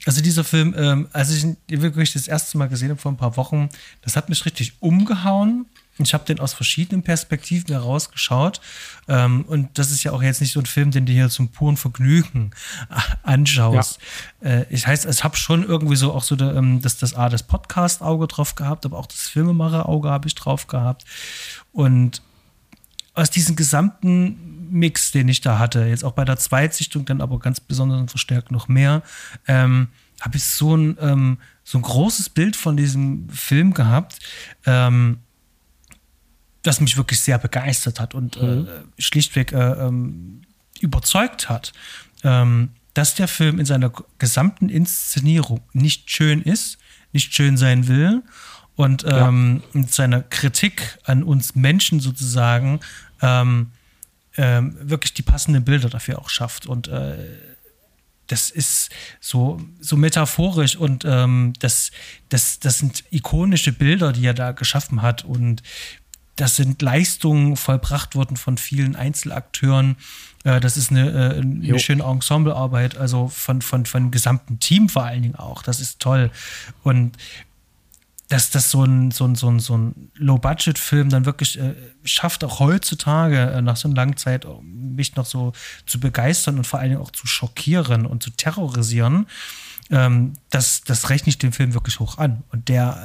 [0.06, 3.16] also dieser Film, ähm, als ich ihn wirklich das erste Mal gesehen habe vor ein
[3.16, 3.68] paar Wochen,
[4.02, 5.66] das hat mich richtig umgehauen.
[5.98, 8.60] Ich habe den aus verschiedenen Perspektiven herausgeschaut.
[9.08, 11.48] Ähm, und das ist ja auch jetzt nicht so ein Film, den du hier zum
[11.48, 12.50] puren Vergnügen
[13.22, 13.98] anschaust.
[14.40, 14.50] Ja.
[14.50, 17.28] Äh, ich heißt, ich habe schon irgendwie so auch so der, ähm, das, das A,
[17.28, 21.04] das Podcast-Auge drauf gehabt, aber auch das Filmemacher-Auge habe ich drauf gehabt.
[21.72, 22.22] Und
[23.14, 27.38] aus diesem gesamten Mix, den ich da hatte, jetzt auch bei der Zweitsichtung, dann aber
[27.38, 29.02] ganz besonders und verstärkt noch mehr,
[29.46, 29.88] ähm,
[30.20, 34.18] habe ich so ein, ähm, so ein großes Bild von diesem Film gehabt,
[34.66, 35.18] ähm,
[36.62, 38.66] das mich wirklich sehr begeistert hat und äh, mhm.
[38.66, 40.42] äh, schlichtweg äh, ähm,
[40.80, 41.72] überzeugt hat,
[42.24, 46.78] ähm, dass der Film in seiner gesamten Inszenierung nicht schön ist,
[47.12, 48.22] nicht schön sein will
[48.76, 49.80] und ähm, ja.
[49.80, 52.80] mit seiner Kritik an uns Menschen sozusagen
[53.20, 53.70] ähm,
[54.36, 56.66] ähm, wirklich die passenden Bilder dafür auch schafft.
[56.66, 57.16] Und äh,
[58.26, 58.90] das ist
[59.20, 61.90] so, so metaphorisch und ähm, das,
[62.30, 65.24] das, das sind ikonische Bilder, die er da geschaffen hat.
[65.24, 65.62] Und
[66.36, 69.96] das sind Leistungen vollbracht worden von vielen Einzelakteuren.
[70.44, 74.88] Äh, das ist eine, äh, eine schöne Ensemblearbeit, also von, von, von dem gesamten Team
[74.88, 75.62] vor allen Dingen auch.
[75.62, 76.30] Das ist toll.
[76.82, 77.16] Und
[78.28, 81.74] dass das so ein, so ein, so ein, so ein Low-Budget-Film dann wirklich äh,
[82.04, 85.52] schafft, auch heutzutage äh, nach so einer langen Zeit mich noch so
[85.86, 89.26] zu begeistern und vor allen Dingen auch zu schockieren und zu terrorisieren,
[89.90, 92.42] ähm, das, das rechne ich dem Film wirklich hoch an.
[92.50, 92.96] Und der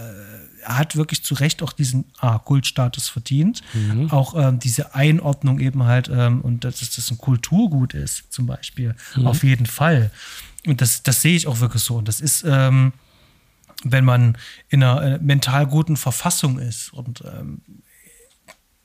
[0.64, 3.62] äh, hat wirklich zu Recht auch diesen ah, Kultstatus verdient.
[3.74, 4.12] Mhm.
[4.12, 8.96] Auch ähm, diese Einordnung eben halt ähm, und dass das ein Kulturgut ist, zum Beispiel.
[9.16, 9.28] Mhm.
[9.28, 10.12] Auf jeden Fall.
[10.66, 11.96] Und das, das sehe ich auch wirklich so.
[11.96, 12.94] Und das ist, ähm,
[13.84, 14.38] wenn man
[14.70, 17.62] in einer äh, mental guten Verfassung ist und ähm,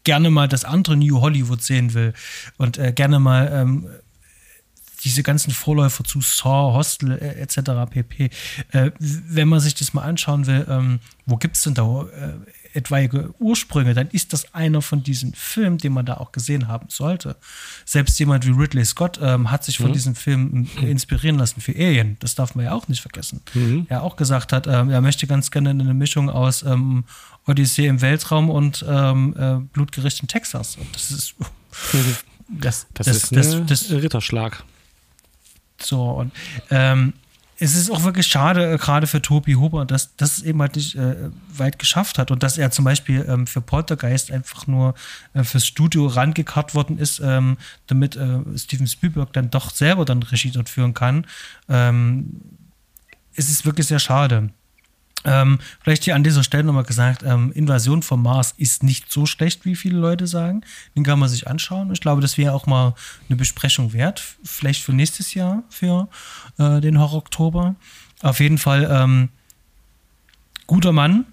[0.04, 2.12] gerne mal das andere New Hollywood sehen will
[2.58, 3.88] und äh, gerne mal ähm,
[5.04, 7.90] diese ganzen Vorläufer zu Saw, Hostel äh, etc.
[7.90, 8.30] pp.
[8.70, 12.34] Äh, wenn man sich das mal anschauen will, ähm, wo gibt es denn da äh,
[12.74, 16.86] etwaige Ursprünge, dann ist das einer von diesen Filmen, den man da auch gesehen haben
[16.88, 17.36] sollte.
[17.84, 19.92] Selbst jemand wie Ridley Scott ähm, hat sich von mhm.
[19.92, 22.16] diesem Film äh, inspirieren lassen für Alien.
[22.20, 23.40] Das darf man ja auch nicht vergessen.
[23.54, 23.86] Mhm.
[23.88, 27.04] Er auch gesagt hat, ähm, er möchte ganz gerne eine Mischung aus ähm,
[27.46, 30.76] Odyssee im Weltraum und ähm, äh, Blutgericht in Texas.
[30.76, 31.34] Und das ist.
[32.54, 34.62] Das, das, das, ist das, das, Ritterschlag.
[35.80, 36.32] So, und
[36.70, 37.14] ähm,
[37.58, 40.94] es ist auch wirklich schade, äh, gerade für Tobi Huber, dass das eben halt nicht
[40.96, 44.94] äh, weit geschafft hat und dass er zum Beispiel ähm, für Poltergeist einfach nur
[45.34, 47.56] äh, fürs Studio rangekarrt worden ist, ähm,
[47.86, 51.26] damit äh, Steven Spielberg dann doch selber dann Regie dort führen kann.
[51.68, 52.40] Ähm,
[53.34, 54.50] es ist wirklich sehr schade.
[55.24, 59.26] Ähm, vielleicht hier an dieser Stelle nochmal gesagt, ähm, Invasion vom Mars ist nicht so
[59.26, 60.62] schlecht, wie viele Leute sagen.
[60.96, 61.92] Den kann man sich anschauen.
[61.92, 62.94] Ich glaube, das wäre auch mal
[63.28, 64.22] eine Besprechung wert.
[64.42, 66.08] Vielleicht für nächstes Jahr, für
[66.58, 67.76] äh, den Horror-Oktober.
[68.22, 69.28] Auf jeden Fall ähm,
[70.66, 71.26] guter Mann.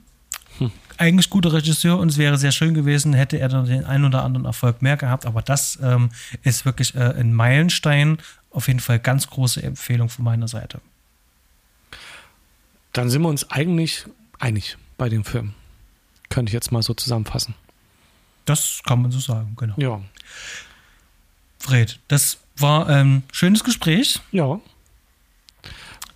[0.59, 0.71] Hm.
[0.97, 4.23] Eigentlich guter Regisseur und es wäre sehr schön gewesen, hätte er dann den einen oder
[4.23, 5.25] anderen Erfolg mehr gehabt.
[5.25, 6.09] Aber das ähm,
[6.43, 8.17] ist wirklich äh, ein Meilenstein.
[8.51, 10.81] Auf jeden Fall ganz große Empfehlung von meiner Seite
[12.93, 14.05] dann sind wir uns eigentlich
[14.39, 15.53] einig bei dem Film.
[16.29, 17.55] Könnte ich jetzt mal so zusammenfassen.
[18.45, 19.75] Das kann man so sagen, genau.
[19.77, 20.01] Ja.
[21.59, 24.19] Fred, das war ein schönes Gespräch.
[24.31, 24.59] Ja.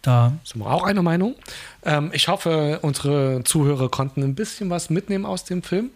[0.01, 1.35] Da sind wir auch einer Meinung.
[1.83, 5.91] Ähm, ich hoffe, unsere Zuhörer konnten ein bisschen was mitnehmen aus dem Film.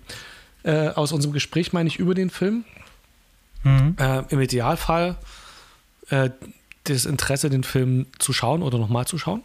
[0.64, 2.64] Äh, aus unserem Gespräch meine ich über den Film.
[3.64, 3.96] Mhm.
[4.00, 5.18] Äh, Im Idealfall
[6.10, 6.30] äh,
[6.86, 9.44] das Interesse, den Film zu schauen oder nochmal zu schauen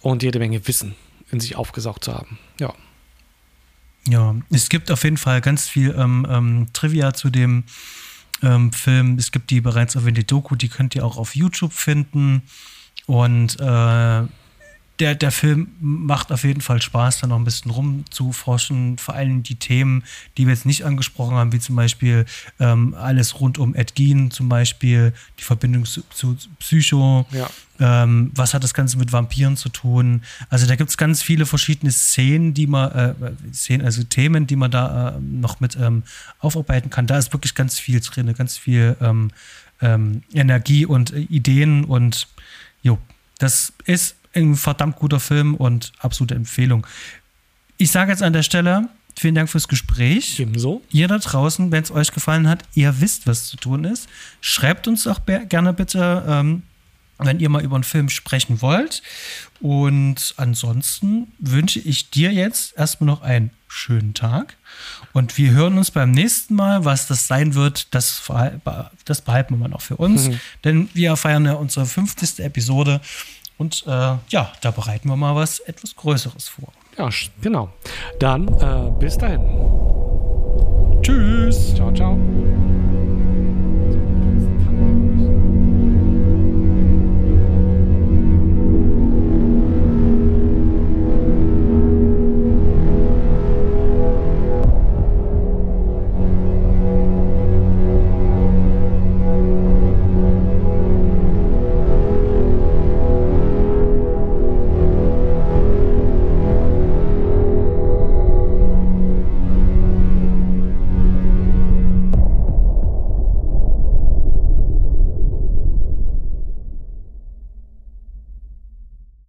[0.00, 0.94] und jede Menge Wissen
[1.30, 2.38] in sich aufgesaugt zu haben.
[2.60, 2.74] Ja.
[4.08, 7.64] Ja, es gibt auf jeden Fall ganz viel ähm, ähm, Trivia zu dem
[8.42, 9.18] ähm, Film.
[9.18, 12.42] Es gibt die bereits erwähnte Doku, die könnt ihr auch auf YouTube finden.
[13.06, 14.22] Und äh,
[15.00, 18.98] der, der Film macht auf jeden Fall Spaß, da noch ein bisschen rumzuforschen.
[18.98, 20.04] Vor allem die Themen,
[20.36, 22.26] die wir jetzt nicht angesprochen haben, wie zum Beispiel
[22.58, 27.26] ähm, alles rund um Ed Gein, zum Beispiel die Verbindung zu, zu Psycho.
[27.30, 27.48] Ja.
[27.80, 30.22] Ähm, was hat das Ganze mit Vampiren zu tun?
[30.50, 33.14] Also da gibt es ganz viele verschiedene Szenen, die man, äh,
[33.52, 36.02] Szenen, also Themen, die man da äh, noch mit ähm,
[36.40, 37.06] aufarbeiten kann.
[37.06, 39.30] Da ist wirklich ganz viel drin, ganz viel ähm,
[39.80, 42.26] ähm, Energie und äh, Ideen und
[42.82, 42.98] jo,
[43.38, 44.16] das ist
[44.46, 46.86] ein verdammt guter Film und absolute Empfehlung.
[47.76, 50.38] Ich sage jetzt an der Stelle, vielen Dank fürs Gespräch.
[50.40, 50.82] Ebenso.
[50.90, 54.08] Ihr da draußen, wenn es euch gefallen hat, ihr wisst, was zu tun ist.
[54.40, 56.62] Schreibt uns auch gerne bitte, ähm,
[57.18, 59.02] wenn ihr mal über einen Film sprechen wollt.
[59.60, 64.56] Und ansonsten wünsche ich dir jetzt erstmal noch einen schönen Tag.
[65.12, 66.84] Und wir hören uns beim nächsten Mal.
[66.84, 68.22] Was das sein wird, das,
[69.04, 70.28] das behalten wir mal noch für uns.
[70.28, 70.40] Mhm.
[70.64, 72.40] Denn wir feiern ja unsere 50.
[72.40, 73.00] Episode.
[73.58, 76.68] Und äh, ja, da bereiten wir mal was etwas Größeres vor.
[76.96, 77.10] Ja,
[77.42, 77.68] genau.
[78.18, 79.40] Dann äh, bis dahin.
[81.02, 81.74] Tschüss.
[81.74, 82.18] Ciao, ciao.